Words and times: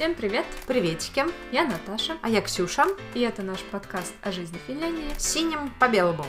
Всем 0.00 0.14
привет! 0.14 0.46
Приветики! 0.66 1.26
Я 1.52 1.66
Наташа. 1.66 2.16
А 2.22 2.30
я 2.30 2.40
Ксюша. 2.40 2.86
И 3.12 3.20
это 3.20 3.42
наш 3.42 3.60
подкаст 3.64 4.14
о 4.22 4.32
жизни 4.32 4.56
в 4.56 4.66
Финляндии. 4.66 5.12
Синим 5.18 5.74
по 5.78 5.88
белому. 5.88 6.24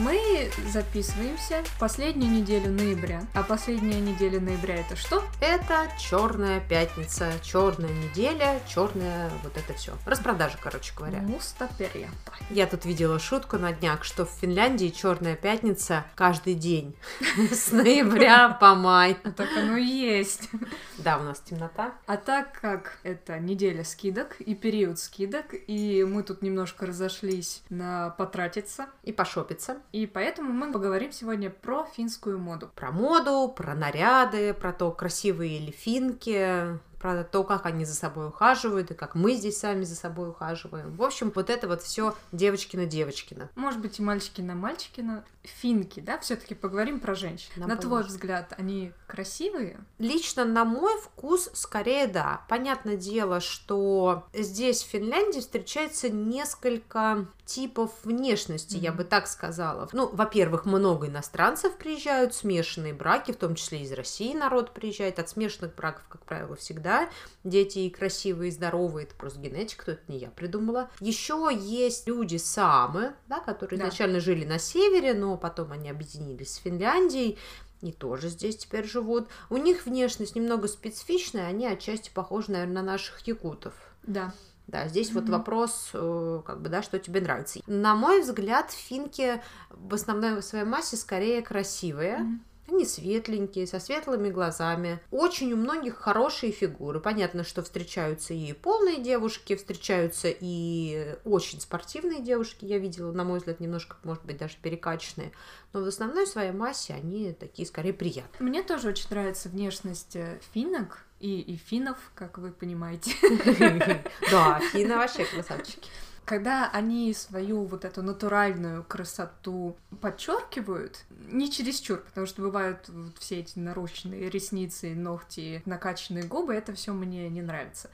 Мы 0.00 0.50
записываемся 0.72 1.62
в 1.62 1.78
последнюю 1.78 2.32
неделю 2.32 2.70
ноября. 2.72 3.22
А 3.34 3.42
последняя 3.42 4.00
неделя 4.00 4.40
ноября 4.40 4.76
это 4.76 4.96
что? 4.96 5.22
Это 5.42 5.88
черная 5.98 6.60
пятница, 6.60 7.30
черная 7.42 7.90
неделя, 7.90 8.62
черная 8.66 9.30
вот 9.44 9.58
это 9.58 9.74
все. 9.74 9.92
Распродажа, 10.06 10.56
короче 10.58 10.94
говоря. 10.96 11.18
Мустаперья. 11.18 12.08
Я 12.48 12.66
тут 12.66 12.86
видела 12.86 13.18
шутку 13.18 13.58
на 13.58 13.74
днях, 13.74 14.04
что 14.04 14.24
в 14.24 14.30
Финляндии 14.30 14.88
черная 14.88 15.36
пятница 15.36 16.06
каждый 16.14 16.54
день. 16.54 16.96
С 17.52 17.70
ноября 17.70 18.48
по 18.48 18.74
май. 18.74 19.18
Так 19.36 19.50
оно 19.54 19.76
и 19.76 19.84
есть. 19.84 20.48
Да, 20.96 21.18
у 21.18 21.22
нас 21.22 21.40
темнота. 21.40 21.92
А 22.06 22.16
так 22.16 22.58
как 22.58 22.98
это 23.02 23.38
неделя 23.38 23.84
скидок 23.84 24.40
и 24.40 24.54
период 24.54 24.98
скидок, 24.98 25.54
и 25.66 26.04
мы 26.04 26.22
тут 26.22 26.40
немножко 26.40 26.86
разошлись 26.86 27.62
на 27.68 28.10
потратиться, 28.10 28.86
И 29.04 29.12
пошопиться. 29.12 29.76
И 29.92 30.06
поэтому 30.06 30.52
мы 30.52 30.72
поговорим 30.72 31.12
сегодня 31.12 31.50
про 31.50 31.84
финскую 31.84 32.38
моду. 32.38 32.70
Про 32.74 32.92
моду, 32.92 33.52
про 33.54 33.74
наряды, 33.74 34.54
про 34.54 34.72
то, 34.72 34.90
красивые 34.92 35.58
ли 35.58 35.72
финки, 35.72 36.78
про 37.00 37.24
то, 37.24 37.44
как 37.44 37.66
они 37.66 37.84
за 37.84 37.94
собой 37.94 38.28
ухаживают, 38.28 38.90
и 38.90 38.94
как 38.94 39.14
мы 39.14 39.34
здесь 39.34 39.58
сами 39.58 39.84
за 39.84 39.96
собой 39.96 40.28
ухаживаем. 40.28 40.94
В 40.94 41.02
общем, 41.02 41.32
вот 41.34 41.48
это 41.48 41.66
вот 41.66 41.82
все 41.82 42.14
девочкина-девочкина. 42.32 43.48
Может 43.56 43.80
быть, 43.80 43.98
и 43.98 44.02
мальчики 44.02 44.42
на 44.42 44.54
мальчикина. 44.54 45.24
Финки, 45.42 46.00
да? 46.00 46.18
Все-таки 46.18 46.54
поговорим 46.54 47.00
про 47.00 47.14
женщин. 47.14 47.50
Нам 47.56 47.68
на 47.70 47.76
твой 47.76 47.90
поможет. 48.00 48.10
взгляд, 48.10 48.52
они 48.58 48.92
красивые? 49.06 49.80
Лично 49.98 50.44
на 50.44 50.64
мой 50.64 51.00
вкус, 51.00 51.48
скорее 51.54 52.06
да. 52.06 52.42
Понятное 52.48 52.96
дело, 52.96 53.40
что 53.40 54.26
здесь, 54.34 54.82
в 54.82 54.88
Финляндии, 54.88 55.40
встречается 55.40 56.10
несколько 56.10 57.26
типов 57.46 57.90
внешности, 58.04 58.76
я 58.76 58.90
Мгм. 58.90 58.98
бы 58.98 59.04
так 59.04 59.26
сказала. 59.26 59.88
Ну, 59.92 60.08
во-первых, 60.12 60.66
много 60.66 61.08
иностранцев 61.08 61.76
приезжают, 61.78 62.34
смешанные 62.34 62.92
браки, 62.94 63.32
в 63.32 63.36
том 63.36 63.54
числе 63.56 63.80
из 63.82 63.90
России 63.92 64.34
народ 64.34 64.72
приезжает. 64.72 65.18
От 65.18 65.30
смешанных 65.30 65.74
браков, 65.74 66.04
как 66.08 66.24
правило, 66.26 66.54
всегда 66.54 67.08
дети 67.42 67.80
и 67.80 67.90
красивые, 67.90 68.48
и 68.50 68.52
здоровые. 68.52 69.06
Это 69.06 69.14
просто 69.16 69.40
генетика, 69.40 69.86
то 69.86 69.92
это 69.92 70.02
не 70.06 70.18
я 70.18 70.28
придумала. 70.28 70.90
Еще 71.00 71.50
есть 71.52 72.06
люди 72.06 72.36
самы, 72.36 73.14
да, 73.26 73.40
которые 73.40 73.78
Да. 73.80 73.84
изначально 73.88 74.20
жили 74.20 74.44
на 74.44 74.58
севере, 74.60 75.14
но 75.14 75.29
потом 75.36 75.72
они 75.72 75.90
объединились 75.90 76.54
с 76.54 76.56
Финляндией 76.56 77.38
и 77.82 77.92
тоже 77.92 78.28
здесь 78.28 78.56
теперь 78.56 78.84
живут. 78.84 79.28
У 79.48 79.56
них 79.56 79.86
внешность 79.86 80.36
немного 80.36 80.68
специфичная, 80.68 81.46
они 81.46 81.66
отчасти 81.66 82.10
похожи, 82.12 82.50
наверное, 82.52 82.82
на 82.82 82.92
наших 82.92 83.20
якутов. 83.26 83.74
Да. 84.02 84.32
Да, 84.66 84.86
здесь 84.86 85.10
вот 85.12 85.24
Мгм. 85.24 85.32
вопрос, 85.32 85.90
э, 85.94 86.42
как 86.46 86.62
бы, 86.62 86.68
да, 86.68 86.80
что 86.82 86.98
тебе 87.00 87.20
нравится. 87.20 87.58
На 87.66 87.96
мой 87.96 88.20
взгляд, 88.22 88.70
финки 88.70 89.42
в 89.70 89.94
основной 89.94 90.40
своей 90.44 90.64
массе 90.64 90.96
скорее 90.96 91.42
красивые. 91.42 92.18
Мгм. 92.18 92.44
Они 92.70 92.84
светленькие, 92.84 93.66
со 93.66 93.80
светлыми 93.80 94.30
глазами. 94.30 95.00
Очень 95.10 95.52
у 95.52 95.56
многих 95.56 95.96
хорошие 95.96 96.52
фигуры. 96.52 97.00
Понятно, 97.00 97.42
что 97.42 97.62
встречаются 97.62 98.32
и 98.32 98.52
полные 98.52 98.98
девушки, 98.98 99.56
встречаются 99.56 100.28
и 100.28 101.16
очень 101.24 101.60
спортивные 101.60 102.20
девушки. 102.20 102.64
Я 102.64 102.78
видела, 102.78 103.10
на 103.12 103.24
мой 103.24 103.38
взгляд, 103.38 103.58
немножко, 103.58 103.96
может 104.04 104.24
быть, 104.24 104.38
даже 104.38 104.56
перекачанные. 104.62 105.32
Но 105.72 105.80
в 105.80 105.86
основной 105.86 106.26
своей 106.26 106.52
массе 106.52 106.94
они 106.94 107.32
такие, 107.32 107.66
скорее, 107.66 107.92
приятные. 107.92 108.48
Мне 108.48 108.62
тоже 108.62 108.88
очень 108.88 109.08
нравится 109.10 109.48
внешность 109.48 110.14
э, 110.14 110.38
финок 110.52 111.04
и, 111.18 111.40
и 111.40 111.56
финнов, 111.56 111.98
как 112.14 112.38
вы 112.38 112.52
понимаете. 112.52 113.12
Да, 114.30 114.60
финны 114.72 114.96
вообще 114.96 115.24
красавчики. 115.24 115.88
Когда 116.24 116.70
они 116.70 117.12
свою 117.12 117.64
вот 117.64 117.84
эту 117.84 118.02
натуральную 118.02 118.84
красоту 118.84 119.76
подчеркивают, 120.00 121.04
не 121.28 121.50
чересчур, 121.50 121.98
потому 121.98 122.26
что 122.26 122.42
бывают 122.42 122.88
вот 122.88 123.18
все 123.18 123.40
эти 123.40 123.58
нарощенные 123.58 124.30
ресницы, 124.30 124.94
ногти, 124.94 125.62
накачанные 125.66 126.24
губы, 126.24 126.54
это 126.54 126.72
все 126.74 126.92
мне 126.92 127.28
не 127.28 127.42
нравится. 127.42 127.90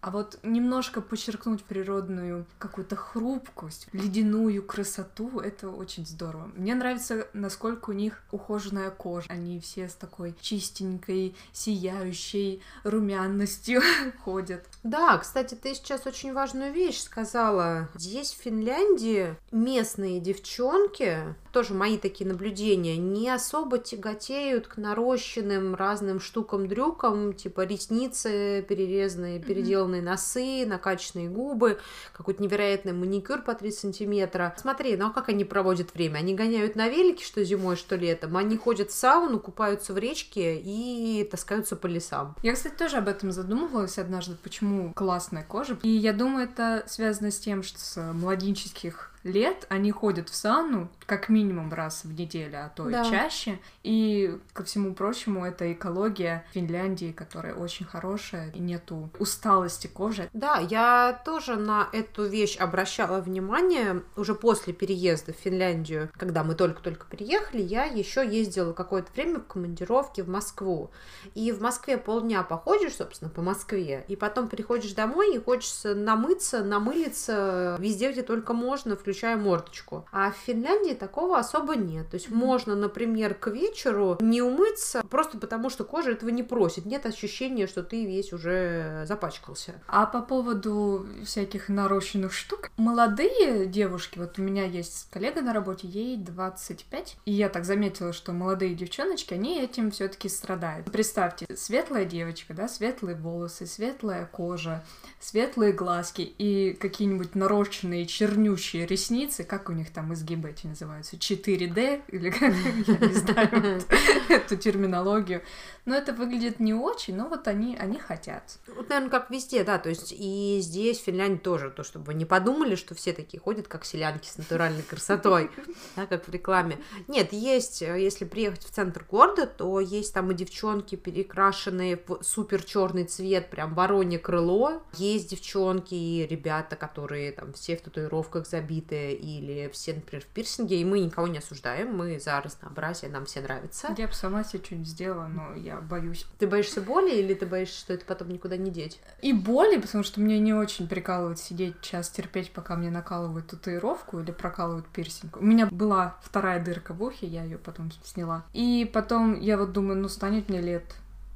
А 0.00 0.10
вот 0.10 0.38
немножко 0.42 1.00
подчеркнуть 1.00 1.64
природную 1.64 2.46
какую-то 2.58 2.94
хрупкость, 2.96 3.88
ледяную 3.92 4.62
красоту, 4.62 5.40
это 5.40 5.70
очень 5.70 6.06
здорово. 6.06 6.50
Мне 6.54 6.74
нравится, 6.74 7.26
насколько 7.32 7.90
у 7.90 7.92
них 7.92 8.22
ухоженная 8.30 8.90
кожа. 8.90 9.26
Они 9.28 9.58
все 9.60 9.88
с 9.88 9.94
такой 9.94 10.34
чистенькой, 10.40 11.34
сияющей 11.52 12.62
румяностью 12.84 13.82
ходят. 14.24 14.64
Да, 14.84 15.18
кстати, 15.18 15.54
ты 15.54 15.74
сейчас 15.74 16.06
очень 16.06 16.32
важную 16.32 16.72
вещь 16.72 17.00
сказала. 17.00 17.88
Здесь, 17.96 18.32
в 18.32 18.42
Финляндии, 18.42 19.34
местные 19.50 20.20
девчонки, 20.20 21.34
тоже 21.52 21.74
мои 21.74 21.98
такие 21.98 22.28
наблюдения, 22.28 22.96
не 22.96 23.30
особо 23.30 23.78
тяготеют 23.78 24.66
к 24.66 24.76
нарощенным 24.76 25.74
разным 25.74 26.20
штукам-дрюкам, 26.20 27.32
типа 27.32 27.64
ресницы 27.64 28.64
перерезанные, 28.68 29.40
переделанные 29.40 30.02
носы, 30.02 30.64
накачанные 30.66 31.28
губы, 31.28 31.78
какой-то 32.12 32.42
невероятный 32.42 32.92
маникюр 32.92 33.42
по 33.42 33.54
3 33.54 33.70
сантиметра. 33.72 34.54
Смотри, 34.58 34.96
ну 34.96 35.08
а 35.08 35.10
как 35.10 35.28
они 35.28 35.44
проводят 35.44 35.94
время? 35.94 36.18
Они 36.18 36.34
гоняют 36.34 36.76
на 36.76 36.88
велике, 36.88 37.24
что 37.24 37.44
зимой, 37.44 37.76
что 37.76 37.96
летом. 37.96 38.36
Они 38.36 38.56
ходят 38.56 38.90
в 38.90 38.94
сауну, 38.94 39.40
купаются 39.40 39.92
в 39.92 39.98
речке 39.98 40.60
и 40.60 41.26
таскаются 41.30 41.76
по 41.76 41.86
лесам. 41.86 42.36
Я, 42.42 42.54
кстати, 42.54 42.74
тоже 42.74 42.98
об 42.98 43.08
этом 43.08 43.32
задумывалась 43.32 43.98
однажды, 43.98 44.36
почему 44.42 44.92
классная 44.94 45.44
кожа. 45.44 45.78
И 45.82 45.88
я 45.88 46.12
думаю, 46.12 46.44
это 46.44 46.84
связано 46.86 47.30
с 47.30 47.38
тем, 47.38 47.62
что 47.62 47.78
с 47.78 48.12
младенческих 48.12 49.12
лет 49.28 49.66
они 49.68 49.92
ходят 49.92 50.28
в 50.28 50.34
сауну 50.34 50.88
как 51.06 51.28
минимум 51.28 51.72
раз 51.72 52.04
в 52.04 52.12
неделю, 52.12 52.64
а 52.64 52.68
то 52.68 52.84
Да. 52.84 53.02
и 53.02 53.10
чаще. 53.10 53.58
И, 53.82 54.38
ко 54.52 54.64
всему 54.64 54.94
прочему, 54.94 55.44
это 55.46 55.72
экология 55.72 56.44
Финляндии, 56.52 57.12
которая 57.12 57.54
очень 57.54 57.86
хорошая, 57.86 58.50
и 58.52 58.58
нету 58.58 59.10
усталости 59.18 59.86
кожи. 59.86 60.28
Да, 60.32 60.58
я 60.58 61.20
тоже 61.24 61.56
на 61.56 61.88
эту 61.92 62.26
вещь 62.26 62.56
обращала 62.58 63.20
внимание 63.20 64.02
уже 64.16 64.34
после 64.34 64.72
переезда 64.72 65.32
в 65.32 65.36
Финляндию. 65.36 66.10
Когда 66.16 66.44
мы 66.44 66.54
только-только 66.54 67.06
переехали, 67.06 67.62
я 67.62 67.84
еще 67.84 68.26
ездила 68.26 68.72
какое-то 68.72 69.12
время 69.12 69.40
в 69.40 69.46
командировке 69.46 70.22
в 70.22 70.28
Москву. 70.28 70.90
И 71.34 71.52
в 71.52 71.60
Москве 71.60 71.98
полдня 71.98 72.42
походишь, 72.42 72.96
собственно, 72.96 73.30
по 73.30 73.42
Москве, 73.42 74.04
и 74.08 74.16
потом 74.16 74.48
приходишь 74.48 74.92
домой 74.92 75.34
и 75.36 75.38
хочется 75.38 75.94
намыться, 75.94 76.62
намылиться 76.64 77.76
везде, 77.78 78.10
где 78.12 78.22
только 78.22 78.52
можно, 78.52 78.96
включая 78.96 79.17
мордочку. 79.24 80.06
А 80.12 80.30
в 80.30 80.36
Финляндии 80.36 80.94
такого 80.94 81.38
особо 81.38 81.76
нет. 81.76 82.10
То 82.10 82.14
есть 82.14 82.30
можно, 82.30 82.74
например, 82.74 83.34
к 83.34 83.48
вечеру 83.48 84.16
не 84.20 84.42
умыться, 84.42 85.02
просто 85.08 85.38
потому 85.38 85.70
что 85.70 85.84
кожа 85.84 86.12
этого 86.12 86.30
не 86.30 86.42
просит. 86.42 86.86
Нет 86.86 87.06
ощущения, 87.06 87.66
что 87.66 87.82
ты 87.82 88.04
весь 88.04 88.32
уже 88.32 89.04
запачкался. 89.06 89.74
А 89.86 90.06
по 90.06 90.22
поводу 90.22 91.06
всяких 91.24 91.68
нарощенных 91.68 92.32
штук, 92.32 92.70
молодые 92.76 93.66
девушки, 93.66 94.18
вот 94.18 94.38
у 94.38 94.42
меня 94.42 94.64
есть 94.64 95.08
коллега 95.10 95.42
на 95.42 95.52
работе, 95.52 95.88
ей 95.88 96.16
25, 96.16 97.16
и 97.24 97.32
я 97.32 97.48
так 97.48 97.64
заметила, 97.64 98.12
что 98.12 98.32
молодые 98.32 98.74
девчоночки, 98.74 99.34
они 99.34 99.60
этим 99.60 99.90
все 99.90 100.08
таки 100.08 100.28
страдают. 100.28 100.90
Представьте, 100.90 101.46
светлая 101.56 102.04
девочка, 102.04 102.54
да, 102.54 102.68
светлые 102.68 103.16
волосы, 103.16 103.66
светлая 103.66 104.26
кожа, 104.26 104.84
светлые 105.20 105.72
глазки 105.72 106.22
и 106.22 106.72
какие-нибудь 106.74 107.34
нарощенные 107.34 108.06
чернющие 108.06 108.86
ресницы, 108.86 108.97
как 109.44 109.68
у 109.68 109.72
них 109.72 109.92
там 109.92 110.12
изгибы 110.14 110.50
эти 110.50 110.66
называются, 110.66 111.16
4D, 111.16 112.02
или 112.08 112.30
как, 112.30 112.52
я 112.52 113.08
не 113.08 113.14
знаю 113.14 113.82
эту 114.28 114.56
терминологию. 114.56 115.42
Но 115.88 115.94
это 115.94 116.12
выглядит 116.12 116.60
не 116.60 116.74
очень, 116.74 117.16
но 117.16 117.28
вот 117.28 117.48
они, 117.48 117.74
они 117.74 117.98
хотят. 117.98 118.58
Вот, 118.76 118.90
наверное, 118.90 119.08
как 119.10 119.30
везде, 119.30 119.64
да, 119.64 119.78
то 119.78 119.88
есть 119.88 120.14
и 120.16 120.58
здесь, 120.60 121.00
в 121.00 121.04
Финляндии 121.04 121.38
тоже, 121.38 121.70
то, 121.70 121.82
чтобы 121.82 122.12
не 122.12 122.26
подумали, 122.26 122.74
что 122.74 122.94
все 122.94 123.14
такие 123.14 123.40
ходят, 123.40 123.68
как 123.68 123.86
селянки 123.86 124.28
с 124.28 124.36
натуральной 124.36 124.82
красотой, 124.82 125.50
да, 125.96 126.06
как 126.06 126.28
в 126.28 126.30
рекламе. 126.30 126.78
Нет, 127.06 127.32
есть, 127.32 127.80
э, 127.80 127.98
если 128.02 128.26
приехать 128.26 128.64
в 128.64 128.70
центр 128.70 129.02
города, 129.10 129.46
то 129.46 129.80
есть 129.80 130.12
там 130.12 130.30
и 130.30 130.34
девчонки, 130.34 130.94
перекрашенные 130.94 131.98
в 132.06 132.22
супер 132.22 132.62
черный 132.62 133.04
цвет, 133.04 133.48
прям 133.48 133.74
воронье 133.74 134.18
крыло, 134.18 134.82
есть 134.94 135.30
девчонки 135.30 135.94
и 135.94 136.26
ребята, 136.26 136.76
которые 136.76 137.32
там 137.32 137.54
все 137.54 137.76
в 137.76 137.80
татуировках 137.80 138.46
забиты, 138.46 138.87
побритые 138.88 139.14
или 139.14 139.68
все, 139.72 139.94
например, 139.94 140.24
в 140.24 140.26
пирсинге, 140.26 140.80
и 140.80 140.84
мы 140.84 141.00
никого 141.00 141.26
не 141.26 141.38
осуждаем, 141.38 141.96
мы 141.96 142.18
за 142.18 142.40
разнообразие, 142.40 143.10
нам 143.10 143.26
все 143.26 143.40
нравится. 143.40 143.94
Я 143.96 144.06
бы 144.06 144.12
сама 144.12 144.44
себе 144.44 144.62
что-нибудь 144.64 144.88
сделала, 144.88 145.26
но 145.26 145.54
я 145.54 145.80
боюсь. 145.80 146.26
Ты 146.38 146.46
боишься 146.46 146.80
боли 146.80 147.14
или 147.14 147.34
ты 147.34 147.46
боишься, 147.46 147.78
что 147.78 147.92
это 147.92 148.04
потом 148.04 148.28
никуда 148.28 148.56
не 148.56 148.70
деть? 148.70 149.00
И 149.22 149.32
боли, 149.32 149.78
потому 149.78 150.04
что 150.04 150.20
мне 150.20 150.38
не 150.38 150.52
очень 150.52 150.88
прикалывает 150.88 151.38
сидеть 151.38 151.80
час 151.80 152.10
терпеть, 152.10 152.52
пока 152.52 152.76
мне 152.76 152.90
накалывают 152.90 153.48
татуировку 153.48 154.20
или 154.20 154.30
прокалывают 154.30 154.86
пирсинг. 154.88 155.36
У 155.36 155.44
меня 155.44 155.66
была 155.66 156.16
вторая 156.22 156.62
дырка 156.62 156.94
в 156.94 157.02
ухе, 157.02 157.26
я 157.26 157.44
ее 157.44 157.58
потом 157.58 157.90
сняла. 158.04 158.44
И 158.52 158.88
потом 158.92 159.38
я 159.40 159.58
вот 159.58 159.72
думаю, 159.72 159.98
ну 159.98 160.08
станет 160.08 160.48
мне 160.48 160.60
лет 160.60 160.84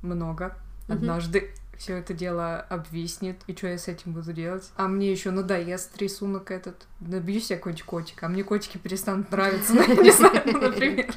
много 0.02 0.56
однажды. 0.88 1.54
Все 1.82 1.96
это 1.96 2.14
дело 2.14 2.60
обвиснет, 2.60 3.40
и 3.48 3.56
что 3.56 3.66
я 3.66 3.76
с 3.76 3.88
этим 3.88 4.12
буду 4.12 4.32
делать? 4.32 4.70
А 4.76 4.86
мне 4.86 5.10
еще 5.10 5.32
надоест 5.32 6.00
рисунок 6.00 6.52
этот. 6.52 6.86
Набью 7.00 7.40
себе 7.40 7.56
какой-нибудь 7.56 7.82
котик, 7.82 8.22
а 8.22 8.28
мне 8.28 8.44
котики 8.44 8.78
перестанут 8.78 9.32
нравиться, 9.32 9.74
ну, 9.74 9.82
я 9.82 9.96
не 9.96 10.12
знаю, 10.12 10.44
например. 10.44 11.12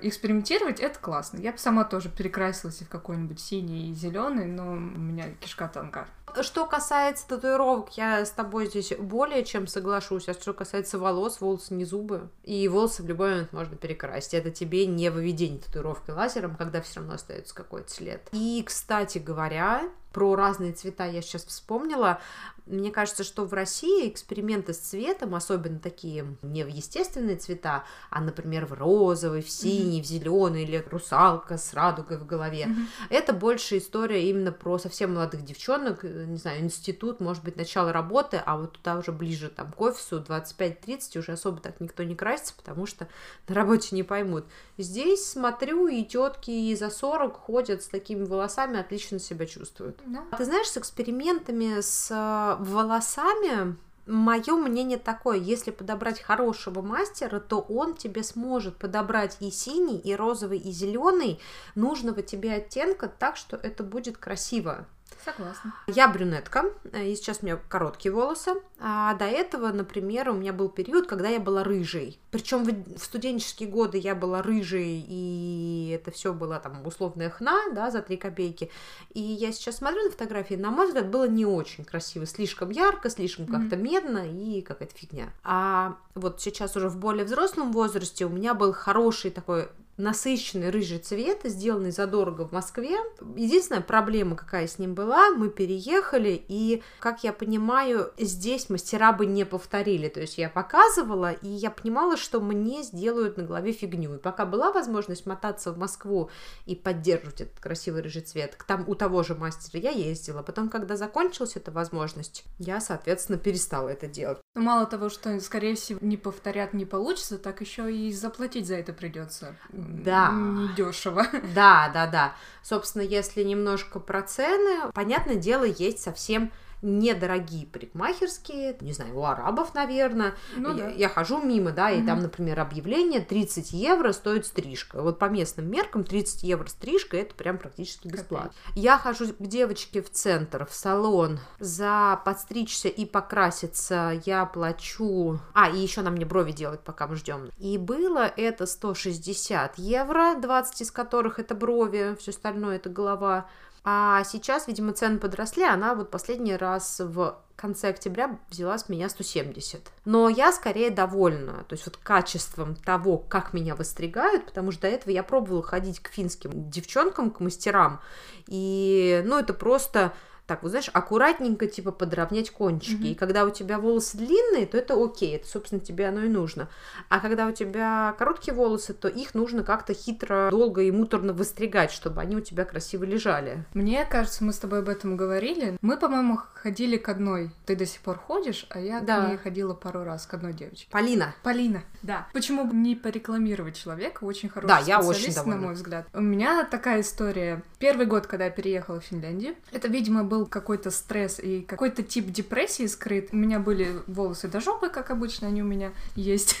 Экспериментировать 0.00 0.80
это 0.80 0.98
классно. 0.98 1.38
Я 1.38 1.52
бы 1.52 1.58
сама 1.58 1.84
тоже 1.84 2.08
перекрасилась 2.08 2.80
в 2.80 2.88
какой-нибудь 2.88 3.38
синий 3.38 3.90
и 3.90 3.94
зеленый, 3.94 4.46
но 4.46 4.72
у 4.72 4.74
меня 4.74 5.26
кишка 5.38 5.68
тонка. 5.68 6.08
Что 6.42 6.66
касается 6.66 7.26
татуировок, 7.28 7.96
я 7.96 8.24
с 8.24 8.30
тобой 8.30 8.66
здесь 8.66 8.92
более 8.98 9.44
чем 9.44 9.66
соглашусь. 9.66 10.28
А 10.28 10.34
что 10.34 10.52
касается 10.52 10.98
волос, 10.98 11.40
волосы 11.40 11.74
не 11.74 11.84
зубы. 11.84 12.28
И 12.42 12.68
волосы 12.68 13.02
в 13.02 13.06
любой 13.06 13.30
момент 13.30 13.52
можно 13.52 13.76
перекрасить. 13.76 14.34
Это 14.34 14.50
тебе 14.50 14.86
не 14.86 15.10
выведение 15.10 15.60
татуировки 15.60 16.10
лазером, 16.10 16.56
когда 16.56 16.80
все 16.80 17.00
равно 17.00 17.14
остается 17.14 17.54
какой-то 17.54 17.90
след. 17.90 18.28
И, 18.32 18.62
кстати 18.66 19.18
говоря, 19.18 19.88
про 20.16 20.34
разные 20.34 20.72
цвета 20.72 21.04
я 21.04 21.20
сейчас 21.20 21.44
вспомнила. 21.44 22.20
Мне 22.64 22.90
кажется, 22.90 23.22
что 23.22 23.44
в 23.44 23.52
России 23.52 24.08
эксперименты 24.08 24.72
с 24.72 24.78
цветом, 24.78 25.34
особенно 25.34 25.78
такие 25.78 26.26
не 26.40 26.64
в 26.64 26.68
естественные 26.68 27.36
цвета, 27.36 27.84
а, 28.10 28.20
например, 28.20 28.64
в 28.64 28.72
розовый, 28.72 29.42
в 29.42 29.50
синий, 29.50 30.00
mm-hmm. 30.00 30.02
в 30.02 30.06
зеленый 30.06 30.62
или 30.64 30.84
русалка 30.90 31.58
с 31.58 31.74
радугой 31.74 32.16
в 32.16 32.24
голове, 32.24 32.64
mm-hmm. 32.64 32.86
это 33.10 33.34
больше 33.34 33.76
история 33.76 34.28
именно 34.30 34.52
про 34.52 34.78
совсем 34.78 35.14
молодых 35.14 35.44
девчонок, 35.44 36.04
э, 36.04 36.24
не 36.26 36.36
знаю, 36.36 36.60
институт, 36.60 37.20
может 37.20 37.42
быть, 37.42 37.56
начало 37.56 37.92
работы, 37.92 38.42
а 38.44 38.56
вот 38.56 38.72
туда 38.72 38.98
уже 38.98 39.12
ближе 39.12 39.48
там 39.48 39.72
к 39.72 39.80
офису 39.80 40.20
25-30 40.20 41.18
уже 41.18 41.32
особо 41.32 41.60
так 41.60 41.80
никто 41.80 42.02
не 42.02 42.14
красится, 42.14 42.54
потому 42.56 42.86
что 42.86 43.08
на 43.48 43.54
работе 43.54 43.94
не 43.94 44.02
поймут. 44.02 44.44
Здесь 44.78 45.26
смотрю, 45.26 45.88
и 45.88 46.04
тетки 46.04 46.50
и 46.50 46.74
за 46.76 46.90
40 46.90 47.34
ходят 47.36 47.82
с 47.82 47.88
такими 47.88 48.24
волосами, 48.24 48.78
отлично 48.78 49.18
себя 49.18 49.46
чувствуют. 49.46 50.00
Да. 50.06 50.24
Ты 50.36 50.44
знаешь, 50.44 50.68
с 50.68 50.76
экспериментами 50.76 51.80
с 51.80 52.10
э, 52.10 52.62
волосами 52.62 53.76
Мое 54.06 54.54
мнение 54.54 54.98
такое, 54.98 55.36
если 55.36 55.72
подобрать 55.72 56.20
хорошего 56.20 56.80
мастера, 56.80 57.40
то 57.40 57.58
он 57.58 57.94
тебе 57.94 58.22
сможет 58.22 58.76
подобрать 58.76 59.36
и 59.40 59.50
синий, 59.50 59.98
и 59.98 60.14
розовый, 60.14 60.58
и 60.58 60.70
зеленый 60.70 61.40
нужного 61.74 62.22
тебе 62.22 62.54
оттенка 62.54 63.08
так, 63.08 63.36
что 63.36 63.56
это 63.56 63.82
будет 63.82 64.16
красиво. 64.16 64.86
Согласна. 65.26 65.74
Я 65.88 66.06
брюнетка, 66.06 66.66
и 66.94 67.16
сейчас 67.16 67.40
у 67.42 67.46
меня 67.46 67.58
короткие 67.68 68.12
волосы. 68.12 68.52
А 68.78 69.14
до 69.14 69.24
этого, 69.24 69.72
например, 69.72 70.28
у 70.28 70.34
меня 70.34 70.52
был 70.52 70.68
период, 70.68 71.08
когда 71.08 71.28
я 71.28 71.40
была 71.40 71.64
рыжей. 71.64 72.20
Причем 72.30 72.62
в 72.62 72.98
студенческие 73.02 73.68
годы 73.68 73.98
я 73.98 74.14
была 74.14 74.40
рыжей, 74.40 75.04
и 75.04 75.98
это 76.00 76.12
все 76.12 76.32
было 76.32 76.60
там 76.60 76.86
условная 76.86 77.28
хна, 77.28 77.60
да, 77.72 77.90
за 77.90 78.02
три 78.02 78.16
копейки. 78.16 78.70
И 79.14 79.20
я 79.20 79.50
сейчас 79.50 79.78
смотрю 79.78 80.04
на 80.04 80.10
фотографии, 80.12 80.54
на 80.54 80.70
мой 80.70 80.86
взгляд, 80.86 81.08
было 81.08 81.26
не 81.26 81.44
очень 81.44 81.84
красиво, 81.84 82.24
слишком 82.24 82.70
ярко, 82.70 83.10
слишком 83.10 83.46
mm-hmm. 83.46 83.60
как-то 83.60 83.76
медно 83.76 84.30
и 84.30 84.62
какая-то 84.62 84.94
фигня. 84.96 85.30
А 85.42 85.96
вот 86.14 86.40
сейчас 86.40 86.76
уже 86.76 86.88
в 86.88 86.98
более 86.98 87.24
взрослом 87.24 87.72
возрасте 87.72 88.26
у 88.26 88.28
меня 88.28 88.54
был 88.54 88.72
хороший 88.72 89.32
такой 89.32 89.68
насыщенный 89.96 90.70
рыжий 90.70 90.98
цвет, 90.98 91.40
сделанный 91.44 91.90
задорого 91.90 92.46
в 92.46 92.52
Москве. 92.52 92.96
Единственная 93.36 93.82
проблема, 93.82 94.36
какая 94.36 94.66
с 94.66 94.78
ним 94.78 94.94
была, 94.94 95.30
мы 95.30 95.48
переехали, 95.48 96.42
и, 96.48 96.82
как 96.98 97.24
я 97.24 97.32
понимаю, 97.32 98.12
здесь 98.18 98.68
мастера 98.68 99.12
бы 99.12 99.26
не 99.26 99.44
повторили. 99.44 100.08
То 100.08 100.20
есть 100.20 100.38
я 100.38 100.48
показывала, 100.48 101.32
и 101.32 101.48
я 101.48 101.70
понимала, 101.70 102.16
что 102.16 102.40
мне 102.40 102.82
сделают 102.82 103.36
на 103.36 103.44
голове 103.44 103.72
фигню. 103.72 104.16
И 104.16 104.18
пока 104.18 104.44
была 104.44 104.72
возможность 104.72 105.26
мотаться 105.26 105.72
в 105.72 105.78
Москву 105.78 106.30
и 106.66 106.74
поддерживать 106.74 107.40
этот 107.42 107.58
красивый 107.60 108.02
рыжий 108.02 108.22
цвет, 108.22 108.58
там 108.66 108.84
у 108.86 108.94
того 108.94 109.22
же 109.22 109.34
мастера 109.34 109.80
я 109.80 109.90
ездила. 109.90 110.42
Потом, 110.42 110.68
когда 110.68 110.96
закончилась 110.96 111.56
эта 111.56 111.70
возможность, 111.70 112.44
я, 112.58 112.80
соответственно, 112.80 113.38
перестала 113.38 113.88
это 113.88 114.06
делать. 114.06 114.38
Ну, 114.54 114.62
мало 114.62 114.86
того, 114.86 115.08
что, 115.08 115.38
скорее 115.40 115.74
всего, 115.74 115.98
не 116.02 116.16
повторят, 116.16 116.74
не 116.74 116.84
получится, 116.84 117.38
так 117.38 117.60
еще 117.60 117.92
и 117.94 118.12
заплатить 118.12 118.66
за 118.66 118.76
это 118.76 118.92
придется 118.92 119.56
да. 119.88 120.30
недешево. 120.32 121.26
Да, 121.54 121.90
да, 121.92 122.06
да. 122.06 122.34
Собственно, 122.62 123.02
если 123.02 123.42
немножко 123.42 124.00
про 124.00 124.22
цены, 124.22 124.90
понятное 124.92 125.36
дело, 125.36 125.64
есть 125.64 126.00
совсем 126.00 126.52
недорогие 126.82 127.66
парикмахерские, 127.66 128.76
не 128.80 128.92
знаю, 128.92 129.18
у 129.18 129.24
арабов, 129.24 129.74
наверное. 129.74 130.34
Ну, 130.56 130.76
я, 130.76 130.84
да. 130.84 130.90
я 130.90 131.08
хожу 131.08 131.40
мимо, 131.42 131.72
да, 131.72 131.90
и 131.90 131.98
угу. 131.98 132.06
там, 132.06 132.20
например, 132.20 132.60
объявление 132.60 133.20
30 133.20 133.72
евро 133.72 134.12
стоит 134.12 134.46
стрижка. 134.46 135.02
Вот 135.02 135.18
по 135.18 135.26
местным 135.26 135.70
меркам 135.70 136.04
30 136.04 136.42
евро 136.42 136.66
стрижка 136.68 137.16
это 137.16 137.34
прям 137.34 137.58
практически 137.58 138.08
бесплатно. 138.08 138.50
Капец. 138.50 138.82
Я 138.82 138.98
хожу 138.98 139.32
к 139.32 139.40
девочке 139.40 140.02
в 140.02 140.10
центр, 140.10 140.66
в 140.66 140.74
салон. 140.74 141.38
За 141.58 142.20
подстричься 142.24 142.88
и 142.88 143.04
покраситься 143.04 144.20
я 144.24 144.44
плачу... 144.46 145.40
А, 145.54 145.70
и 145.70 145.78
еще 145.78 146.02
на 146.02 146.10
мне 146.10 146.24
брови 146.24 146.52
делать, 146.52 146.80
пока 146.80 147.06
мы 147.06 147.16
ждем. 147.16 147.50
И 147.58 147.78
было 147.78 148.26
это 148.36 148.66
160 148.66 149.78
евро, 149.78 150.34
20 150.40 150.80
из 150.80 150.90
которых 150.90 151.38
это 151.38 151.54
брови, 151.54 152.16
все 152.18 152.30
остальное 152.30 152.76
это 152.76 152.88
голова. 152.88 153.48
А 153.88 154.24
сейчас, 154.24 154.66
видимо, 154.66 154.92
цены 154.92 155.20
подросли, 155.20 155.62
она 155.62 155.94
вот 155.94 156.10
последний 156.10 156.56
раз 156.56 156.98
в 156.98 157.38
конце 157.54 157.90
октября 157.90 158.36
взяла 158.50 158.78
с 158.78 158.88
меня 158.88 159.08
170. 159.08 159.80
Но 160.04 160.28
я 160.28 160.50
скорее 160.50 160.90
довольна, 160.90 161.64
то 161.68 161.74
есть 161.74 161.86
вот 161.86 161.96
качеством 161.96 162.74
того, 162.74 163.16
как 163.16 163.52
меня 163.52 163.76
выстригают, 163.76 164.44
потому 164.44 164.72
что 164.72 164.82
до 164.82 164.88
этого 164.88 165.12
я 165.12 165.22
пробовала 165.22 165.62
ходить 165.62 166.00
к 166.00 166.08
финским 166.08 166.68
девчонкам, 166.68 167.30
к 167.30 167.38
мастерам, 167.38 168.00
и, 168.48 169.22
ну, 169.24 169.38
это 169.38 169.54
просто 169.54 170.12
так, 170.46 170.62
вот 170.62 170.70
знаешь, 170.70 170.90
аккуратненько, 170.92 171.66
типа, 171.66 171.92
подровнять 171.92 172.50
кончики. 172.50 173.02
Mm-hmm. 173.02 173.12
И 173.12 173.14
когда 173.14 173.44
у 173.44 173.50
тебя 173.50 173.78
волосы 173.78 174.16
длинные, 174.16 174.66
то 174.66 174.78
это 174.78 175.02
окей, 175.02 175.36
это, 175.36 175.48
собственно, 175.48 175.80
тебе 175.80 176.06
оно 176.06 176.22
и 176.22 176.28
нужно. 176.28 176.68
А 177.08 177.20
когда 177.20 177.46
у 177.46 177.52
тебя 177.52 178.14
короткие 178.18 178.54
волосы, 178.54 178.94
то 178.94 179.08
их 179.08 179.34
нужно 179.34 179.64
как-то 179.64 179.94
хитро, 179.94 180.48
долго 180.50 180.82
и 180.82 180.90
муторно 180.90 181.32
выстригать, 181.32 181.90
чтобы 181.90 182.20
они 182.20 182.36
у 182.36 182.40
тебя 182.40 182.64
красиво 182.64 183.04
лежали. 183.04 183.64
Мне 183.74 184.04
кажется, 184.04 184.44
мы 184.44 184.52
с 184.52 184.58
тобой 184.58 184.80
об 184.80 184.88
этом 184.88 185.16
говорили. 185.16 185.76
Мы, 185.80 185.96
по-моему, 185.96 186.38
ходили 186.54 186.96
к 186.96 187.08
одной. 187.08 187.50
Ты 187.64 187.76
до 187.76 187.86
сих 187.86 188.00
пор 188.00 188.18
ходишь, 188.18 188.66
а 188.70 188.80
я 188.80 189.00
да. 189.00 189.24
к 189.24 189.28
ней 189.28 189.36
ходила 189.36 189.74
пару 189.74 190.04
раз, 190.04 190.26
к 190.26 190.34
одной 190.34 190.52
девочке. 190.52 190.86
Полина. 190.90 191.34
Полина, 191.42 191.82
да. 192.02 192.28
Почему 192.32 192.64
бы 192.64 192.74
не 192.74 192.94
порекламировать 192.94 193.76
человека? 193.76 194.24
Очень 194.24 194.48
хороший 194.48 194.68
да, 194.68 194.78
я 194.80 195.00
очень 195.00 195.34
на 195.46 195.56
мой 195.56 195.74
взгляд. 195.74 196.06
У 196.12 196.20
меня 196.20 196.64
такая 196.64 197.00
история. 197.00 197.62
Первый 197.78 198.06
год, 198.06 198.26
когда 198.26 198.46
я 198.46 198.50
переехала 198.50 199.00
в 199.00 199.04
Финляндию, 199.04 199.54
это, 199.72 199.88
видимо, 199.88 200.24
был 200.24 200.35
был 200.36 200.46
какой-то 200.46 200.90
стресс 200.90 201.38
и 201.38 201.62
какой-то 201.62 202.02
тип 202.02 202.26
депрессии 202.26 202.86
скрыт. 202.86 203.30
У 203.32 203.36
меня 203.36 203.58
были 203.58 204.00
волосы 204.06 204.48
до 204.48 204.60
жопы, 204.60 204.88
как 204.90 205.10
обычно, 205.10 205.48
они 205.48 205.62
у 205.62 205.66
меня 205.66 205.92
есть. 206.14 206.56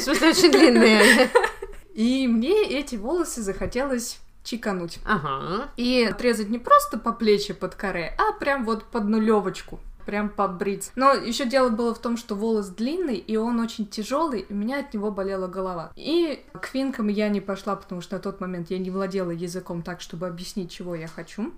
Смысле, 0.00 0.30
очень 0.30 0.50
длинные. 0.50 1.30
И 1.94 2.26
мне 2.28 2.62
эти 2.64 2.96
волосы 2.96 3.42
захотелось 3.42 4.18
чекануть. 4.42 4.98
Ага. 5.04 5.70
И 5.76 6.06
отрезать 6.10 6.50
не 6.50 6.58
просто 6.58 6.98
по 6.98 7.12
плечи 7.12 7.54
под 7.54 7.74
каре, 7.74 8.14
а 8.18 8.32
прям 8.32 8.64
вот 8.64 8.84
под 8.84 9.04
нулевочку 9.04 9.80
прям 10.04 10.28
побрить. 10.28 10.92
Но 10.94 11.12
еще 11.12 11.46
дело 11.46 11.68
было 11.68 11.94
в 11.94 11.98
том, 11.98 12.16
что 12.16 12.36
волос 12.36 12.68
длинный, 12.68 13.16
и 13.16 13.36
он 13.36 13.58
очень 13.58 13.86
тяжелый, 13.86 14.40
и 14.40 14.52
у 14.52 14.56
меня 14.56 14.80
от 14.80 14.94
него 14.94 15.10
болела 15.10 15.48
голова. 15.48 15.90
И 15.96 16.44
к 16.52 16.66
финкам 16.66 17.08
я 17.08 17.28
не 17.28 17.40
пошла, 17.40 17.74
потому 17.74 18.00
что 18.00 18.16
на 18.16 18.22
тот 18.22 18.40
момент 18.40 18.70
я 18.70 18.78
не 18.78 18.90
владела 18.90 19.32
языком 19.32 19.82
так, 19.82 20.00
чтобы 20.00 20.28
объяснить, 20.28 20.70
чего 20.70 20.94
я 20.94 21.08
хочу. 21.08 21.52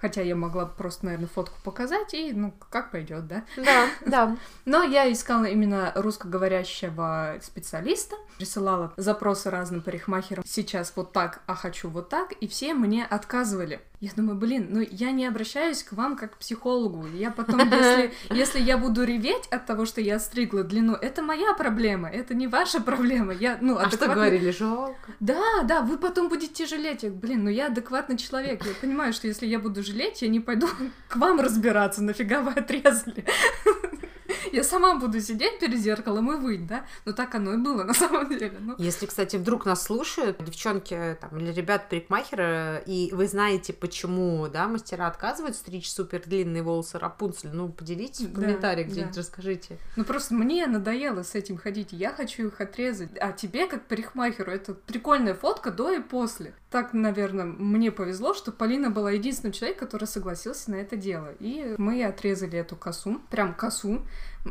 Хотя 0.00 0.22
я 0.22 0.36
могла 0.36 0.66
просто, 0.66 1.06
наверное, 1.06 1.28
фотку 1.28 1.58
показать 1.62 2.14
и, 2.14 2.32
ну, 2.32 2.54
как 2.70 2.90
пойдет, 2.90 3.26
да? 3.26 3.44
Да, 3.56 3.86
да. 4.06 4.36
Но 4.64 4.82
я 4.82 5.10
искала 5.12 5.44
именно 5.44 5.92
русскоговорящего 5.94 7.38
специалиста, 7.42 8.16
присылала 8.36 8.92
запросы 8.96 9.50
разным 9.50 9.82
парикмахерам. 9.82 10.44
Сейчас 10.46 10.92
вот 10.94 11.12
так, 11.12 11.42
а 11.46 11.54
хочу 11.54 11.88
вот 11.90 12.08
так, 12.08 12.32
и 12.32 12.46
все 12.46 12.74
мне 12.74 13.04
отказывали. 13.04 13.80
Я 14.00 14.10
думаю, 14.14 14.38
блин, 14.38 14.68
ну 14.70 14.86
я 14.88 15.10
не 15.10 15.26
обращаюсь 15.26 15.82
к 15.82 15.92
вам 15.92 16.16
как 16.16 16.34
к 16.34 16.38
психологу. 16.38 17.06
Я 17.14 17.32
потом, 17.32 17.58
если, 17.58 18.12
если 18.30 18.60
я 18.60 18.78
буду 18.78 19.02
реветь 19.02 19.48
от 19.50 19.66
того, 19.66 19.86
что 19.86 20.00
я 20.00 20.20
стригла 20.20 20.62
длину, 20.62 20.94
это 20.94 21.20
моя 21.20 21.52
проблема, 21.54 22.08
это 22.08 22.34
не 22.34 22.46
ваша 22.46 22.80
проблема. 22.80 23.32
Я, 23.32 23.58
ну, 23.60 23.76
адекватно... 23.76 24.06
А 24.06 24.06
что 24.06 24.14
говорили, 24.14 24.50
жалко? 24.52 25.12
Да, 25.18 25.62
да, 25.64 25.80
вы 25.82 25.98
потом 25.98 26.28
будете 26.28 26.66
жалеть. 26.66 27.02
Я, 27.02 27.10
блин, 27.10 27.42
ну 27.42 27.50
я 27.50 27.66
адекватный 27.66 28.16
человек. 28.16 28.64
Я 28.64 28.72
понимаю, 28.80 29.12
что 29.12 29.26
если 29.26 29.46
я 29.46 29.58
буду 29.58 29.82
жалеть, 29.82 30.22
я 30.22 30.28
не 30.28 30.38
пойду 30.38 30.68
к 31.08 31.16
вам 31.16 31.40
разбираться, 31.40 32.00
нафига 32.00 32.40
вы 32.40 32.52
отрезали. 32.52 33.24
Я 34.52 34.62
сама 34.64 34.96
буду 34.96 35.20
сидеть 35.20 35.58
перед 35.58 35.78
зеркалом 35.78 36.32
и 36.32 36.36
выть, 36.36 36.66
да? 36.66 36.84
Ну 37.04 37.12
так 37.12 37.34
оно 37.34 37.54
и 37.54 37.56
было 37.56 37.84
на 37.84 37.94
самом 37.94 38.28
деле. 38.28 38.52
Ну. 38.60 38.74
Если, 38.78 39.06
кстати, 39.06 39.36
вдруг 39.36 39.64
нас 39.66 39.82
слушают 39.82 40.42
девчонки 40.44 41.16
там, 41.20 41.38
или 41.38 41.52
ребят 41.52 41.88
парикмахера, 41.88 42.78
и 42.78 43.10
вы 43.12 43.26
знаете, 43.26 43.72
почему, 43.72 44.48
да, 44.48 44.68
мастера 44.68 45.06
отказывают 45.06 45.56
стричь 45.56 45.90
супер 45.90 46.22
длинные 46.24 46.62
волосы 46.62 46.98
Рапунцель, 46.98 47.50
ну, 47.52 47.68
поделитесь 47.68 48.26
в 48.26 48.32
Да, 48.32 48.40
комментариях 48.40 48.88
где-нибудь, 48.88 49.14
да. 49.14 49.20
расскажите. 49.20 49.78
Ну 49.96 50.04
просто 50.04 50.34
мне 50.34 50.66
надоело 50.66 51.22
с 51.22 51.34
этим 51.34 51.56
ходить, 51.56 51.88
я 51.92 52.12
хочу 52.12 52.46
их 52.48 52.60
отрезать. 52.60 53.10
А 53.20 53.32
тебе, 53.32 53.66
как 53.66 53.86
парикмахеру, 53.86 54.50
это 54.50 54.74
прикольная 54.74 55.34
фотка 55.34 55.70
до 55.70 55.90
и 55.90 56.00
после. 56.00 56.54
Так, 56.70 56.92
наверное, 56.92 57.46
мне 57.46 57.90
повезло, 57.90 58.34
что 58.34 58.52
Полина 58.52 58.90
была 58.90 59.10
единственным 59.12 59.52
человеком, 59.52 59.86
который 59.86 60.04
согласился 60.06 60.70
на 60.70 60.76
это 60.76 60.96
дело. 60.96 61.32
И 61.40 61.74
мы 61.78 62.04
отрезали 62.04 62.58
эту 62.58 62.76
косу, 62.76 63.20
прям 63.30 63.54
косу. 63.54 64.02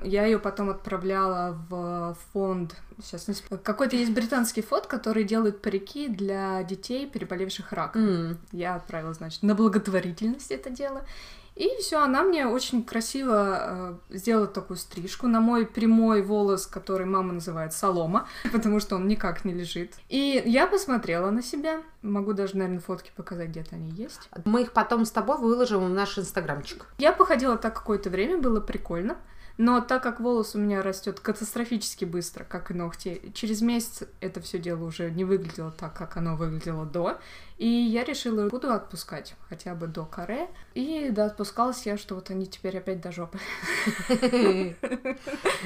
Я 0.04 0.26
ее 0.26 0.40
потом 0.40 0.70
отправляла 0.70 1.58
в 1.70 2.18
фонд. 2.34 2.76
Сейчас 3.02 3.28
не. 3.28 3.36
Какой-то 3.58 3.96
есть 3.96 4.12
британский 4.12 4.62
фонд, 4.62 4.88
который 4.88 5.24
делает 5.24 5.62
парики 5.62 6.08
для 6.08 6.64
детей, 6.64 7.08
переболевших 7.08 7.72
раком. 7.74 8.02
М, 8.02 8.38
Я 8.52 8.76
отправила, 8.76 9.14
значит, 9.14 9.44
на 9.44 9.56
благотворительность 9.56 10.52
это 10.52 10.70
дело. 10.70 11.04
И 11.56 11.70
все, 11.80 12.04
она 12.04 12.22
мне 12.22 12.46
очень 12.46 12.84
красиво 12.84 13.98
э, 14.12 14.16
сделала 14.18 14.46
такую 14.46 14.78
стрижку 14.78 15.26
на 15.28 15.42
мой 15.42 15.66
прямой 15.66 16.22
волос, 16.22 16.68
который 16.68 17.08
мама 17.08 17.34
называет 17.34 17.74
солома, 17.74 18.28
потому 18.52 18.80
что 18.80 18.96
он 18.96 19.08
никак 19.08 19.44
не 19.44 19.54
лежит. 19.54 19.96
И 20.08 20.44
я 20.46 20.68
посмотрела 20.68 21.32
на 21.32 21.42
себя. 21.42 21.82
Могу 22.04 22.34
даже, 22.34 22.58
наверное, 22.58 22.80
фотки 22.80 23.12
показать, 23.16 23.50
где-то 23.50 23.76
они 23.76 23.90
есть. 23.90 24.30
Мы 24.46 24.62
их 24.62 24.72
потом 24.72 25.04
с 25.04 25.10
тобой 25.10 25.40
выложим 25.40 25.84
в 25.84 25.90
наш 25.90 26.20
инстаграмчик. 26.20 26.86
Я 27.00 27.12
походила 27.12 27.58
так 27.58 27.74
какое-то 27.74 28.12
время, 28.12 28.38
было 28.38 28.62
прикольно. 28.62 29.18
Но 29.58 29.82
так 29.82 30.04
как 30.04 30.20
волос 30.20 30.54
у 30.54 30.60
меня 30.60 30.84
растет 30.84 31.20
катастрофически 31.20 32.06
быстро, 32.06 32.44
как 32.44 32.70
и 32.70 32.76
ногти, 32.76 33.32
через 33.34 33.62
месяц 33.62 34.04
это 34.22 34.40
все 34.40 34.60
дело 34.60 34.86
уже 34.86 35.10
не 35.10 35.24
выглядело 35.24 35.72
так, 35.72 35.96
как 35.96 36.16
оно 36.18 36.36
выглядело 36.36 36.86
до. 36.86 37.20
И 37.58 37.68
я 37.68 38.04
решила, 38.04 38.48
буду 38.50 38.72
отпускать 38.72 39.34
хотя 39.50 39.74
бы 39.74 39.88
до 39.88 40.06
каре. 40.06 40.48
И 40.76 41.10
да, 41.10 41.26
отпускалась 41.26 41.86
я, 41.88 41.98
что 41.98 42.14
вот 42.14 42.30
они 42.30 42.46
теперь 42.46 42.78
опять 42.78 43.02
до 43.02 43.12
жопы. 43.12 43.40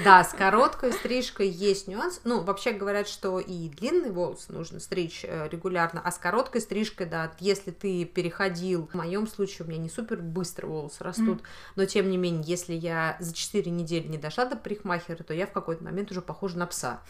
Да, 0.05 0.24
с 0.24 0.33
короткой 0.33 0.93
стрижкой 0.93 1.50
есть 1.50 1.88
нюанс. 1.88 2.21
Ну, 2.24 2.41
вообще 2.41 2.71
говорят, 2.71 3.07
что 3.07 3.39
и 3.39 3.67
длинный 3.69 4.12
волос 4.12 4.48
нужно 4.48 4.79
стричь 4.79 5.25
э, 5.25 5.50
регулярно, 5.50 6.01
а 6.03 6.12
с 6.12 6.17
короткой 6.17 6.62
стрижкой, 6.62 7.07
да, 7.07 7.33
если 7.39 7.71
ты 7.71 8.05
переходил, 8.05 8.88
в 8.88 8.95
моем 8.95 9.27
случае 9.27 9.65
у 9.65 9.69
меня 9.69 9.79
не 9.79 9.89
супер 9.89 10.17
быстро 10.17 10.67
волосы 10.67 11.03
растут, 11.03 11.41
но 11.75 11.86
тем 11.86 12.10
не 12.10 12.17
менее, 12.17 12.43
если 12.45 12.74
я 12.74 13.17
за 13.19 13.33
4 13.33 13.69
недели 13.69 14.07
не 14.07 14.17
дошла 14.17 14.45
до 14.45 14.55
парикмахера, 14.55 15.24
то 15.24 15.33
я 15.33 15.45
в 15.45 15.51
какой-то 15.51 15.83
момент 15.83 16.12
уже 16.12 16.21
похожа 16.21 16.57
на 16.57 16.67
пса 16.67 17.01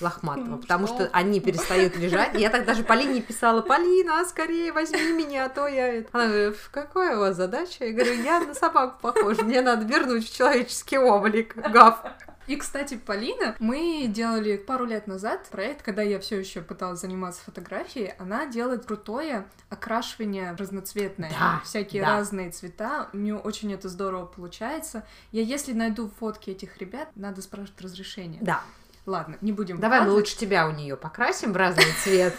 лохматого, 0.00 0.44
Ну, 0.46 0.58
потому 0.58 0.86
что? 0.86 1.08
они 1.12 1.40
перестают 1.40 1.96
лежать. 1.96 2.34
Я 2.34 2.50
так 2.50 2.64
даже 2.64 2.84
Полине 2.84 3.20
писала, 3.20 3.62
Полина, 3.62 4.24
скорее 4.24 4.72
возьми 4.72 5.12
меня, 5.12 5.46
а 5.46 5.48
то 5.48 5.66
я... 5.66 5.88
это». 5.88 6.08
Она 6.12 6.26
говорит, 6.26 6.56
какая 6.70 7.16
у 7.16 7.20
вас 7.20 7.36
задача? 7.36 7.84
Я 7.86 7.92
говорю, 7.92 8.22
я 8.22 8.40
на 8.40 8.54
собаку 8.54 8.98
похожа, 9.00 9.42
мне 9.42 9.60
надо 9.62 9.84
вернуть 9.84 10.28
в 10.28 10.34
человеческий 10.34 10.98
облик. 10.98 11.56
Гав. 11.56 12.00
И, 12.46 12.54
кстати, 12.54 12.96
Полина, 12.96 13.56
мы 13.58 14.04
делали 14.08 14.56
пару 14.56 14.84
лет 14.84 15.08
назад 15.08 15.46
проект, 15.50 15.82
когда 15.82 16.02
я 16.02 16.20
все 16.20 16.38
еще 16.38 16.60
пыталась 16.62 17.00
заниматься 17.00 17.42
фотографией, 17.44 18.14
она 18.20 18.46
делает 18.46 18.86
крутое 18.86 19.46
окрашивание 19.68 20.54
разноцветное, 20.56 21.30
Да, 21.38 21.60
всякие 21.64 22.02
да. 22.02 22.18
разные 22.18 22.50
цвета, 22.50 23.08
у 23.12 23.16
нее 23.16 23.36
очень 23.36 23.72
это 23.72 23.88
здорово 23.88 24.26
получается. 24.26 25.04
Я 25.32 25.42
если 25.42 25.72
найду 25.72 26.08
фотки 26.20 26.50
этих 26.50 26.76
ребят, 26.78 27.08
надо 27.16 27.42
спрашивать 27.42 27.80
разрешение. 27.80 28.38
Да. 28.42 28.62
Ладно, 29.06 29.38
не 29.40 29.52
будем 29.52 29.78
Давай 29.78 30.02
мы 30.02 30.10
лучше 30.10 30.36
тебя 30.36 30.66
у 30.66 30.72
нее 30.72 30.96
покрасим 30.96 31.52
в 31.52 31.56
разный 31.56 31.84
цвет 32.02 32.34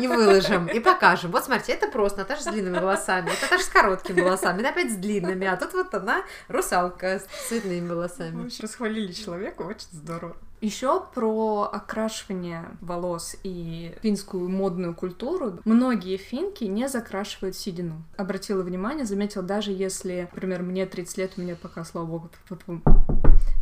и 0.00 0.06
выложим, 0.06 0.66
и 0.68 0.80
покажем. 0.80 1.30
Вот 1.32 1.44
смотрите, 1.44 1.72
это 1.72 1.88
просто 1.88 2.20
Наташа 2.20 2.42
с 2.42 2.46
длинными 2.46 2.78
волосами, 2.78 3.28
это 3.30 3.42
Наташа 3.42 3.64
с 3.64 3.68
короткими 3.68 4.20
волосами, 4.20 4.60
она 4.60 4.70
опять 4.70 4.92
с 4.92 4.96
длинными, 4.96 5.46
а 5.46 5.56
тут 5.56 5.74
вот 5.74 5.92
она 5.94 6.22
русалка 6.48 7.18
с 7.18 7.48
цветными 7.48 7.88
волосами. 7.88 8.36
Мы 8.36 8.46
очень 8.46 8.62
расхвалили 8.62 9.12
человека, 9.12 9.62
очень 9.62 9.88
здорово. 9.90 10.36
Еще 10.60 11.04
про 11.12 11.68
окрашивание 11.72 12.64
волос 12.80 13.34
и 13.42 13.96
финскую 14.00 14.48
модную 14.48 14.94
культуру. 14.94 15.58
Многие 15.64 16.16
финки 16.16 16.62
не 16.62 16.88
закрашивают 16.88 17.56
седину. 17.56 18.04
Обратила 18.16 18.62
внимание, 18.62 19.04
заметила, 19.04 19.42
даже 19.42 19.72
если, 19.72 20.28
например, 20.32 20.62
мне 20.62 20.86
30 20.86 21.18
лет, 21.18 21.32
у 21.36 21.40
меня 21.40 21.56
пока, 21.60 21.84
слава 21.84 22.06
богу, 22.06 22.30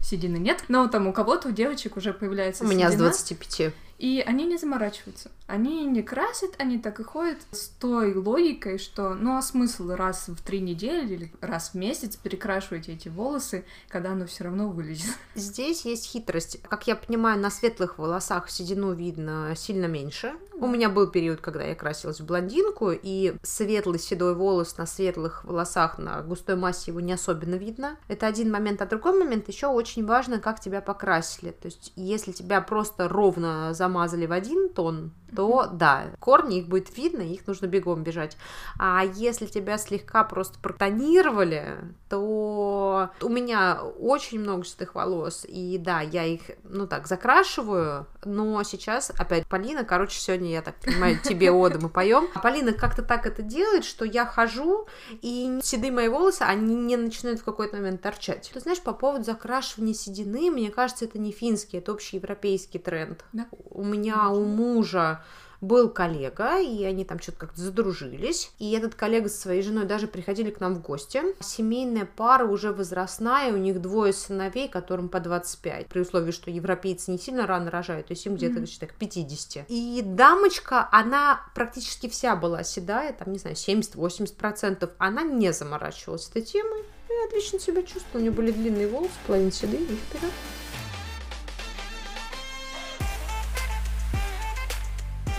седины 0.01 0.37
нет, 0.37 0.65
но 0.69 0.89
там 0.89 1.07
у 1.07 1.13
кого-то, 1.13 1.49
у 1.49 1.51
девочек 1.53 1.97
уже 1.97 2.13
появляется 2.13 2.65
У 2.65 2.67
меня 2.67 2.89
с 2.89 2.93
седина, 2.93 3.09
25. 3.09 3.73
И 4.01 4.25
они 4.27 4.47
не 4.47 4.57
заморачиваются. 4.57 5.31
Они 5.47 5.85
не 5.85 6.03
красят, 6.03 6.55
они 6.59 6.79
так 6.79 7.01
и 7.01 7.03
ходят 7.05 7.37
с 7.51 7.69
той 7.69 8.15
логикой, 8.15 8.79
что 8.79 9.15
ну 9.15 9.37
а 9.37 9.43
смысл 9.43 9.91
раз 9.91 10.29
в 10.29 10.43
три 10.43 10.61
недели 10.61 11.15
или 11.15 11.33
раз 11.43 11.71
в 11.71 11.75
месяц 11.75 12.17
перекрашивать 12.17 12.89
эти 12.89 13.09
волосы, 13.09 13.65
когда 13.89 14.13
оно 14.13 14.27
все 14.27 14.45
равно 14.45 14.71
вылезет. 14.71 15.15
Здесь 15.35 15.85
есть 15.85 16.07
хитрость. 16.07 16.63
Как 16.63 16.87
я 16.87 16.97
понимаю, 16.97 17.39
на 17.39 17.51
светлых 17.51 17.99
волосах 17.99 18.49
седину 18.49 18.95
видно 18.95 19.53
сильно 19.55 19.85
меньше. 19.85 20.33
У 20.61 20.67
меня 20.67 20.91
был 20.91 21.07
период, 21.07 21.41
когда 21.41 21.65
я 21.65 21.75
красилась 21.75 22.21
в 22.21 22.27
блондинку, 22.27 22.91
и 22.93 23.35
светлый 23.43 23.99
седой 23.99 24.35
волос 24.35 24.77
на 24.77 24.85
светлых 24.85 25.43
волосах, 25.45 25.97
на 25.97 26.21
густой 26.21 26.57
массе 26.57 26.91
его 26.91 27.01
не 27.01 27.15
особенно 27.15 27.55
видно. 27.55 27.97
Это 28.09 28.27
один 28.27 28.51
момент. 28.51 28.83
А 28.83 28.87
другой 28.87 29.19
момент 29.19 29.49
еще 29.49 29.69
очень 29.69 30.05
важно, 30.05 30.39
как 30.39 30.61
тебя 30.61 30.83
покрасили. 30.83 31.53
То 31.53 31.67
есть, 31.67 31.95
если 31.97 32.33
тебя 32.33 32.61
просто 32.61 33.09
ровно 33.09 33.73
замазали 33.91 34.27
в 34.27 34.33
один 34.33 34.69
тон, 34.69 35.13
то 35.35 35.69
да, 35.73 36.07
корни 36.19 36.59
их 36.59 36.69
будет 36.69 36.97
видно, 36.97 37.23
их 37.23 37.47
нужно 37.47 37.67
бегом 37.67 38.03
бежать. 38.03 38.37
А 38.79 39.03
если 39.15 39.47
тебя 39.47 39.79
слегка 39.79 40.25
просто 40.25 40.59
протонировали, 40.61 41.79
то 42.09 43.11
у 43.21 43.29
меня 43.29 43.81
очень 43.99 44.41
много 44.41 44.65
чистых 44.65 44.95
волос, 44.95 45.45
и 45.49 45.79
да, 45.79 46.01
я 46.01 46.25
их, 46.25 46.43
ну 46.65 46.87
так, 46.87 47.07
закрашиваю, 47.07 48.07
но 48.25 48.63
сейчас, 48.63 49.11
опять, 49.11 49.47
Полина, 49.47 49.85
короче, 49.85 50.19
сегодня, 50.19 50.51
я 50.51 50.63
так 50.63 50.77
понимаю, 50.77 51.19
тебе 51.25 51.51
оды 51.51 51.79
мы 51.79 51.89
поем. 51.89 52.29
Полина 52.43 52.73
как-то 52.73 53.03
так 53.03 53.27
это 53.27 53.43
делает, 53.43 53.85
что 53.85 54.05
я 54.05 54.27
хожу, 54.27 54.87
и 55.23 55.61
седые 55.63 55.93
мои 55.93 56.09
волосы, 56.09 56.43
они 56.43 56.75
не 56.75 56.97
начинают 56.97 57.41
в 57.41 57.45
какой-то 57.45 57.77
момент 57.77 58.03
торчать. 58.03 58.51
Ты 58.53 58.61
знаешь, 58.61 58.81
по 58.81 58.93
поводу 58.93 59.25
закрашивания 59.25 59.95
седины, 59.95 60.51
мне 60.51 60.71
кажется, 60.71 61.05
это 61.05 61.19
не 61.19 61.33
финский, 61.33 61.79
это 61.79 61.93
общеевропейский 61.93 62.81
тренд. 62.81 63.25
Да. 63.33 63.47
У 63.81 63.85
меня, 63.85 64.29
у 64.29 64.45
мужа 64.45 65.23
был 65.63 65.89
коллега, 65.89 66.61
и 66.61 66.85
они 66.85 67.07
там 67.07 67.19
что-то 67.19 67.39
как-то 67.39 67.63
задружились. 67.63 68.51
И 68.59 68.73
этот 68.73 68.95
коллега 68.95 69.31
со 69.31 69.41
своей 69.41 69.63
женой 69.63 69.87
даже 69.87 70.07
приходили 70.07 70.51
к 70.51 70.61
нам 70.61 70.75
в 70.75 70.83
гости. 70.83 71.23
Семейная 71.41 72.05
пара 72.05 72.47
уже 72.47 72.73
возрастная, 72.73 73.55
у 73.55 73.57
них 73.57 73.81
двое 73.81 74.13
сыновей, 74.13 74.69
которым 74.69 75.09
по 75.09 75.19
25. 75.19 75.87
При 75.87 76.01
условии, 76.01 76.31
что 76.31 76.51
европейцы 76.51 77.11
не 77.11 77.19
сильно 77.19 77.47
рано 77.47 77.71
рожают, 77.71 78.09
то 78.09 78.13
есть 78.13 78.27
им 78.27 78.37
где-то, 78.37 78.63
так, 78.79 78.91
к 78.91 78.95
50. 78.97 79.65
И 79.69 80.03
дамочка, 80.05 80.89
она 80.93 81.41
практически 81.55 82.09
вся 82.09 82.37
была 82.37 82.63
седая, 82.63 83.15
там, 83.15 83.33
не 83.33 83.39
знаю, 83.39 83.57
70-80%. 83.57 84.91
Она 84.99 85.23
не 85.23 85.55
заморачивалась 85.55 86.29
этой 86.29 86.43
темой. 86.43 86.81
И 87.09 87.27
отлично 87.27 87.59
себя 87.59 87.83
чувствовала. 87.83 88.19
У 88.19 88.21
нее 88.21 88.31
были 88.31 88.51
длинные 88.51 88.89
волосы, 88.89 89.15
половина 89.27 89.51
седые, 89.51 89.83
и 89.83 89.97
вперед. 89.97 90.31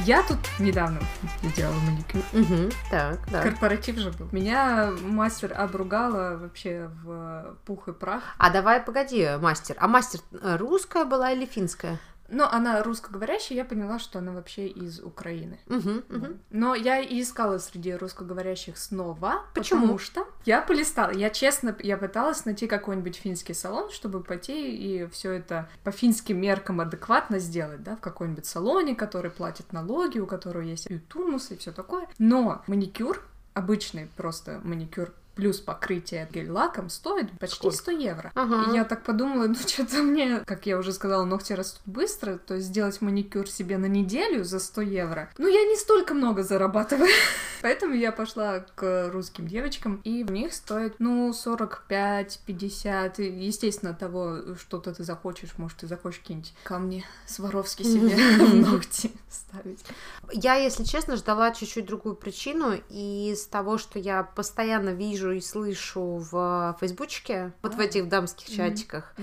Я 0.05 0.23
тут 0.23 0.39
недавно 0.57 0.99
сделала 1.43 1.75
маникюр. 1.75 2.23
Угу, 2.33 2.71
так, 2.89 3.19
да. 3.29 3.43
Корпоратив 3.43 3.97
же 3.97 4.11
был. 4.11 4.27
Меня 4.31 4.91
мастер 5.03 5.53
обругала 5.55 6.37
вообще 6.37 6.89
в 7.03 7.55
пух 7.65 7.87
и 7.87 7.93
прах. 7.93 8.23
А 8.39 8.49
давай, 8.49 8.81
погоди, 8.81 9.27
мастер. 9.39 9.75
А 9.79 9.87
мастер 9.87 10.21
э, 10.31 10.57
русская 10.57 11.05
была 11.05 11.31
или 11.31 11.45
финская? 11.45 11.99
Но 12.31 12.49
она 12.51 12.81
русскоговорящая, 12.81 13.57
я 13.57 13.65
поняла, 13.65 13.99
что 13.99 14.19
она 14.19 14.31
вообще 14.31 14.67
из 14.67 15.01
Украины. 15.01 15.59
Угу, 15.67 15.89
угу. 16.09 16.27
Но 16.49 16.75
я 16.75 16.99
и 16.99 17.21
искала 17.21 17.57
среди 17.57 17.93
русскоговорящих 17.93 18.77
снова, 18.77 19.43
Почему? 19.53 19.81
потому 19.81 19.99
что 19.99 20.27
я 20.45 20.61
полистала. 20.61 21.11
Я 21.11 21.29
честно, 21.29 21.75
я 21.79 21.97
пыталась 21.97 22.45
найти 22.45 22.67
какой-нибудь 22.67 23.17
финский 23.17 23.53
салон, 23.53 23.91
чтобы 23.91 24.23
пойти 24.23 24.75
и 24.75 25.07
все 25.07 25.33
это 25.33 25.69
по 25.83 25.91
финским 25.91 26.39
меркам 26.39 26.79
адекватно 26.79 27.39
сделать, 27.39 27.83
да, 27.83 27.97
в 27.97 27.99
какой-нибудь 27.99 28.45
салоне, 28.45 28.95
который 28.95 29.29
платит 29.29 29.73
налоги, 29.73 30.19
у 30.19 30.25
которого 30.25 30.61
есть 30.61 30.89
и 30.89 30.99
тунус 30.99 31.51
и 31.51 31.57
все 31.57 31.73
такое. 31.73 32.07
Но 32.17 32.63
маникюр, 32.67 33.21
обычный 33.53 34.09
просто 34.15 34.61
маникюр 34.63 35.13
плюс 35.41 35.59
покрытие 35.59 36.29
гель-лаком 36.31 36.91
стоит 36.91 37.31
почти 37.39 37.55
Сколько? 37.55 37.77
100 37.77 37.91
евро. 37.93 38.31
Ага. 38.35 38.69
И 38.69 38.75
я 38.75 38.85
так 38.85 39.03
подумала, 39.03 39.47
ну 39.47 39.55
что-то 39.55 40.03
мне, 40.03 40.41
как 40.45 40.67
я 40.67 40.77
уже 40.77 40.93
сказала, 40.93 41.25
ногти 41.25 41.53
растут 41.53 41.81
быстро, 41.87 42.37
то 42.37 42.53
есть 42.53 42.67
сделать 42.67 43.01
маникюр 43.01 43.49
себе 43.49 43.79
на 43.79 43.87
неделю 43.87 44.43
за 44.43 44.59
100 44.59 44.81
евро. 44.81 45.31
Ну 45.39 45.47
я 45.47 45.63
не 45.63 45.77
столько 45.77 46.13
много 46.13 46.43
зарабатываю. 46.43 47.09
Поэтому 47.63 47.95
я 47.95 48.11
пошла 48.11 48.59
к 48.75 49.09
русским 49.11 49.47
девочкам, 49.47 49.95
и 50.03 50.23
в 50.23 50.31
них 50.31 50.53
стоит, 50.53 50.95
ну, 50.99 51.31
45-50. 51.31 53.21
Естественно, 53.21 53.95
того, 53.95 54.55
что-то 54.59 54.93
ты 54.93 55.03
захочешь. 55.03 55.57
Может, 55.57 55.79
ты 55.79 55.87
захочешь 55.87 56.19
какие-нибудь 56.19 56.53
камни 56.63 57.03
Сваровски 57.25 57.81
себе 57.83 58.15
в 58.45 58.55
ногти 58.55 59.11
ставить. 59.29 59.83
Я, 60.31 60.55
если 60.55 60.83
честно, 60.83 61.15
ждала 61.15 61.51
чуть-чуть 61.51 61.85
другую 61.85 62.15
причину. 62.15 62.79
И 62.89 63.31
из 63.31 63.45
того, 63.45 63.77
что 63.77 63.99
я 63.99 64.23
постоянно 64.23 64.89
вижу 64.89 65.30
и 65.31 65.41
слышу 65.41 66.17
в 66.31 66.77
фейсбучке, 66.79 67.53
вот 67.61 67.75
в 67.75 67.79
этих 67.79 68.09
дамских 68.09 68.49
чатиках, 68.49 69.15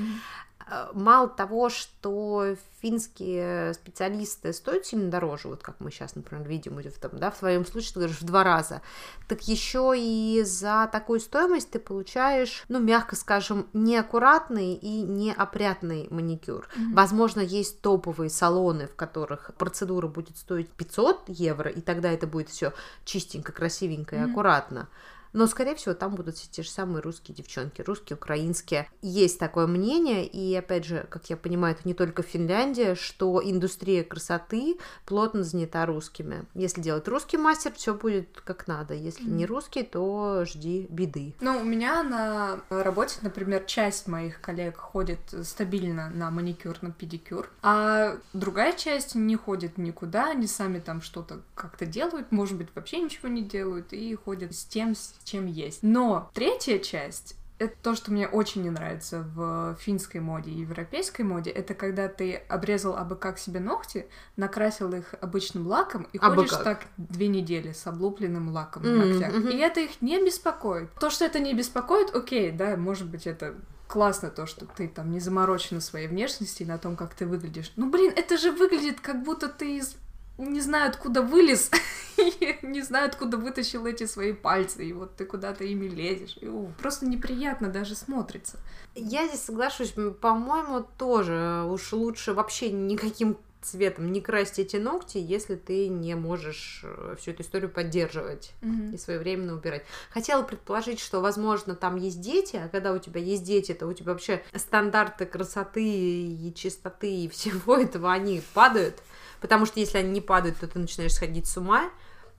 Э, 0.71 0.89
мало 0.93 1.29
того, 1.29 1.71
что 1.71 2.57
финские 2.81 3.75
специалисты 3.75 4.53
стоят 4.53 4.87
сильно 4.87 5.11
дороже, 5.11 5.49
вот 5.49 5.63
как 5.63 5.77
мы 5.81 5.91
сейчас, 5.91 6.15
например, 6.15 6.47
видим, 6.47 6.81
там, 7.01 7.11
да, 7.15 7.31
в 7.31 7.39
твоем 7.39 7.67
случае 7.67 7.95
ты 7.95 7.99
говоришь 8.01 8.21
в 8.21 8.25
два 8.25 8.45
раза, 8.45 8.83
так 9.27 9.43
еще 9.43 9.95
и 9.97 10.43
за 10.45 10.89
такую 10.93 11.21
стоимость 11.21 11.71
ты 11.71 11.79
получаешь, 11.79 12.65
ну, 12.69 12.79
мягко 12.79 13.17
скажем, 13.17 13.67
неаккуратный 13.73 14.75
и 14.75 15.03
неопрятный 15.03 16.07
маникюр. 16.11 16.69
Mm-hmm. 16.69 16.95
Возможно, 16.95 17.41
есть 17.41 17.81
топовые 17.81 18.31
салоны, 18.31 18.87
в 18.87 18.95
которых 18.95 19.51
процедура 19.57 20.07
будет 20.07 20.37
стоить 20.37 20.71
500 20.71 21.25
евро, 21.29 21.71
и 21.71 21.81
тогда 21.81 22.13
это 22.13 22.27
будет 22.27 22.49
все 22.49 22.73
чистенько, 23.05 23.53
красивенько 23.53 24.17
и 24.17 24.19
mm-hmm. 24.19 24.31
аккуратно. 24.31 24.89
Но, 25.33 25.47
скорее 25.47 25.75
всего, 25.75 25.95
там 25.95 26.15
будут 26.15 26.37
все 26.37 26.49
те 26.51 26.63
же 26.63 26.71
самые 26.71 27.03
русские 27.03 27.35
девчонки, 27.35 27.83
русские, 27.83 28.17
украинские. 28.17 28.89
Есть 29.03 29.39
такое 29.39 29.67
мнение, 29.67 30.27
и, 30.27 30.55
опять 30.55 30.85
же, 30.85 31.07
как 31.11 31.29
я 31.31 31.37
понимаю, 31.37 31.75
это 31.75 31.87
не 31.87 31.95
только 31.95 32.23
Финляндия, 32.23 32.95
что 32.95 33.41
индустрия 33.43 34.05
красоты 34.05 34.79
плотно 35.07 35.43
занята 35.43 35.87
русскими. 35.87 36.45
Если 36.55 36.81
делать 36.81 37.07
русский 37.09 37.37
мастер, 37.37 37.73
все 37.75 37.95
будет 37.95 38.41
как 38.45 38.67
надо. 38.67 38.95
Если 38.95 39.27
mm-hmm. 39.27 39.35
не 39.35 39.47
русский, 39.47 39.83
то 39.83 40.45
жди 40.45 40.87
беды. 40.89 41.35
Ну, 41.41 41.61
у 41.61 41.65
меня 41.65 42.03
на 42.03 42.61
работе, 42.69 43.17
например, 43.23 43.65
часть 43.65 44.07
моих 44.07 44.41
коллег 44.41 44.77
ходит 44.77 45.21
стабильно 45.43 46.11
на 46.11 46.31
маникюр, 46.31 46.77
на 46.83 46.91
педикюр, 46.91 47.51
а 47.63 48.17
другая 48.33 48.73
часть 48.73 49.15
не 49.15 49.37
ходит 49.37 49.79
никуда, 49.79 50.31
они 50.31 50.47
сами 50.47 50.79
там 50.79 51.03
что-то 51.03 51.41
как-то 51.55 51.87
делают, 51.87 52.33
может 52.33 52.57
быть, 52.57 52.69
вообще 52.75 53.01
ничего 53.01 53.29
не 53.29 53.43
делают, 53.43 53.93
и 53.93 54.15
ходят 54.15 54.55
с 54.55 54.65
тем, 54.65 54.95
с 54.95 55.15
чем 55.29 55.47
есть. 55.47 55.83
Но 55.83 56.31
третья 56.35 56.79
часть 56.79 57.37
это 57.59 57.75
то, 57.83 57.95
что 57.95 58.13
мне 58.13 58.29
очень 58.29 58.63
не 58.63 58.71
нравится 58.71 59.25
в 59.35 59.77
финской 59.81 60.21
моде 60.21 60.51
и 60.51 60.61
европейской 60.61 61.23
моде, 61.23 61.51
это 61.51 61.75
когда 61.75 62.09
ты 62.09 62.35
обрезал 62.49 62.97
абы 62.97 63.17
как 63.17 63.39
себе 63.39 63.61
ногти, 63.61 64.07
накрасил 64.37 64.93
их 64.93 65.15
обычным 65.21 65.67
лаком 65.67 66.07
и 66.13 66.19
абы 66.19 66.37
ходишь 66.37 66.51
как. 66.53 66.65
так 66.65 66.87
две 66.97 67.27
недели 67.27 67.73
с 67.73 67.87
облупленным 67.87 68.51
лаком 68.51 68.83
mm-hmm. 68.83 68.93
на 68.93 69.05
ногтях. 69.05 69.35
Mm-hmm. 69.35 69.53
И 69.53 69.59
это 69.59 69.81
их 69.81 70.01
не 70.01 70.25
беспокоит. 70.25 70.93
То, 70.95 71.11
что 71.11 71.25
это 71.25 71.41
не 71.41 71.53
беспокоит, 71.53 72.15
окей, 72.15 72.53
да, 72.53 72.77
может 72.77 73.09
быть, 73.09 73.27
это 73.27 73.55
классно 73.89 74.31
то, 74.31 74.47
что 74.47 74.67
ты 74.67 74.87
там 74.87 75.11
не 75.11 75.19
заморочена 75.19 75.81
своей 75.81 76.07
внешности 76.07 76.63
и 76.63 76.67
на 76.67 76.79
том, 76.79 76.95
как 76.95 77.15
ты 77.15 77.27
выглядишь. 77.27 77.73
Ну, 77.77 77.91
блин, 77.91 78.13
это 78.15 78.37
же 78.37 78.53
выглядит, 78.53 79.01
как 79.01 79.25
будто 79.25 79.49
ты 79.49 79.79
из 79.79 79.97
не 80.39 80.61
знаю, 80.61 80.89
откуда 80.89 81.23
вылез, 81.23 81.71
не 82.63 82.83
знаю, 82.83 83.09
откуда 83.09 83.37
вытащил 83.37 83.87
эти 83.87 84.07
свои 84.07 84.33
пальцы, 84.33 84.87
и 84.87 84.93
вот 84.93 85.17
ты 85.17 85.25
куда-то 85.25 85.65
ими 85.65 85.87
лезешь. 85.87 86.39
И, 86.41 86.49
у, 86.49 86.69
просто 86.79 87.07
неприятно 87.07 87.69
даже 87.69 87.95
смотрится. 87.95 88.59
Я 88.95 89.27
здесь 89.27 89.43
соглашусь, 89.43 89.95
по-моему, 90.21 90.87
тоже 90.97 91.65
уж 91.69 91.93
лучше 91.93 92.33
вообще 92.33 92.71
никаким 92.71 93.37
цветом 93.61 94.13
не 94.13 94.21
красить 94.21 94.59
эти 94.59 94.77
ногти, 94.77 95.19
если 95.19 95.57
ты 95.57 95.89
не 95.89 96.15
можешь 96.15 96.81
э, 96.85 97.17
всю 97.19 97.33
эту 97.33 97.43
историю 97.43 97.71
поддерживать 97.71 98.53
mm-hmm. 98.63 98.95
и 98.95 98.99
своевременно 98.99 99.55
убирать. 99.55 99.85
Хотела 100.11 100.43
предположить, 100.43 101.01
что, 101.01 101.21
возможно, 101.21 101.75
там 101.75 101.97
есть 101.97 102.21
дети, 102.21 102.57
а 102.57 102.69
когда 102.69 102.93
у 102.93 102.99
тебя 102.99 103.21
есть 103.21 103.45
дети, 103.45 103.75
то 103.75 103.87
у 103.87 103.93
тебя 103.93 104.13
вообще 104.13 104.43
стандарты 104.55 105.27
красоты 105.27 105.85
и 105.85 106.53
чистоты 106.55 107.25
и 107.25 107.29
всего 107.29 107.77
этого, 107.79 108.13
они 108.13 108.43
падают. 108.55 109.03
Потому 109.41 109.67
что 109.67 109.81
если 109.81 109.99
они 109.99 110.11
не 110.11 110.21
падают, 110.21 110.59
то 110.59 110.67
ты 110.67 110.79
начинаешь 110.79 111.15
сходить 111.15 111.47
с 111.47 111.57
ума. 111.57 111.91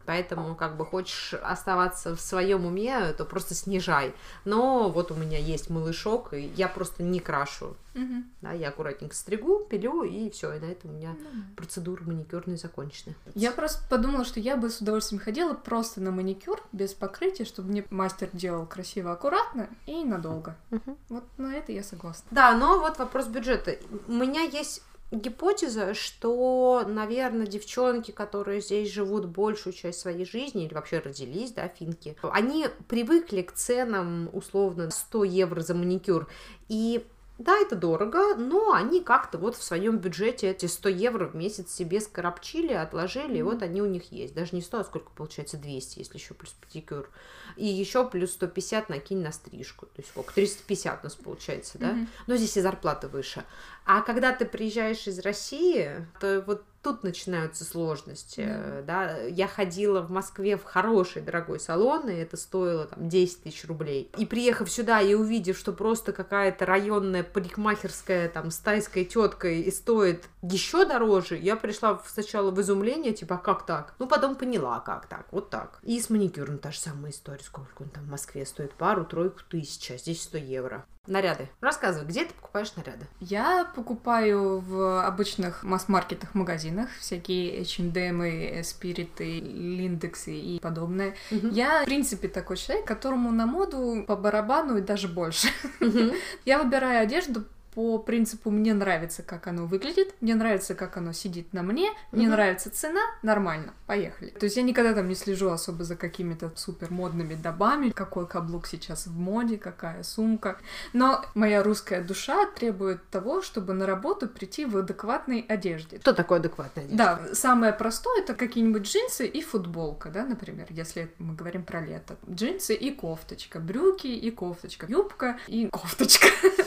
Поэтому, 0.10 0.56
как 0.56 0.76
бы, 0.76 0.86
хочешь 0.86 1.36
оставаться 1.36 2.16
в 2.16 2.20
своем 2.20 2.66
уме, 2.66 3.14
то 3.14 3.26
просто 3.26 3.54
снижай. 3.54 4.16
Но 4.44 4.90
вот 4.90 5.12
у 5.12 5.14
меня 5.14 5.38
есть 5.38 5.70
малышок, 5.70 6.34
и 6.34 6.52
я 6.56 6.68
просто 6.68 7.04
не 7.04 7.20
крашу. 7.20 7.76
Угу. 7.94 8.24
Да, 8.42 8.52
я 8.52 8.70
аккуратненько 8.70 9.16
стригу, 9.16 9.66
пилю, 9.70 10.02
и 10.02 10.32
все, 10.32 10.54
и 10.54 10.60
на 10.60 10.66
этом 10.66 10.90
у 10.90 10.94
меня 10.96 11.12
угу. 11.12 11.44
процедуры 11.56 12.06
маникюрные 12.06 12.58
закончены. 12.58 13.16
Я 13.36 13.52
просто 13.52 13.88
подумала, 13.88 14.26
что 14.26 14.40
я 14.40 14.58
бы 14.58 14.72
с 14.72 14.80
удовольствием 14.80 15.22
ходила 15.22 15.54
просто 15.54 16.02
на 16.02 16.10
маникюр, 16.10 16.60
без 16.72 16.96
покрытия, 16.96 17.46
чтобы 17.46 17.70
мне 17.70 17.86
мастер 17.92 18.30
делал 18.34 18.66
красиво, 18.66 19.12
аккуратно 19.12 19.70
и 19.86 20.04
надолго. 20.04 20.56
Угу. 20.72 20.98
Вот 21.10 21.24
на 21.38 21.54
это 21.54 21.72
я 21.72 21.84
согласна. 21.84 22.26
Да, 22.32 22.56
но 22.56 22.80
вот 22.80 22.98
вопрос 22.98 23.28
бюджета. 23.28 23.78
У 24.08 24.14
меня 24.14 24.42
есть 24.42 24.82
гипотеза, 25.12 25.94
что, 25.94 26.84
наверное, 26.88 27.48
девчонки, 27.48 28.12
которые 28.12 28.62
здесь 28.62 28.92
живут 28.92 29.26
большую 29.26 29.74
часть 29.74 30.00
своей 30.00 30.26
жизни 30.26 30.66
или 30.66 30.74
вообще 30.74 31.00
родились, 31.00 31.52
да, 31.52 31.68
финки, 31.68 32.16
они 32.22 32.68
привыкли 32.88 33.42
к 33.42 33.54
ценам 33.54 34.30
условно 34.34 34.92
100 34.92 35.24
евро 35.24 35.62
за 35.62 35.74
маникюр. 35.74 36.28
И 36.68 37.06
да, 37.40 37.58
это 37.58 37.78
дорого, 37.78 38.36
но 38.36 38.74
они 38.74 39.02
как-то 39.02 39.38
вот 39.38 39.56
в 39.56 39.64
своем 39.64 39.98
бюджете 39.98 40.50
эти 40.50 40.66
100 40.66 40.90
евро 40.90 41.26
в 41.26 41.36
месяц 41.36 41.72
себе 41.72 42.02
скоропчили, 42.02 42.74
отложили, 42.74 43.36
mm-hmm. 43.36 43.40
и 43.40 43.44
вот 43.44 43.64
они 43.64 43.82
у 43.82 43.86
них 43.86 44.12
есть. 44.12 44.34
Даже 44.34 44.54
не 44.54 44.62
100, 44.62 44.80
а 44.80 44.84
сколько 44.84 45.10
получается, 45.12 45.56
200, 45.56 46.00
если 46.00 46.18
еще 46.18 46.34
плюс 46.34 46.54
педикюр. 46.60 47.10
И 47.56 47.66
еще 47.66 48.08
плюс 48.08 48.34
150 48.34 48.90
накинь 48.90 49.22
на 49.22 49.32
стрижку. 49.32 49.86
То 49.86 49.94
есть 50.02 50.10
сколько? 50.10 50.34
350 50.34 51.00
у 51.02 51.06
нас 51.06 51.16
получается, 51.16 51.78
да? 51.78 51.92
Mm-hmm. 51.92 52.08
Но 52.28 52.36
здесь 52.36 52.58
и 52.58 52.62
зарплата 52.62 53.08
выше. 53.08 53.46
А 53.86 54.02
когда 54.02 54.34
ты 54.34 54.44
приезжаешь 54.44 55.08
из 55.08 55.20
России, 55.20 56.06
то 56.20 56.44
вот 56.46 56.66
тут 56.82 57.04
начинаются 57.04 57.66
сложности, 57.66 58.42
mm. 58.42 58.84
да, 58.84 59.18
я 59.22 59.48
ходила 59.48 60.02
в 60.02 60.12
Москве 60.12 60.58
в 60.58 60.64
хороший 60.64 61.22
дорогой 61.22 61.60
салон, 61.60 62.10
и 62.10 62.14
это 62.14 62.38
стоило 62.38 62.86
там 62.86 63.10
10 63.10 63.44
тысяч 63.44 63.66
рублей, 63.66 64.12
и 64.18 64.26
приехав 64.26 64.72
сюда 64.72 65.02
и 65.02 65.14
увидев, 65.14 65.58
что 65.58 65.74
просто 65.74 66.14
какая-то 66.14 66.66
районная 66.66 67.24
парикмахерская 67.24 68.30
там 68.30 68.52
с 68.52 68.58
тайской 68.58 69.06
теткой 69.06 69.62
и 69.62 69.72
стоит 69.72 70.26
еще 70.42 70.86
дороже, 70.86 71.38
я 71.38 71.56
пришла 71.56 72.02
сначала 72.06 72.52
в 72.52 72.62
изумление, 72.62 73.14
типа, 73.14 73.36
а 73.36 73.38
как 73.38 73.66
так? 73.66 73.94
Ну, 74.00 74.08
потом 74.08 74.36
поняла, 74.36 74.80
как 74.80 75.08
так, 75.08 75.26
вот 75.32 75.50
так. 75.50 75.80
И 75.84 76.00
с 76.00 76.10
маникюром 76.10 76.60
та 76.60 76.72
же 76.72 76.80
самая 76.80 77.12
история, 77.12 77.44
сколько 77.44 77.82
он 77.82 77.90
там 77.90 78.06
в 78.06 78.10
Москве 78.10 78.46
стоит, 78.46 78.74
пару-тройку 78.74 79.40
тысяч, 79.50 79.92
а 79.92 79.98
здесь 79.98 80.24
100 80.24 80.38
евро. 80.38 80.86
Наряды. 81.10 81.50
Рассказывай, 81.60 82.06
где 82.06 82.24
ты 82.24 82.34
покупаешь 82.36 82.72
наряды? 82.76 83.08
Я 83.20 83.66
покупаю 83.76 84.60
в 84.60 85.04
обычных 85.04 85.64
масс-маркетах, 85.64 86.36
магазинах, 86.36 86.88
всякие 87.00 87.62
H&M, 87.62 88.22
Spirit, 88.62 89.18
Lindex 89.18 90.28
и 90.28 90.60
подобное. 90.60 91.16
Угу. 91.32 91.48
Я, 91.48 91.82
в 91.82 91.86
принципе, 91.86 92.28
такой 92.28 92.58
человек, 92.58 92.86
которому 92.86 93.32
на 93.32 93.48
моду 93.48 94.04
по 94.08 94.16
барабану 94.16 94.78
и 94.78 94.82
даже 94.82 95.08
больше. 95.08 95.48
Угу. 95.82 96.14
Я 96.46 96.62
выбираю 96.62 97.02
одежду 97.02 97.44
по 97.80 97.98
принципу 97.98 98.52
мне 98.52 98.74
нравится, 98.74 99.24
как 99.24 99.48
оно 99.48 99.66
выглядит, 99.66 100.14
мне 100.20 100.36
нравится, 100.36 100.76
как 100.76 100.98
оно 100.98 101.14
сидит 101.14 101.54
на 101.54 101.64
мне, 101.64 101.92
мне 102.12 102.28
нравится 102.28 102.70
цена, 102.70 103.00
нормально, 103.24 103.74
поехали. 103.88 104.32
То 104.32 104.44
есть 104.48 104.58
я 104.58 104.64
никогда 104.64 104.94
там 104.94 105.08
не 105.08 105.16
слежу 105.16 105.50
особо 105.50 105.86
за 105.86 105.96
какими-то 105.96 106.52
супер 106.58 106.92
модными 106.92 107.36
добами, 107.36 107.92
какой 107.92 108.28
каблук 108.28 108.68
сейчас 108.68 109.08
в 109.08 109.18
моде, 109.18 109.58
какая 109.58 110.04
сумка. 110.04 110.58
Но 110.92 111.24
моя 111.36 111.64
русская 111.64 112.02
душа 112.02 112.48
требует 112.48 113.10
того, 113.12 113.42
чтобы 113.42 113.72
на 113.72 113.86
работу 113.86 114.28
прийти 114.28 114.66
в 114.66 114.76
адекватной 114.76 115.46
одежде. 115.48 116.00
Что 116.02 116.12
такое 116.12 116.40
адекватная 116.40 116.84
одежда? 116.84 116.98
Да, 116.98 117.34
самое 117.34 117.72
простое 117.72 118.24
это 118.24 118.34
какие-нибудь 118.34 118.82
джинсы 118.82 119.26
и 119.26 119.42
футболка, 119.42 120.10
да, 120.10 120.26
например, 120.26 120.68
если 120.70 121.14
мы 121.18 121.34
говорим 121.34 121.64
про 121.64 121.80
лето. 121.80 122.18
Джинсы 122.30 122.76
и 122.76 122.92
кофточка, 122.92 123.62
брюки 123.62 124.08
и 124.08 124.32
кофточка, 124.32 124.86
юбка 124.90 125.40
и 125.48 125.68
кофточка. 125.68 126.28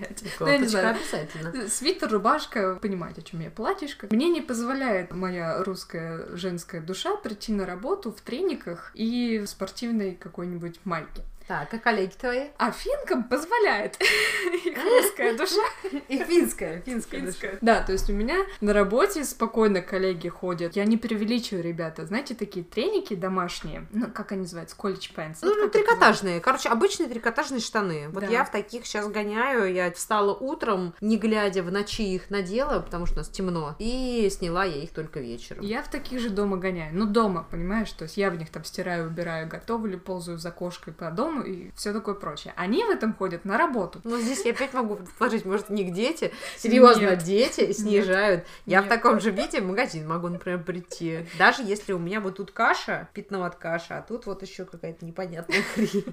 Опять. 0.00 0.24
Ну, 0.40 0.46
я 0.46 0.58
не 0.58 0.66
знаю. 0.66 0.96
обязательно. 0.96 1.68
Свитер, 1.68 2.10
рубашка, 2.10 2.78
понимаете, 2.80 3.20
о 3.20 3.24
чем 3.24 3.40
я, 3.40 3.50
платьишко. 3.50 4.08
Мне 4.10 4.28
не 4.28 4.40
позволяет 4.40 5.12
моя 5.12 5.62
русская 5.62 6.26
женская 6.36 6.80
душа 6.80 7.16
прийти 7.16 7.52
на 7.52 7.66
работу 7.66 8.12
в 8.12 8.20
трениках 8.20 8.92
и 8.94 9.38
в 9.38 9.46
спортивной 9.46 10.14
какой-нибудь 10.14 10.80
майке. 10.84 11.22
Так, 11.50 11.74
а 11.74 11.78
коллеги 11.78 12.12
твои? 12.12 12.50
А 12.58 12.70
финкам 12.70 13.24
позволяет 13.24 14.00
их 14.64 14.84
русская 14.84 15.36
душа. 15.36 15.64
И 16.06 16.22
финская, 16.22 16.80
финская 16.80 17.22
душа. 17.22 17.48
Да, 17.60 17.82
то 17.82 17.90
есть 17.90 18.08
у 18.08 18.12
меня 18.12 18.36
на 18.60 18.72
работе 18.72 19.24
спокойно 19.24 19.82
коллеги 19.82 20.28
ходят. 20.28 20.76
Я 20.76 20.84
не 20.84 20.96
преувеличиваю, 20.96 21.64
ребята. 21.64 22.06
Знаете, 22.06 22.36
такие 22.36 22.64
треники 22.64 23.14
домашние. 23.14 23.88
Ну, 23.90 24.06
как 24.12 24.30
они 24.30 24.42
называются? 24.42 24.76
Колледж 24.76 25.08
pants. 25.12 25.38
Ну, 25.42 25.68
трикотажные. 25.68 26.38
Короче, 26.38 26.68
обычные 26.68 27.08
трикотажные 27.08 27.60
штаны. 27.60 28.10
Вот 28.10 28.30
я 28.30 28.44
в 28.44 28.52
таких 28.52 28.86
сейчас 28.86 29.08
гоняю. 29.08 29.74
Я 29.74 29.90
встала 29.90 30.32
утром, 30.32 30.94
не 31.00 31.18
глядя 31.18 31.64
в 31.64 31.72
ночи 31.72 32.14
их 32.14 32.30
надела, 32.30 32.78
потому 32.78 33.06
что 33.06 33.16
у 33.16 33.18
нас 33.18 33.28
темно. 33.28 33.74
И 33.80 34.28
сняла 34.30 34.64
я 34.64 34.84
их 34.84 34.90
только 34.90 35.18
вечером. 35.18 35.64
Я 35.64 35.82
в 35.82 35.90
таких 35.90 36.20
же 36.20 36.30
дома 36.30 36.58
гоняю. 36.58 36.96
Ну, 36.96 37.06
дома, 37.06 37.44
понимаешь? 37.50 37.90
То 37.90 38.04
есть 38.04 38.16
я 38.16 38.30
в 38.30 38.38
них 38.38 38.50
там 38.50 38.62
стираю, 38.62 39.08
убираю, 39.08 39.48
готовлю, 39.48 39.98
ползаю 39.98 40.38
за 40.38 40.52
кошкой 40.52 40.92
по 40.92 41.10
дому 41.10 41.39
и 41.42 41.70
все 41.74 41.92
такое 41.92 42.14
прочее. 42.14 42.52
Они 42.56 42.84
в 42.84 42.88
этом 42.90 43.14
ходят 43.14 43.44
на 43.44 43.58
работу. 43.58 44.00
Ну, 44.04 44.18
здесь 44.20 44.44
я 44.44 44.52
опять 44.52 44.72
могу 44.74 44.96
предположить, 44.96 45.44
может, 45.44 45.70
у 45.70 45.74
них 45.74 45.92
дети. 45.92 46.32
Серьезно, 46.56 47.10
Нет. 47.10 47.18
дети 47.24 47.72
снижают. 47.72 48.44
Я 48.66 48.80
в 48.80 48.84
Нет. 48.84 48.90
таком 48.90 49.20
же 49.20 49.30
виде 49.30 49.60
в 49.60 49.66
магазин 49.66 50.06
могу, 50.08 50.28
например, 50.28 50.62
прийти. 50.62 51.26
Даже 51.38 51.62
если 51.62 51.92
у 51.92 51.98
меня 51.98 52.20
вот 52.20 52.36
тут 52.36 52.50
каша, 52.52 53.08
питноват 53.14 53.56
каша, 53.56 53.98
а 53.98 54.02
тут 54.02 54.26
вот 54.26 54.42
еще 54.42 54.64
какая-то 54.64 55.04
непонятная 55.04 55.62
хрень. 55.74 56.04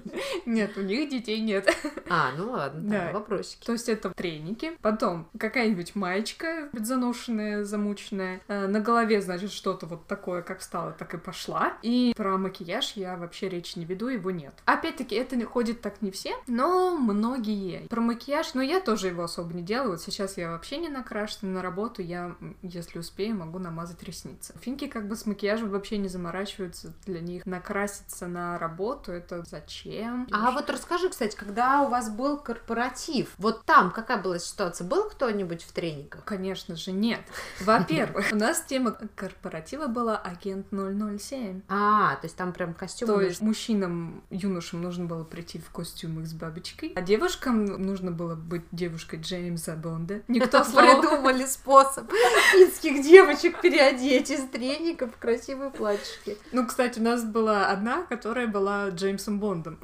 Нет, 0.46 0.76
у 0.76 0.82
них 0.82 1.08
детей 1.10 1.40
нет. 1.40 1.68
А, 2.08 2.30
ну 2.36 2.50
ладно, 2.52 2.80
Да. 2.90 3.10
вопросики. 3.12 3.64
То 3.66 3.72
есть 3.72 3.88
это 3.88 4.10
треники, 4.10 4.72
потом 4.82 5.28
какая-нибудь 5.38 5.94
маечка 5.94 6.68
заношенная, 6.72 7.64
замученная, 7.64 8.40
Э, 8.48 8.66
на 8.66 8.80
голове, 8.80 9.20
значит, 9.20 9.52
что-то 9.52 9.86
вот 9.86 10.06
такое, 10.06 10.42
как 10.42 10.60
встала, 10.60 10.92
так 10.92 11.12
и 11.14 11.18
пошла. 11.18 11.74
И 11.82 12.14
про 12.16 12.36
макияж 12.38 12.92
я 12.94 13.16
вообще 13.16 13.48
речи 13.48 13.78
не 13.78 13.84
веду, 13.84 14.08
его 14.08 14.30
нет. 14.30 14.52
Опять-таки, 14.64 15.16
это 15.18 15.38
ходит 15.44 15.80
так 15.80 16.02
не 16.02 16.10
все, 16.10 16.34
но 16.46 16.96
многие. 16.96 17.86
Про 17.88 18.00
макияж, 18.00 18.54
ну, 18.54 18.60
я 18.60 18.80
тоже 18.80 19.08
его 19.08 19.24
особо 19.24 19.54
не 19.54 19.62
делаю. 19.62 19.92
Вот 19.92 20.00
сейчас 20.00 20.36
я 20.36 20.50
вообще 20.50 20.78
не 20.78 20.88
накрашена 20.88 21.52
на 21.52 21.62
работу, 21.62 22.02
я, 22.02 22.36
если 22.62 22.98
успею, 22.98 23.36
могу 23.36 23.58
намазать 23.58 24.02
ресницы. 24.02 24.54
Финки 24.60 24.86
как 24.86 25.08
бы 25.08 25.16
с 25.16 25.26
макияжем 25.26 25.70
вообще 25.70 25.98
не 25.98 26.08
заморачиваются. 26.08 26.92
Для 27.06 27.20
них 27.20 27.46
накраситься 27.46 28.26
на 28.26 28.58
работу, 28.58 29.12
это 29.12 29.44
зачем? 29.44 30.26
А 30.30 30.50
вот 30.50 30.70
расскажи, 30.70 31.08
кстати, 31.08 31.36
когда 31.36 31.82
у 31.82 31.88
вас 31.88 32.10
был 32.10 32.38
корпоратив, 32.38 33.34
вот 33.38 33.64
там 33.64 33.90
какая 33.90 34.20
была 34.22 34.38
ситуация? 34.38 34.86
Был 34.86 35.08
кто-нибудь 35.08 35.62
в 35.62 35.72
трениках? 35.72 36.24
Конечно 36.24 36.76
же, 36.76 36.92
нет. 36.92 37.20
Во-первых, 37.60 38.28
у 38.32 38.36
нас 38.36 38.62
тема 38.62 38.92
корпоратива 39.14 39.86
была 39.86 40.16
агент 40.16 40.66
007. 40.70 41.62
А, 41.68 42.16
то 42.16 42.26
есть 42.26 42.36
там 42.36 42.52
прям 42.52 42.74
костюм. 42.74 43.08
То 43.08 43.20
есть 43.20 43.40
мужчинам, 43.40 44.22
юношам 44.30 44.82
нужно 44.82 45.04
было 45.08 45.24
прийти 45.24 45.58
в 45.58 45.70
костюмах 45.70 46.26
с 46.26 46.32
бабочкой, 46.32 46.92
а 46.94 47.02
девушкам 47.02 47.64
нужно 47.64 48.12
было 48.12 48.34
быть 48.34 48.62
девушкой 48.70 49.20
Джеймса 49.20 49.74
Бонда. 49.74 50.22
Никто 50.28 50.64
придумали 50.64 51.46
способ 51.46 52.10
финских 52.52 53.02
девочек 53.02 53.60
переодеть 53.60 54.30
из 54.30 54.48
треников 54.48 55.14
в 55.14 55.18
красивые 55.18 55.70
платьишки. 55.70 56.36
Ну, 56.52 56.66
кстати, 56.66 56.98
у 56.98 57.02
нас 57.02 57.24
была 57.24 57.66
одна, 57.66 58.02
которая 58.02 58.46
была 58.46 58.90
Джеймсом 58.90 59.40
Бондом. 59.40 59.78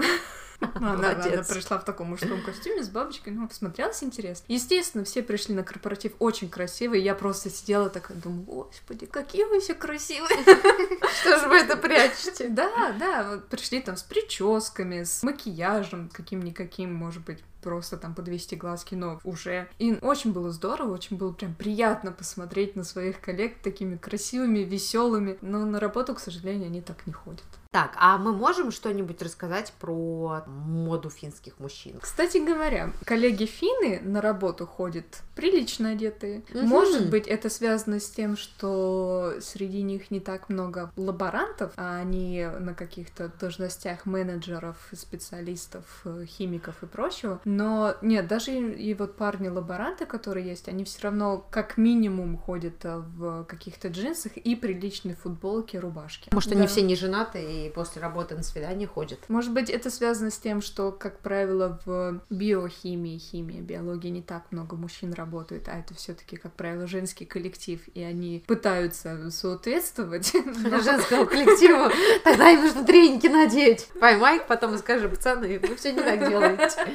Ну, 0.81 0.91
Она, 0.91 1.11
она 1.11 1.43
пришла 1.43 1.79
в 1.79 1.85
таком 1.85 2.09
мужском 2.09 2.43
костюме 2.43 2.83
с 2.83 2.89
бабочкой, 2.89 3.33
ну, 3.33 3.49
посмотрелась 3.49 4.03
интересно. 4.03 4.45
Естественно, 4.49 5.05
все 5.05 5.23
пришли 5.23 5.55
на 5.55 5.63
корпоратив 5.63 6.13
очень 6.19 6.49
красивые, 6.49 7.03
я 7.03 7.15
просто 7.15 7.51
сидела 7.51 7.89
такая, 7.89 8.17
думаю, 8.19 8.43
господи, 8.45 9.07
какие 9.07 9.45
вы 9.45 9.61
все 9.61 9.75
красивые. 9.75 10.37
Что 11.21 11.39
же 11.39 11.49
вы 11.49 11.57
это 11.57 11.77
прячете? 11.77 12.49
Да, 12.49 12.95
да, 12.99 13.41
пришли 13.51 13.81
там 13.81 13.97
с 13.97 14.03
прическами, 14.03 15.05
с 15.05 15.23
макияжем, 15.23 16.11
каким-никаким, 16.13 16.95
может 16.95 17.25
быть, 17.25 17.43
просто 17.65 17.97
там 17.97 18.15
подвести 18.15 18.57
глазки, 18.57 18.95
но 18.95 19.19
уже. 19.25 19.69
И 19.79 19.97
очень 20.03 20.33
было 20.33 20.51
здорово, 20.51 20.93
очень 20.93 21.17
было 21.17 21.33
прям 21.33 21.55
приятно 21.55 22.13
посмотреть 22.13 22.77
на 22.77 22.85
своих 22.85 23.21
коллег 23.21 23.59
такими 23.63 23.97
красивыми, 23.97 24.59
веселыми, 24.59 25.39
но 25.41 25.65
на 25.65 25.81
работу, 25.81 26.15
к 26.15 26.21
сожалению, 26.21 26.67
они 26.67 26.83
так 26.83 27.07
не 27.07 27.13
ходят. 27.13 27.45
Так, 27.75 27.97
а 27.97 28.19
мы 28.19 28.33
можем 28.33 28.71
что-нибудь 28.71 29.21
рассказать 29.21 29.73
про 29.81 30.45
моду 30.47 31.11
финских 31.11 31.59
мужчин? 31.59 31.99
Кстати 32.01 32.39
говоря, 32.39 32.93
коллеги 33.05 33.47
финны 33.47 34.01
на 34.01 34.21
работу 34.21 34.65
ходят 34.65 35.23
прилично 35.35 35.91
одетые. 35.91 36.45
Мгм. 36.55 36.69
Может 36.69 37.11
быть, 37.11 37.27
это 37.27 37.51
связано 37.51 37.99
с 37.99 38.09
тем, 38.09 38.37
что 38.37 39.35
среди 39.41 39.83
них 39.83 40.13
не 40.13 40.21
так 40.21 40.49
много 40.49 40.93
лаборантов, 40.97 41.73
а 41.77 41.97
они 41.97 42.47
на 42.61 42.75
каких-то 42.75 43.33
должностях 43.41 44.07
менеджеров, 44.07 44.77
специалистов, 44.93 45.85
э, 46.05 46.27
химиков 46.29 46.81
и 46.85 46.87
прочего. 46.87 47.41
Но 47.45 47.97
нет, 48.03 48.29
даже 48.29 48.53
и, 48.53 48.91
и 48.91 48.95
вот 48.95 49.17
парни-лаборанты, 49.17 50.07
которые 50.07 50.47
есть, 50.47 50.69
они 50.69 50.85
все 50.85 51.03
равно 51.03 51.45
как 51.51 51.77
минимум 51.77 52.39
ходят 52.39 52.85
э, 52.85 52.99
в 52.99 53.43
каких-то 53.47 53.89
джинсах 53.89 54.37
и 54.37 54.55
приличной 54.55 55.17
футболке, 55.17 55.81
рубашке. 55.81 56.31
Может, 56.33 56.51
Да. 56.51 56.59
они 56.59 56.69
все 56.69 56.83
не 56.83 56.95
женаты 56.95 57.43
и 57.43 57.64
после 57.71 58.03
работы 58.03 58.35
на 58.35 58.43
свидание 58.43 58.87
ходят? 58.87 59.19
Может 59.29 59.53
быть, 59.53 59.71
это 59.71 59.91
связано 59.91 60.31
с 60.31 60.39
тем, 60.39 60.61
что, 60.61 60.93
как 60.93 61.21
правило, 61.21 61.81
в 61.85 62.21
биохимии, 62.31 63.19
химии, 63.19 63.61
биологии 63.61 64.09
не 64.09 64.23
так 64.23 64.51
много 64.51 64.77
мужчин 64.77 65.13
работает, 65.13 65.69
а 65.69 65.79
это 65.79 65.95
все-таки, 65.95 66.37
как 66.37 66.53
правило, 66.53 66.87
женский 66.87 67.25
коллектив, 67.25 67.81
и 67.95 68.03
они 68.03 68.45
пытаются 68.47 69.31
соответствовать. 69.31 70.33
Для 70.65 70.81
женского 70.81 71.25
коллектива. 71.25 71.91
Тогда 72.25 72.51
им 72.51 72.63
нужно 72.63 72.85
треники 72.85 73.27
надеть. 73.27 73.89
Поймай 74.01 74.37
их 74.37 74.47
потом 74.47 74.75
и 74.75 74.79
скажи, 74.79 75.09
пацаны, 75.09 75.59
вы 75.59 75.77
все 75.77 75.93
не 75.93 76.01
так 76.01 76.29
делаете. 76.29 76.95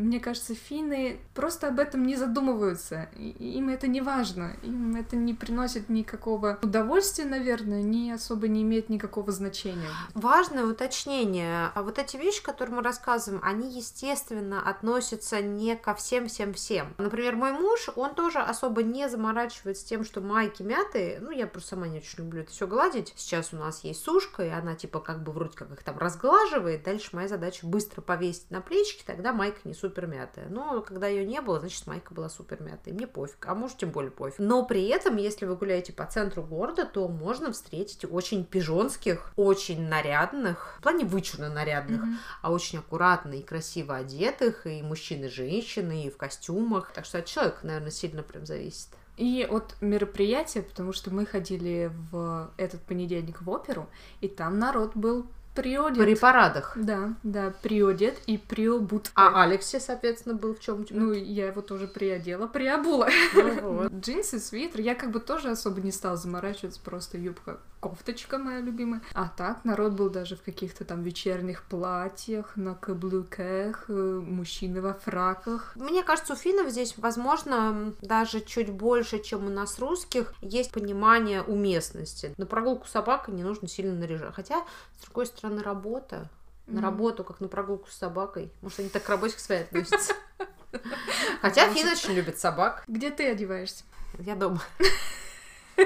Мне 0.00 0.18
кажется, 0.18 0.54
финны 0.54 1.20
просто 1.34 1.68
об 1.68 1.78
этом 1.78 2.06
не 2.06 2.16
задумываются. 2.16 3.08
Им 3.16 3.68
это 3.68 3.86
не 3.86 4.00
важно. 4.00 4.56
Им 4.62 4.96
это 4.96 5.16
не 5.16 5.34
приносит 5.34 5.88
никакого 5.88 6.58
удовольствия, 6.62 7.26
наверное, 7.26 7.82
не 7.82 8.10
особо 8.10 8.48
не 8.48 8.62
имеет 8.62 8.88
никакого 8.88 9.30
значения. 9.30 9.88
Важное 10.14 10.64
уточнение. 10.64 11.70
А 11.74 11.82
вот 11.82 11.98
эти 11.98 12.16
вещи, 12.16 12.42
которые 12.42 12.76
мы 12.76 12.82
рассказываем, 12.82 13.42
они, 13.44 13.70
естественно, 13.70 14.62
относятся 14.62 15.42
не 15.42 15.76
ко 15.76 15.94
всем-всем-всем. 15.94 16.94
Например, 16.98 17.36
мой 17.36 17.52
муж, 17.52 17.90
он 17.94 18.14
тоже 18.14 18.38
особо 18.38 18.82
не 18.82 19.08
заморачивается 19.08 19.86
тем, 19.86 20.04
что 20.04 20.20
майки 20.20 20.62
мятые. 20.62 21.18
Ну, 21.20 21.30
я 21.30 21.46
просто 21.46 21.70
сама 21.70 21.88
не 21.88 21.98
очень 21.98 22.18
люблю 22.18 22.42
это 22.42 22.50
все 22.50 22.66
гладить. 22.66 23.12
Сейчас 23.16 23.52
у 23.52 23.56
нас 23.56 23.84
есть 23.84 24.02
сушка, 24.02 24.44
и 24.44 24.48
она 24.48 24.74
типа 24.74 25.00
как 25.00 25.22
бы 25.22 25.32
вроде 25.32 25.56
как 25.56 25.70
их 25.72 25.82
там 25.82 25.98
разглаживает. 25.98 26.82
Дальше 26.84 27.10
моя 27.12 27.28
задача 27.28 27.66
быстро 27.66 28.00
повесить 28.00 28.50
на 28.50 28.60
плечики, 28.60 29.02
тогда 29.04 29.32
майка 29.32 29.60
не 29.64 29.74
супер 29.90 30.06
мятая. 30.06 30.46
Но 30.48 30.82
когда 30.82 31.08
ее 31.08 31.26
не 31.26 31.40
было, 31.40 31.58
значит 31.58 31.86
майка 31.86 32.14
была 32.14 32.28
супер 32.28 32.62
мятая. 32.62 32.94
Мне 32.94 33.08
пофиг, 33.08 33.44
а 33.46 33.54
может 33.54 33.78
тем 33.78 33.90
более 33.90 34.12
пофиг. 34.12 34.38
Но 34.38 34.64
при 34.64 34.86
этом, 34.86 35.16
если 35.16 35.46
вы 35.46 35.56
гуляете 35.56 35.92
по 35.92 36.06
центру 36.06 36.44
города, 36.44 36.84
то 36.84 37.08
можно 37.08 37.52
встретить 37.52 38.04
очень 38.08 38.44
пижонских, 38.44 39.32
очень 39.34 39.88
нарядных, 39.88 40.76
в 40.78 40.82
плане 40.82 41.04
вычурно 41.04 41.50
нарядных, 41.50 42.02
а 42.40 42.52
очень 42.52 42.78
аккуратно 42.78 43.34
и 43.34 43.42
красиво 43.42 43.96
одетых, 43.96 44.66
и 44.66 44.80
мужчин, 44.82 45.24
и 45.24 45.28
женщины, 45.28 46.04
и 46.04 46.10
в 46.10 46.16
костюмах. 46.16 46.92
Так 46.92 47.04
что 47.04 47.18
от 47.18 47.26
человека, 47.26 47.58
наверное, 47.66 47.90
сильно 47.90 48.22
прям 48.22 48.46
зависит. 48.46 48.90
И 49.16 49.46
от 49.50 49.74
мероприятия, 49.80 50.62
потому 50.62 50.92
что 50.92 51.10
мы 51.10 51.26
ходили 51.26 51.92
в 52.10 52.50
этот 52.56 52.80
понедельник 52.82 53.42
в 53.42 53.50
оперу, 53.50 53.88
и 54.20 54.28
там 54.28 54.58
народ 54.58 54.92
был 54.94 55.26
приодет. 55.54 55.98
При 55.98 56.14
парадах. 56.14 56.72
Да, 56.76 57.14
да, 57.22 57.52
приодет 57.62 58.18
и 58.26 58.38
приобут. 58.38 59.10
А 59.14 59.42
Алексе, 59.42 59.80
соответственно, 59.80 60.34
был 60.34 60.54
в 60.54 60.60
чем 60.60 60.84
Ну, 60.90 61.12
я 61.12 61.46
его 61.46 61.60
тоже 61.60 61.86
приодела, 61.86 62.46
приобула. 62.46 63.08
Ну 63.34 63.88
Джинсы, 64.00 64.38
свитер. 64.38 64.80
Я 64.80 64.94
как 64.94 65.10
бы 65.10 65.20
тоже 65.20 65.50
особо 65.50 65.80
не 65.80 65.92
стала 65.92 66.16
заморачиваться, 66.16 66.80
просто 66.82 67.18
юбка, 67.18 67.60
кофточка 67.80 68.38
моя 68.38 68.60
любимая. 68.60 69.00
А 69.14 69.28
так 69.28 69.64
народ 69.64 69.92
был 69.92 70.10
даже 70.10 70.36
в 70.36 70.42
каких-то 70.42 70.84
там 70.84 71.02
вечерних 71.02 71.62
платьях, 71.64 72.56
на 72.56 72.74
каблуках, 72.74 73.86
э, 73.88 73.92
мужчины 73.92 74.80
во 74.82 74.94
фраках. 74.94 75.72
Мне 75.76 76.02
кажется, 76.02 76.34
у 76.34 76.36
финнов 76.36 76.70
здесь, 76.70 76.94
возможно, 76.98 77.94
даже 78.02 78.40
чуть 78.40 78.70
больше, 78.70 79.18
чем 79.20 79.46
у 79.46 79.50
нас 79.50 79.78
русских, 79.78 80.34
есть 80.42 80.72
понимание 80.72 81.42
уместности. 81.42 82.34
На 82.36 82.46
прогулку 82.46 82.86
с 82.86 82.90
собакой 82.90 83.34
не 83.34 83.42
нужно 83.42 83.66
сильно 83.68 83.94
наряжать. 83.94 84.34
Хотя, 84.34 84.64
с 84.98 85.04
другой 85.04 85.26
стороны, 85.26 85.62
работа. 85.62 86.28
На 86.66 86.74
Мгм. 86.74 86.84
работу, 86.84 87.24
как 87.24 87.40
на 87.40 87.48
прогулку 87.48 87.90
с 87.90 87.94
собакой. 87.96 88.52
Может, 88.62 88.80
они 88.80 88.88
так 88.90 89.02
к 89.02 89.08
работе 89.08 89.34
к 89.34 89.40
своей 89.40 89.62
относятся. 89.62 90.12
Хотя 91.42 91.68
финны 91.72 91.92
очень 91.92 92.12
любят 92.12 92.38
собак. 92.38 92.84
Где 92.86 93.10
ты 93.10 93.28
одеваешься? 93.28 93.82
Я 94.18 94.36
дома. 94.36 94.60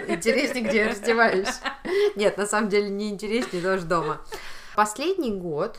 Интереснее, 0.09 0.64
где 0.64 0.78
я 0.78 0.88
раздеваюсь. 0.90 1.61
Нет, 2.16 2.37
на 2.37 2.46
самом 2.46 2.68
деле 2.68 2.88
не 2.88 3.11
интереснее, 3.11 3.62
тоже 3.62 3.85
дома. 3.85 4.20
Последний 4.74 5.33
год, 5.33 5.78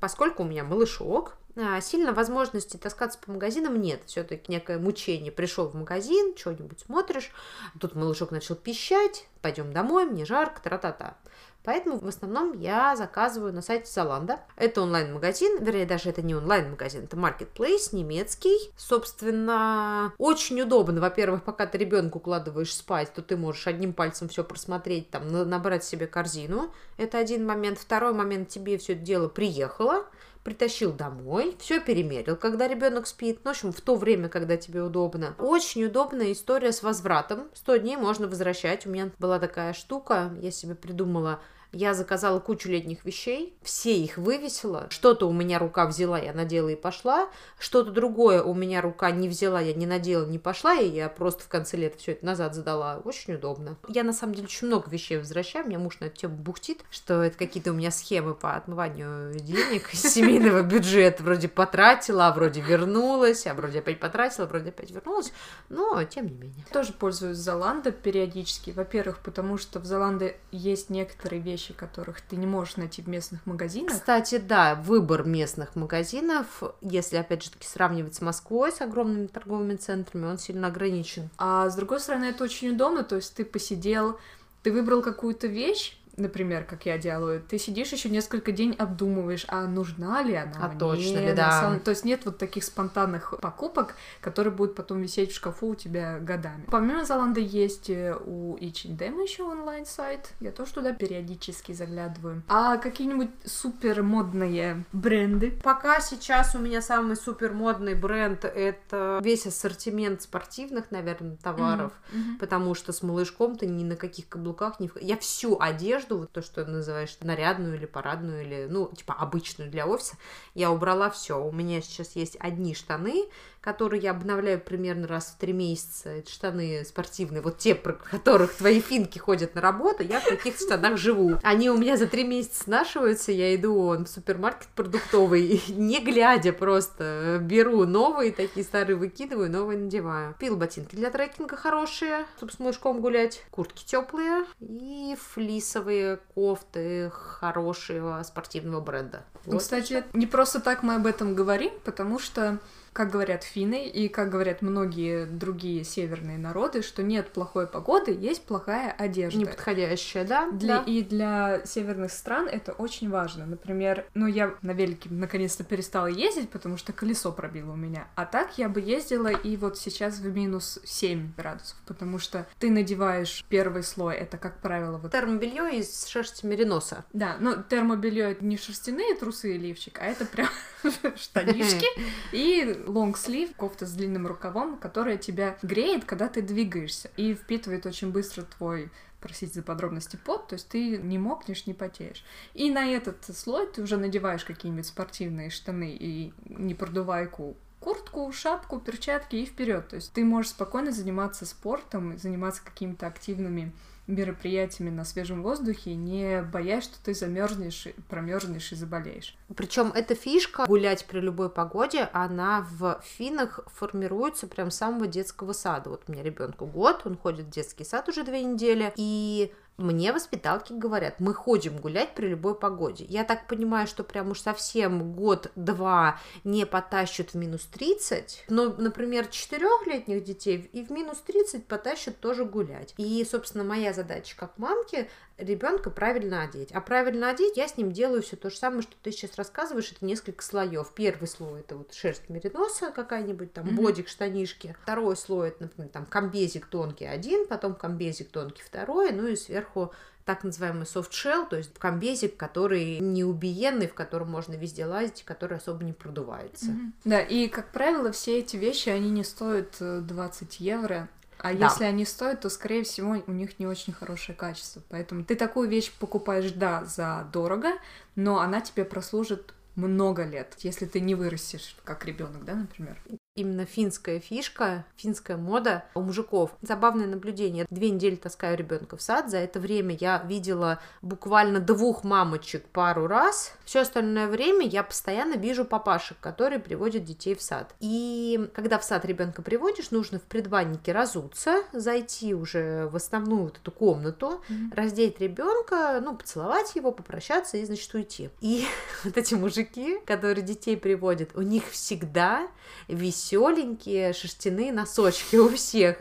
поскольку 0.00 0.42
у 0.42 0.46
меня 0.46 0.64
малышок, 0.64 1.36
а, 1.54 1.80
сильно 1.82 2.12
возможности 2.12 2.78
таскаться 2.78 3.18
по 3.18 3.30
магазинам 3.30 3.80
нет. 3.80 4.02
Все-таки 4.06 4.50
некое 4.50 4.78
мучение. 4.78 5.30
Пришел 5.30 5.68
в 5.68 5.74
магазин, 5.74 6.34
что-нибудь 6.36 6.80
смотришь, 6.80 7.30
тут 7.78 7.94
малышок 7.94 8.30
начал 8.30 8.54
пищать, 8.54 9.26
пойдем 9.42 9.72
домой, 9.72 10.06
мне 10.06 10.24
жарко, 10.24 10.62
тра-та-та. 10.62 11.16
Поэтому 11.64 11.98
в 11.98 12.06
основном 12.06 12.58
я 12.58 12.96
заказываю 12.96 13.52
на 13.52 13.62
сайте 13.62 13.84
Zalando. 13.84 14.38
Это 14.56 14.82
онлайн-магазин, 14.82 15.62
вернее, 15.62 15.86
даже 15.86 16.10
это 16.10 16.22
не 16.22 16.34
онлайн-магазин, 16.34 17.04
это 17.04 17.16
marketplace 17.16 17.94
немецкий. 17.94 18.72
Собственно, 18.76 20.12
очень 20.18 20.60
удобно. 20.60 21.00
Во-первых, 21.00 21.44
пока 21.44 21.66
ты 21.66 21.78
ребенка 21.78 22.16
укладываешь 22.16 22.74
спать, 22.74 23.12
то 23.12 23.22
ты 23.22 23.36
можешь 23.36 23.66
одним 23.66 23.92
пальцем 23.92 24.28
все 24.28 24.44
просмотреть, 24.44 25.10
там, 25.10 25.28
набрать 25.28 25.84
себе 25.84 26.06
корзину. 26.06 26.72
Это 26.96 27.18
один 27.18 27.46
момент. 27.46 27.78
Второй 27.78 28.12
момент, 28.12 28.48
тебе 28.48 28.78
все 28.78 28.94
это 28.94 29.02
дело 29.02 29.28
приехало, 29.28 30.06
притащил 30.44 30.92
домой, 30.92 31.56
все 31.60 31.80
перемерил, 31.80 32.36
когда 32.36 32.66
ребенок 32.66 33.06
спит. 33.06 33.40
Ну, 33.44 33.50
в 33.50 33.52
общем, 33.52 33.72
в 33.72 33.80
то 33.80 33.94
время, 33.94 34.28
когда 34.28 34.56
тебе 34.56 34.82
удобно. 34.82 35.34
Очень 35.38 35.84
удобная 35.84 36.32
история 36.32 36.72
с 36.72 36.82
возвратом. 36.82 37.48
100 37.54 37.76
дней 37.76 37.96
можно 37.96 38.26
возвращать. 38.26 38.86
У 38.86 38.90
меня 38.90 39.10
была 39.18 39.38
такая 39.38 39.72
штука, 39.72 40.32
я 40.40 40.50
себе 40.50 40.74
придумала 40.74 41.40
я 41.72 41.94
заказала 41.94 42.38
кучу 42.38 42.68
летних 42.68 43.04
вещей, 43.04 43.56
все 43.62 43.96
их 43.96 44.18
вывесила. 44.18 44.86
Что-то 44.90 45.28
у 45.28 45.32
меня 45.32 45.58
рука 45.58 45.86
взяла, 45.86 46.18
я 46.18 46.32
надела 46.32 46.68
и 46.68 46.76
пошла. 46.76 47.28
Что-то 47.58 47.90
другое 47.90 48.42
у 48.42 48.54
меня 48.54 48.82
рука 48.82 49.10
не 49.10 49.28
взяла, 49.28 49.60
я 49.60 49.72
не 49.72 49.86
надела, 49.86 50.26
не 50.26 50.38
пошла, 50.38 50.74
и 50.74 50.88
я 50.88 51.08
просто 51.08 51.44
в 51.44 51.48
конце 51.48 51.78
лета 51.78 51.98
все 51.98 52.12
это 52.12 52.26
назад 52.26 52.54
задала. 52.54 53.00
Очень 53.04 53.34
удобно. 53.34 53.78
Я 53.88 54.02
на 54.02 54.12
самом 54.12 54.34
деле 54.34 54.46
очень 54.46 54.66
много 54.66 54.90
вещей 54.90 55.16
возвращаю. 55.16 55.66
Меня 55.66 55.78
муж 55.78 55.98
на 56.00 56.06
эту 56.06 56.16
тему 56.16 56.36
бухтит, 56.36 56.84
что 56.90 57.22
это 57.22 57.38
какие-то 57.38 57.70
у 57.70 57.74
меня 57.74 57.90
схемы 57.90 58.34
по 58.34 58.54
отмыванию 58.54 59.32
денег 59.34 59.94
из 59.94 60.02
семейного 60.02 60.62
бюджета. 60.62 61.22
Вроде 61.22 61.48
потратила, 61.48 62.28
а 62.28 62.32
вроде 62.32 62.60
вернулась, 62.60 63.46
а 63.46 63.54
вроде 63.54 63.78
опять 63.78 63.98
потратила, 63.98 64.44
вроде 64.44 64.68
опять 64.68 64.90
вернулась. 64.90 65.32
Но 65.70 66.04
тем 66.04 66.26
не 66.26 66.34
менее. 66.34 66.66
Тоже 66.70 66.92
пользуюсь 66.92 67.38
Золандо 67.38 67.92
периодически. 67.92 68.70
Во-первых, 68.70 69.20
потому 69.20 69.56
что 69.56 69.78
в 69.78 69.86
Золандо 69.86 70.32
есть 70.50 70.90
некоторые 70.90 71.40
вещи, 71.40 71.61
вещи, 71.62 71.72
которых 71.72 72.20
ты 72.20 72.36
не 72.36 72.46
можешь 72.46 72.76
найти 72.76 73.02
в 73.02 73.08
местных 73.08 73.46
магазинах. 73.46 73.92
Кстати, 73.92 74.38
да, 74.38 74.74
выбор 74.74 75.24
местных 75.24 75.76
магазинов, 75.76 76.62
если, 76.80 77.16
опять 77.16 77.44
же 77.44 77.50
таки, 77.50 77.66
сравнивать 77.66 78.14
с 78.14 78.20
Москвой, 78.20 78.72
с 78.72 78.80
огромными 78.80 79.26
торговыми 79.26 79.76
центрами, 79.76 80.26
он 80.26 80.38
сильно 80.38 80.68
ограничен. 80.68 81.30
А 81.38 81.68
с 81.68 81.74
другой 81.74 82.00
стороны, 82.00 82.26
это 82.26 82.44
очень 82.44 82.70
удобно, 82.70 83.04
то 83.04 83.16
есть 83.16 83.34
ты 83.34 83.44
посидел, 83.44 84.18
ты 84.62 84.72
выбрал 84.72 85.02
какую-то 85.02 85.46
вещь, 85.46 85.98
например, 86.16 86.64
как 86.64 86.86
я 86.86 86.98
делаю, 86.98 87.42
ты 87.42 87.58
сидишь 87.58 87.92
еще 87.92 88.08
несколько 88.08 88.52
дней 88.52 88.74
обдумываешь, 88.78 89.44
а 89.48 89.66
нужна 89.66 90.22
ли 90.22 90.34
она 90.34 90.52
а 90.60 90.68
мне? 90.68 90.78
точно 90.78 91.18
ли, 91.18 91.32
да. 91.32 91.60
Самом... 91.60 91.80
То 91.80 91.90
есть 91.90 92.04
нет 92.04 92.24
вот 92.24 92.38
таких 92.38 92.64
спонтанных 92.64 93.34
покупок, 93.40 93.94
которые 94.20 94.52
будут 94.52 94.74
потом 94.74 95.00
висеть 95.00 95.32
в 95.32 95.34
шкафу 95.34 95.68
у 95.68 95.74
тебя 95.74 96.18
годами. 96.18 96.64
Помимо 96.70 97.04
Золанда 97.04 97.40
есть 97.40 97.88
э, 97.90 98.14
у 98.24 98.56
H&M 98.56 99.20
еще 99.20 99.44
онлайн-сайт, 99.44 100.32
я 100.40 100.52
тоже 100.52 100.74
туда 100.74 100.92
периодически 100.92 101.72
заглядываю. 101.72 102.42
А 102.48 102.76
какие-нибудь 102.76 103.30
супер 103.44 104.02
модные 104.02 104.84
бренды? 104.92 105.58
Пока 105.62 106.00
сейчас 106.00 106.54
у 106.54 106.58
меня 106.58 106.82
самый 106.82 107.16
супер 107.16 107.52
модный 107.52 107.94
бренд 107.94 108.44
это 108.44 109.20
весь 109.22 109.46
ассортимент 109.46 110.22
спортивных, 110.22 110.90
наверное, 110.90 111.36
товаров, 111.36 111.92
mm-hmm. 112.12 112.38
потому 112.38 112.74
что 112.74 112.92
с 112.92 113.02
малышком 113.02 113.56
ты 113.56 113.66
ни 113.66 113.84
на 113.84 113.96
каких 113.96 114.28
каблуках 114.28 114.78
не... 114.80 114.90
Я 115.00 115.16
всю 115.16 115.58
одежду 115.58 116.01
одежду, 116.02 116.18
вот 116.18 116.32
то, 116.32 116.42
что 116.42 116.64
называешь 116.64 117.16
нарядную 117.20 117.76
или 117.76 117.86
парадную, 117.86 118.42
или, 118.42 118.66
ну, 118.68 118.90
типа 118.94 119.14
обычную 119.14 119.70
для 119.70 119.86
офиса, 119.86 120.16
я 120.54 120.70
убрала 120.70 121.10
все. 121.10 121.42
У 121.42 121.52
меня 121.52 121.80
сейчас 121.80 122.16
есть 122.16 122.36
одни 122.40 122.74
штаны, 122.74 123.24
которые 123.62 124.02
я 124.02 124.10
обновляю 124.10 124.60
примерно 124.60 125.06
раз 125.06 125.28
в 125.28 125.38
три 125.38 125.52
месяца. 125.52 126.10
Это 126.10 126.30
штаны 126.30 126.84
спортивные, 126.84 127.40
вот 127.40 127.58
те, 127.58 127.74
про 127.74 127.92
которых 127.92 128.54
твои 128.54 128.80
финки 128.80 129.18
ходят 129.18 129.54
на 129.54 129.60
работу, 129.60 130.02
я 130.02 130.20
в 130.20 130.24
таких 130.24 130.56
штанах 130.56 130.98
живу. 130.98 131.38
Они 131.42 131.70
у 131.70 131.78
меня 131.78 131.96
за 131.96 132.06
три 132.06 132.24
месяца 132.24 132.64
снашиваются, 132.64 133.32
я 133.32 133.54
иду 133.54 133.96
в 133.96 134.06
супермаркет 134.06 134.68
продуктовый, 134.74 135.62
не 135.68 136.00
глядя 136.00 136.52
просто 136.52 137.38
беру 137.40 137.84
новые, 137.86 138.32
такие 138.32 138.64
старые 138.64 138.96
выкидываю, 138.96 139.50
новые 139.50 139.78
надеваю. 139.78 140.34
Пил 140.38 140.56
ботинки 140.56 140.96
для 140.96 141.10
трекинга 141.10 141.56
хорошие, 141.56 142.26
чтобы 142.36 142.52
с 142.52 142.58
мышком 142.58 143.00
гулять, 143.00 143.44
куртки 143.50 143.84
теплые 143.84 144.44
и 144.60 145.16
флисовые 145.32 146.18
кофты 146.34 147.10
хорошего 147.10 148.20
спортивного 148.24 148.80
бренда. 148.80 149.24
Вот. 149.44 149.60
Кстати, 149.60 150.02
не 150.12 150.26
просто 150.26 150.60
так 150.60 150.82
мы 150.82 150.96
об 150.96 151.06
этом 151.06 151.34
говорим, 151.34 151.72
потому 151.84 152.18
что 152.18 152.58
как 152.92 153.10
говорят 153.10 153.42
финны 153.42 153.86
и 153.86 154.08
как 154.08 154.30
говорят 154.30 154.62
многие 154.62 155.24
другие 155.24 155.84
северные 155.84 156.38
народы, 156.38 156.82
что 156.82 157.02
нет 157.02 157.32
плохой 157.32 157.66
погоды, 157.66 158.12
есть 158.12 158.44
плохая 158.44 158.92
одежда. 158.92 159.38
Неподходящая, 159.38 160.24
да? 160.24 160.50
Для, 160.50 160.78
да. 160.78 160.84
И 160.84 161.02
для 161.02 161.64
северных 161.64 162.12
стран 162.12 162.48
это 162.48 162.72
очень 162.72 163.08
важно. 163.08 163.46
Например, 163.46 164.04
ну 164.14 164.26
я 164.26 164.54
на 164.62 164.72
велике 164.72 165.08
наконец-то 165.10 165.64
перестала 165.64 166.06
ездить, 166.06 166.50
потому 166.50 166.76
что 166.76 166.92
колесо 166.92 167.32
пробило 167.32 167.72
у 167.72 167.76
меня. 167.76 168.08
А 168.14 168.26
так 168.26 168.58
я 168.58 168.68
бы 168.68 168.80
ездила 168.80 169.28
и 169.28 169.56
вот 169.56 169.78
сейчас 169.78 170.18
в 170.18 170.26
минус 170.26 170.78
7 170.84 171.32
градусов, 171.36 171.76
потому 171.86 172.18
что 172.18 172.46
ты 172.58 172.70
надеваешь 172.70 173.44
первый 173.48 173.82
слой, 173.82 174.16
это, 174.16 174.36
как 174.36 174.60
правило, 174.60 174.98
вот... 174.98 175.12
Термобелье 175.12 175.78
из 175.78 176.06
шерсти 176.06 176.44
мериноса. 176.44 177.04
Да, 177.12 177.36
но 177.40 177.62
термобелье 177.62 178.36
не 178.40 178.56
шерстяные 178.56 179.14
трусы 179.14 179.54
и 179.54 179.58
лифчик, 179.58 179.98
а 180.00 180.04
это 180.04 180.26
прям 180.26 180.48
штанишки 181.16 181.86
и 182.32 182.81
лонгслив, 182.86 183.54
кофта 183.56 183.86
с 183.86 183.92
длинным 183.92 184.26
рукавом, 184.26 184.78
которая 184.78 185.16
тебя 185.16 185.56
греет, 185.62 186.04
когда 186.04 186.28
ты 186.28 186.42
двигаешься, 186.42 187.10
и 187.16 187.34
впитывает 187.34 187.86
очень 187.86 188.10
быстро 188.10 188.42
твой 188.42 188.90
просить 189.20 189.54
за 189.54 189.62
подробности 189.62 190.18
пот, 190.22 190.48
то 190.48 190.54
есть 190.54 190.68
ты 190.68 190.98
не 190.98 191.16
мокнешь, 191.18 191.66
не 191.66 191.74
потеешь. 191.74 192.24
И 192.54 192.70
на 192.70 192.86
этот 192.86 193.24
слой 193.36 193.66
ты 193.68 193.82
уже 193.82 193.96
надеваешь 193.96 194.44
какие-нибудь 194.44 194.86
спортивные 194.86 195.48
штаны 195.48 195.96
и 195.98 196.34
непродувайку 196.44 197.56
куртку, 197.82 198.30
шапку, 198.32 198.80
перчатки 198.80 199.36
и 199.36 199.46
вперед. 199.46 199.88
То 199.88 199.96
есть 199.96 200.12
ты 200.12 200.24
можешь 200.24 200.50
спокойно 200.50 200.92
заниматься 200.92 201.46
спортом, 201.46 202.18
заниматься 202.18 202.62
какими-то 202.64 203.06
активными 203.06 203.72
мероприятиями 204.06 204.90
на 204.90 205.04
свежем 205.04 205.42
воздухе, 205.42 205.94
не 205.94 206.42
боясь, 206.42 206.84
что 206.84 207.02
ты 207.02 207.14
замерзнешь, 207.14 207.88
промерзнешь 208.08 208.72
и 208.72 208.74
заболеешь. 208.74 209.36
Причем 209.54 209.92
эта 209.94 210.14
фишка 210.14 210.66
гулять 210.66 211.06
при 211.06 211.20
любой 211.20 211.50
погоде, 211.50 212.08
она 212.12 212.66
в 212.70 213.00
финах 213.02 213.60
формируется 213.66 214.46
прям 214.46 214.70
с 214.70 214.76
самого 214.76 215.06
детского 215.06 215.52
сада. 215.52 215.90
Вот 215.90 216.04
у 216.08 216.12
меня 216.12 216.22
ребенку 216.22 216.66
год, 216.66 217.02
он 217.04 217.16
ходит 217.16 217.46
в 217.46 217.50
детский 217.50 217.84
сад 217.84 218.08
уже 218.08 218.24
две 218.24 218.42
недели, 218.42 218.92
и 218.96 219.52
мне 219.78 220.12
воспиталки 220.12 220.72
говорят, 220.72 221.18
мы 221.18 221.34
ходим 221.34 221.78
гулять 221.78 222.14
при 222.14 222.28
любой 222.28 222.54
погоде. 222.54 223.04
Я 223.08 223.24
так 223.24 223.46
понимаю, 223.46 223.86
что 223.86 224.04
прям 224.04 224.30
уж 224.30 224.40
совсем 224.40 225.12
год-два 225.12 226.20
не 226.44 226.66
потащат 226.66 227.30
в 227.30 227.34
минус 227.34 227.64
30, 227.66 228.44
но, 228.48 228.74
например, 228.76 229.26
четырехлетних 229.26 230.22
детей 230.24 230.68
и 230.72 230.84
в 230.84 230.90
минус 230.90 231.18
30 231.26 231.66
потащат 231.66 232.20
тоже 232.20 232.44
гулять. 232.44 232.94
И, 232.98 233.24
собственно, 233.28 233.64
моя 233.64 233.92
задача 233.92 234.36
как 234.36 234.58
мамки 234.58 235.08
ребенка 235.38 235.90
правильно 235.90 236.42
одеть. 236.42 236.72
А 236.72 236.80
правильно 236.80 237.30
одеть 237.30 237.56
я 237.56 237.68
с 237.68 237.76
ним 237.76 237.92
делаю 237.92 238.22
все 238.22 238.36
то 238.36 238.50
же 238.50 238.56
самое, 238.56 238.82
что 238.82 238.94
ты 239.02 239.12
сейчас 239.12 239.36
рассказываешь, 239.36 239.92
это 239.92 240.04
несколько 240.04 240.42
слоев. 240.42 240.92
Первый 240.94 241.26
слой 241.26 241.60
это 241.60 241.76
вот 241.76 241.92
шерсть 241.92 242.28
мериноса 242.28 242.90
какая-нибудь, 242.90 243.52
там 243.52 243.66
mm-hmm. 243.66 243.74
бодик, 243.74 244.08
штанишки. 244.08 244.76
Второй 244.82 245.16
слой 245.16 245.48
это, 245.48 245.62
например, 245.62 245.90
там 245.90 246.06
комбезик 246.06 246.66
тонкий 246.66 247.06
один, 247.06 247.46
потом 247.46 247.74
комбезик 247.74 248.30
тонкий 248.30 248.62
второй, 248.62 249.12
ну 249.12 249.26
и 249.26 249.36
сверху 249.36 249.92
так 250.24 250.44
называемый 250.44 250.84
shell, 250.84 251.48
то 251.48 251.56
есть 251.56 251.74
комбезик, 251.74 252.36
который 252.36 253.00
неубиенный, 253.00 253.88
в 253.88 253.94
котором 253.94 254.30
можно 254.30 254.54
везде 254.54 254.86
лазить, 254.86 255.24
который 255.24 255.58
особо 255.58 255.84
не 255.84 255.92
продувается. 255.92 256.66
Mm-hmm. 256.66 256.92
Да, 257.04 257.20
и, 257.20 257.48
как 257.48 257.72
правило, 257.72 258.12
все 258.12 258.38
эти 258.38 258.56
вещи, 258.56 258.88
они 258.88 259.10
не 259.10 259.24
стоят 259.24 259.76
20 259.80 260.60
э, 260.60 260.64
евро, 260.64 261.08
а 261.42 261.54
да. 261.54 261.66
если 261.66 261.84
они 261.84 262.04
стоят, 262.04 262.40
то, 262.40 262.48
скорее 262.48 262.84
всего, 262.84 263.22
у 263.26 263.32
них 263.32 263.58
не 263.58 263.66
очень 263.66 263.92
хорошее 263.92 264.36
качество. 264.36 264.82
Поэтому 264.88 265.24
ты 265.24 265.34
такую 265.34 265.68
вещь 265.68 265.92
покупаешь, 265.98 266.52
да, 266.52 266.84
за 266.84 267.28
дорого, 267.32 267.72
но 268.14 268.40
она 268.40 268.60
тебе 268.60 268.84
прослужит 268.84 269.54
много 269.74 270.24
лет, 270.24 270.54
если 270.58 270.86
ты 270.86 271.00
не 271.00 271.14
вырастешь 271.14 271.76
как 271.84 272.04
ребенок, 272.04 272.44
да, 272.44 272.54
например 272.54 272.98
именно 273.34 273.64
финская 273.64 274.20
фишка, 274.20 274.84
финская 274.96 275.36
мода 275.36 275.84
у 275.94 276.02
мужиков. 276.02 276.50
Забавное 276.60 277.06
наблюдение. 277.06 277.66
Две 277.70 277.90
недели 277.90 278.16
таскаю 278.16 278.58
ребенка 278.58 278.96
в 278.96 279.02
сад. 279.02 279.30
За 279.30 279.38
это 279.38 279.58
время 279.58 279.96
я 279.98 280.22
видела 280.26 280.80
буквально 281.00 281.58
двух 281.58 282.04
мамочек 282.04 282.64
пару 282.68 283.06
раз. 283.06 283.54
Все 283.64 283.80
остальное 283.80 284.26
время 284.28 284.66
я 284.66 284.82
постоянно 284.82 285.34
вижу 285.34 285.64
папашек, 285.64 286.18
которые 286.20 286.58
приводят 286.58 287.04
детей 287.04 287.34
в 287.34 287.42
сад. 287.42 287.74
И 287.80 288.50
когда 288.54 288.78
в 288.78 288.84
сад 288.84 289.04
ребенка 289.06 289.40
приводишь, 289.40 289.90
нужно 289.90 290.18
в 290.18 290.24
предбаннике 290.24 290.92
разуться, 290.92 291.62
зайти 291.72 292.34
уже 292.34 292.88
в 292.88 292.96
основную 292.96 293.44
вот 293.44 293.56
эту 293.56 293.70
комнату, 293.70 294.42
mm-hmm. 294.48 294.74
раздеть 294.74 295.20
ребенка, 295.20 296.00
ну, 296.02 296.16
поцеловать 296.16 296.74
его, 296.74 296.92
попрощаться 296.92 297.56
и, 297.56 297.64
значит, 297.64 297.92
уйти. 297.94 298.28
И 298.40 298.66
вот 299.04 299.16
эти 299.16 299.34
мужики, 299.34 299.98
которые 300.04 300.44
детей 300.44 300.76
приводят, 300.76 301.30
у 301.34 301.40
них 301.40 301.70
всегда 301.70 302.48
висит 302.88 303.21
веселенькие 303.22 304.12
шерстяные 304.12 304.72
носочки 304.72 305.36
у 305.36 305.48
всех. 305.50 305.96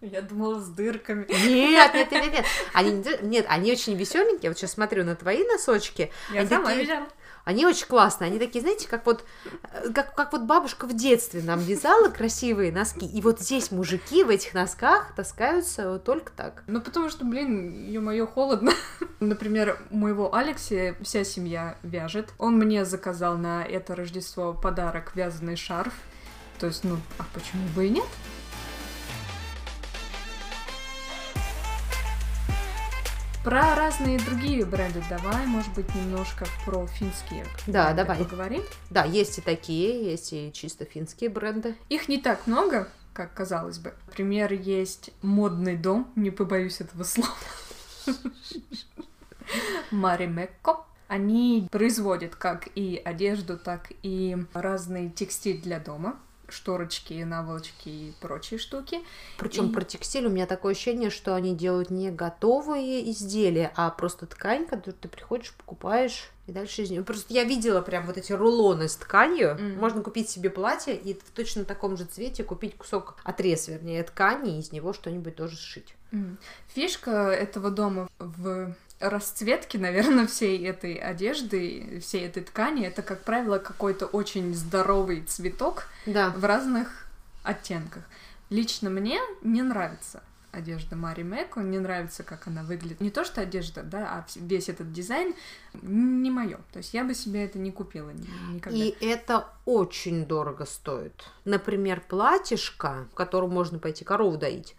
Я 0.00 0.22
думала, 0.22 0.60
с 0.60 0.68
дырками. 0.68 1.26
Нет, 1.28 1.94
нет, 1.94 2.12
нет, 2.12 2.32
нет. 2.32 2.44
Они, 2.72 3.04
нет, 3.22 3.46
они 3.48 3.72
очень 3.72 3.94
веселенькие. 3.96 4.50
Вот 4.50 4.58
сейчас 4.58 4.72
смотрю 4.72 5.04
на 5.04 5.16
твои 5.16 5.44
носочки. 5.44 6.12
Я 6.32 6.40
они 6.40 6.48
сама 6.48 6.66
такие- 6.66 6.82
видела. 6.82 7.06
Они 7.44 7.64
очень 7.64 7.86
классные, 7.86 8.26
они 8.26 8.40
такие, 8.40 8.60
знаете, 8.60 8.88
как 8.88 9.06
вот, 9.06 9.24
э, 9.72 9.92
как, 9.92 10.16
как 10.16 10.32
вот 10.32 10.42
бабушка 10.42 10.84
в 10.88 10.96
детстве 10.96 11.42
нам 11.42 11.60
вязала 11.60 12.08
красивые 12.08 12.72
носки, 12.72 13.06
и 13.06 13.22
вот 13.22 13.38
здесь 13.38 13.70
мужики 13.70 14.24
в 14.24 14.30
этих 14.30 14.52
носках 14.52 15.14
таскаются 15.14 15.92
вот 15.92 16.02
только 16.02 16.32
так. 16.32 16.64
Ну, 16.66 16.80
потому 16.80 17.08
что, 17.08 17.24
блин, 17.24 17.86
ё-моё, 17.88 18.26
холодно. 18.26 18.72
Например, 19.20 19.78
у 19.92 19.96
моего 19.96 20.34
Алексе 20.34 20.96
вся 21.02 21.22
семья 21.22 21.78
вяжет. 21.84 22.30
Он 22.38 22.58
мне 22.58 22.84
заказал 22.84 23.36
на 23.38 23.64
это 23.64 23.94
Рождество 23.94 24.52
подарок 24.52 25.12
вязаный 25.14 25.54
шарф. 25.54 25.92
То 26.58 26.66
есть, 26.66 26.84
ну, 26.84 26.98
а 27.18 27.24
почему 27.34 27.66
бы 27.74 27.86
и 27.86 27.90
нет? 27.90 28.06
Про 33.44 33.76
разные 33.76 34.18
другие 34.18 34.64
бренды 34.64 35.00
давай, 35.08 35.46
может 35.46 35.72
быть, 35.74 35.94
немножко 35.94 36.46
про 36.64 36.84
финские 36.88 37.46
Да, 37.68 37.92
давай. 37.92 38.18
поговорим. 38.18 38.62
Да, 38.90 39.04
есть 39.04 39.38
и 39.38 39.40
такие, 39.40 40.10
есть 40.10 40.32
и 40.32 40.50
чисто 40.52 40.84
финские 40.84 41.30
бренды. 41.30 41.76
Их 41.88 42.08
не 42.08 42.18
так 42.18 42.48
много, 42.48 42.88
как 43.12 43.32
казалось 43.34 43.78
бы. 43.78 43.94
Например, 44.08 44.52
есть 44.52 45.10
модный 45.22 45.76
дом, 45.76 46.10
не 46.16 46.30
побоюсь 46.32 46.80
этого 46.80 47.04
слова. 47.04 47.30
Маримекко. 49.92 50.78
Они 51.06 51.68
производят 51.70 52.34
как 52.34 52.66
и 52.74 53.00
одежду, 53.04 53.56
так 53.56 53.92
и 54.02 54.36
разный 54.54 55.08
текстиль 55.08 55.60
для 55.62 55.78
дома. 55.78 56.16
Шторочки, 56.48 57.14
наволочки 57.24 57.88
и 57.88 58.14
прочие 58.20 58.58
штуки. 58.58 59.00
Причем 59.38 59.70
И- 59.70 59.72
про 59.72 59.84
текстиль 59.84 60.26
у 60.26 60.30
меня 60.30 60.46
такое 60.46 60.72
ощущение, 60.72 61.10
что 61.10 61.34
они 61.34 61.54
делают 61.56 61.90
не 61.90 62.10
готовые 62.10 63.10
изделия, 63.10 63.72
а 63.76 63.90
просто 63.90 64.26
ткань, 64.26 64.66
которую 64.66 64.94
ты 64.94 65.08
приходишь, 65.08 65.52
покупаешь 65.54 66.30
и 66.46 66.52
дальше 66.52 66.82
из 66.82 66.90
нее. 66.90 67.02
Просто 67.02 67.34
я 67.34 67.42
видела 67.44 67.80
прям 67.80 68.06
вот 68.06 68.16
эти 68.16 68.32
рулоны 68.32 68.88
с 68.88 68.96
тканью. 68.96 69.54
Мгм. 69.54 69.78
Можно 69.78 70.02
купить 70.02 70.30
себе 70.30 70.48
платье 70.50 70.94
и 70.96 71.14
в 71.14 71.30
точно 71.34 71.64
таком 71.64 71.96
же 71.96 72.04
цвете 72.04 72.44
купить 72.44 72.76
кусок 72.76 73.16
отрез, 73.24 73.66
вернее, 73.68 74.02
ткани 74.04 74.56
и 74.56 74.60
из 74.60 74.70
него 74.70 74.92
что-нибудь 74.92 75.34
тоже 75.34 75.56
сшить. 75.56 75.94
М. 76.12 76.38
Фишка 76.68 77.30
этого 77.30 77.70
дома 77.70 78.08
в 78.20 78.72
расцветке, 79.00 79.78
наверное, 79.86 80.26
всей 80.26 80.64
этой 80.66 80.94
одежды, 80.94 82.00
всей 82.00 82.26
этой 82.26 82.42
ткани, 82.42 82.86
это, 82.86 83.02
как 83.02 83.22
правило, 83.22 83.58
какой-то 83.58 84.06
очень 84.06 84.54
здоровый 84.54 85.22
цветок, 85.22 85.88
Да. 86.06 86.30
в 86.30 86.44
разных 86.44 87.06
оттенках. 87.42 88.02
Лично 88.50 88.90
мне 88.90 89.18
не 89.42 89.62
нравится 89.62 90.22
одежда 90.52 90.96
Мари 90.96 91.22
Мэко, 91.22 91.60
не 91.60 91.78
нравится, 91.78 92.22
как 92.22 92.46
она 92.46 92.62
выглядит. 92.62 93.00
Не 93.02 93.10
то, 93.10 93.24
что 93.26 93.42
одежда, 93.42 93.82
да, 93.82 94.06
а 94.10 94.26
весь 94.36 94.70
этот 94.70 94.90
дизайн 94.90 95.34
не 95.82 96.30
мое. 96.30 96.56
То 96.72 96.78
есть 96.78 96.94
я 96.94 97.04
бы 97.04 97.12
себе 97.14 97.44
это 97.44 97.58
не 97.58 97.70
купила 97.70 98.08
ни- 98.10 98.54
никогда. 98.54 98.78
И 98.78 98.96
это 99.04 99.48
очень 99.66 100.24
дорого 100.24 100.64
стоит. 100.64 101.12
Например, 101.44 102.00
платьишко, 102.08 103.06
в 103.12 103.14
котором 103.14 103.50
можно 103.50 103.78
пойти 103.78 104.02
корову 104.04 104.38
доить. 104.38 104.74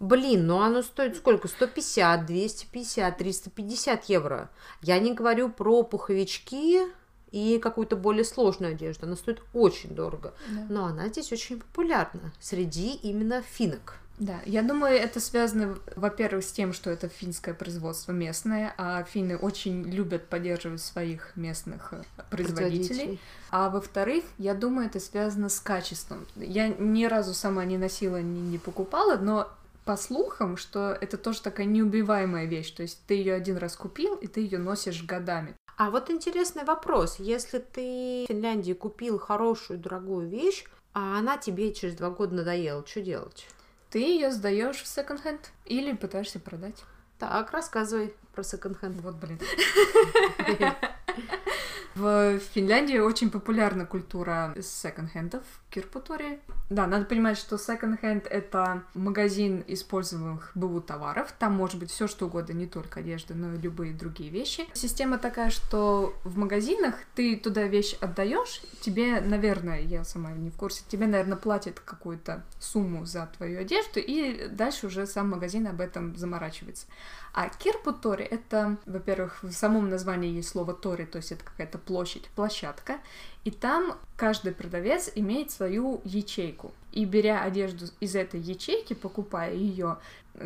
Блин, 0.00 0.46
ну 0.46 0.60
оно 0.60 0.82
стоит 0.82 1.16
сколько? 1.16 1.48
150, 1.48 2.26
250, 2.26 3.16
350 3.16 4.04
евро. 4.04 4.50
Я 4.82 4.98
не 4.98 5.14
говорю 5.14 5.48
про 5.48 5.82
пуховички 5.82 6.82
и 7.30 7.58
какую-то 7.58 7.96
более 7.96 8.24
сложную 8.24 8.72
одежду. 8.72 9.06
Она 9.06 9.16
стоит 9.16 9.42
очень 9.52 9.94
дорого. 9.94 10.34
Да. 10.48 10.66
Но 10.68 10.84
она 10.86 11.08
здесь 11.08 11.32
очень 11.32 11.58
популярна 11.58 12.32
среди 12.40 12.94
именно 12.94 13.42
финок. 13.42 13.98
Да, 14.18 14.38
я 14.46 14.62
думаю, 14.62 14.94
это 14.94 15.18
связано, 15.18 15.76
во-первых, 15.96 16.44
с 16.44 16.52
тем, 16.52 16.72
что 16.72 16.88
это 16.88 17.08
финское 17.08 17.52
производство 17.52 18.12
местное, 18.12 18.72
а 18.78 19.02
финны 19.02 19.36
очень 19.36 19.82
любят 19.82 20.28
поддерживать 20.28 20.82
своих 20.82 21.32
местных 21.34 21.92
э, 21.92 22.02
производителей. 22.30 23.18
А 23.50 23.70
во-вторых, 23.70 24.22
я 24.38 24.54
думаю, 24.54 24.86
это 24.86 25.00
связано 25.00 25.48
с 25.48 25.58
качеством. 25.58 26.26
Я 26.36 26.68
ни 26.68 27.06
разу 27.06 27.34
сама 27.34 27.64
не 27.64 27.76
носила, 27.76 28.22
ни 28.22 28.38
не 28.38 28.58
покупала, 28.58 29.16
но 29.16 29.48
по 29.84 29.96
слухам, 29.96 30.56
что 30.56 30.96
это 31.00 31.16
тоже 31.18 31.42
такая 31.42 31.66
неубиваемая 31.66 32.46
вещь. 32.46 32.70
То 32.72 32.82
есть 32.82 33.04
ты 33.06 33.14
ее 33.14 33.34
один 33.34 33.56
раз 33.56 33.76
купил, 33.76 34.14
и 34.16 34.26
ты 34.26 34.40
ее 34.40 34.58
носишь 34.58 35.02
годами. 35.04 35.54
А 35.76 35.90
вот 35.90 36.10
интересный 36.10 36.64
вопрос. 36.64 37.18
Если 37.18 37.58
ты 37.58 38.24
в 38.24 38.28
Финляндии 38.28 38.72
купил 38.72 39.18
хорошую, 39.18 39.78
дорогую 39.78 40.28
вещь, 40.28 40.64
а 40.92 41.18
она 41.18 41.36
тебе 41.36 41.74
через 41.74 41.96
два 41.96 42.10
года 42.10 42.34
надоела, 42.36 42.86
что 42.86 43.02
делать? 43.02 43.46
Ты 43.90 43.98
ее 44.00 44.30
сдаешь 44.30 44.82
в 44.82 44.86
секонд-хенд 44.86 45.50
или 45.64 45.92
пытаешься 45.92 46.38
продать. 46.38 46.82
Так, 47.18 47.52
рассказывай 47.52 48.14
про 48.34 48.42
секонд-хенд. 48.42 49.00
Вот, 49.00 49.14
блин. 49.16 49.38
В 51.94 52.40
Финляндии 52.52 52.98
очень 52.98 53.30
популярна 53.30 53.86
культура 53.86 54.52
секонд-хендов 54.60 55.42
в 55.44 55.72
Кирпуторе. 55.72 56.40
Да, 56.68 56.88
надо 56.88 57.04
понимать, 57.04 57.38
что 57.38 57.56
секонд-хенд— 57.56 58.26
это 58.30 58.82
магазин 58.94 59.62
используемых 59.68 60.50
БУ 60.56 60.80
товаров. 60.80 61.32
Там 61.38 61.54
может 61.54 61.78
быть 61.78 61.92
все 61.92 62.08
что 62.08 62.26
угодно, 62.26 62.52
не 62.52 62.66
только 62.66 62.98
одежда, 62.98 63.34
но 63.34 63.54
и 63.54 63.58
любые 63.58 63.92
другие 63.92 64.28
вещи. 64.30 64.66
Система 64.72 65.18
такая, 65.18 65.50
что 65.50 66.14
в 66.24 66.36
магазинах 66.36 66.96
ты 67.14 67.36
туда 67.36 67.62
вещь 67.68 67.96
отдаешь, 68.00 68.60
тебе, 68.80 69.20
наверное, 69.20 69.80
я 69.80 70.02
сама 70.02 70.32
не 70.32 70.50
в 70.50 70.56
курсе, 70.56 70.82
тебе, 70.88 71.06
наверное, 71.06 71.36
платят 71.36 71.78
какую-то 71.78 72.42
сумму 72.58 73.06
за 73.06 73.30
твою 73.36 73.60
одежду, 73.60 74.00
и 74.00 74.48
дальше 74.48 74.88
уже 74.88 75.06
сам 75.06 75.30
магазин 75.30 75.68
об 75.68 75.80
этом 75.80 76.16
заморачивается. 76.16 76.86
А 77.36 77.48
Кирпутори— 77.48 78.22
это, 78.30 78.76
во-первых, 78.86 79.42
в 79.42 79.50
самом 79.50 79.90
названии 79.90 80.30
есть 80.30 80.50
слово 80.50 80.72
тори, 80.72 81.04
то 81.04 81.16
есть 81.18 81.32
это 81.32 81.44
какая-то 81.44 81.78
площадь, 81.78 82.28
площадка, 82.36 83.00
и 83.42 83.50
там 83.50 83.98
каждый 84.16 84.52
продавец 84.52 85.10
имеет 85.16 85.50
свою 85.50 86.00
ячейку. 86.04 86.72
И 86.94 87.04
беря 87.04 87.42
одежду 87.42 87.86
из 87.98 88.14
этой 88.14 88.38
ячейки, 88.38 88.94
покупая 88.94 89.52
ее, 89.52 89.98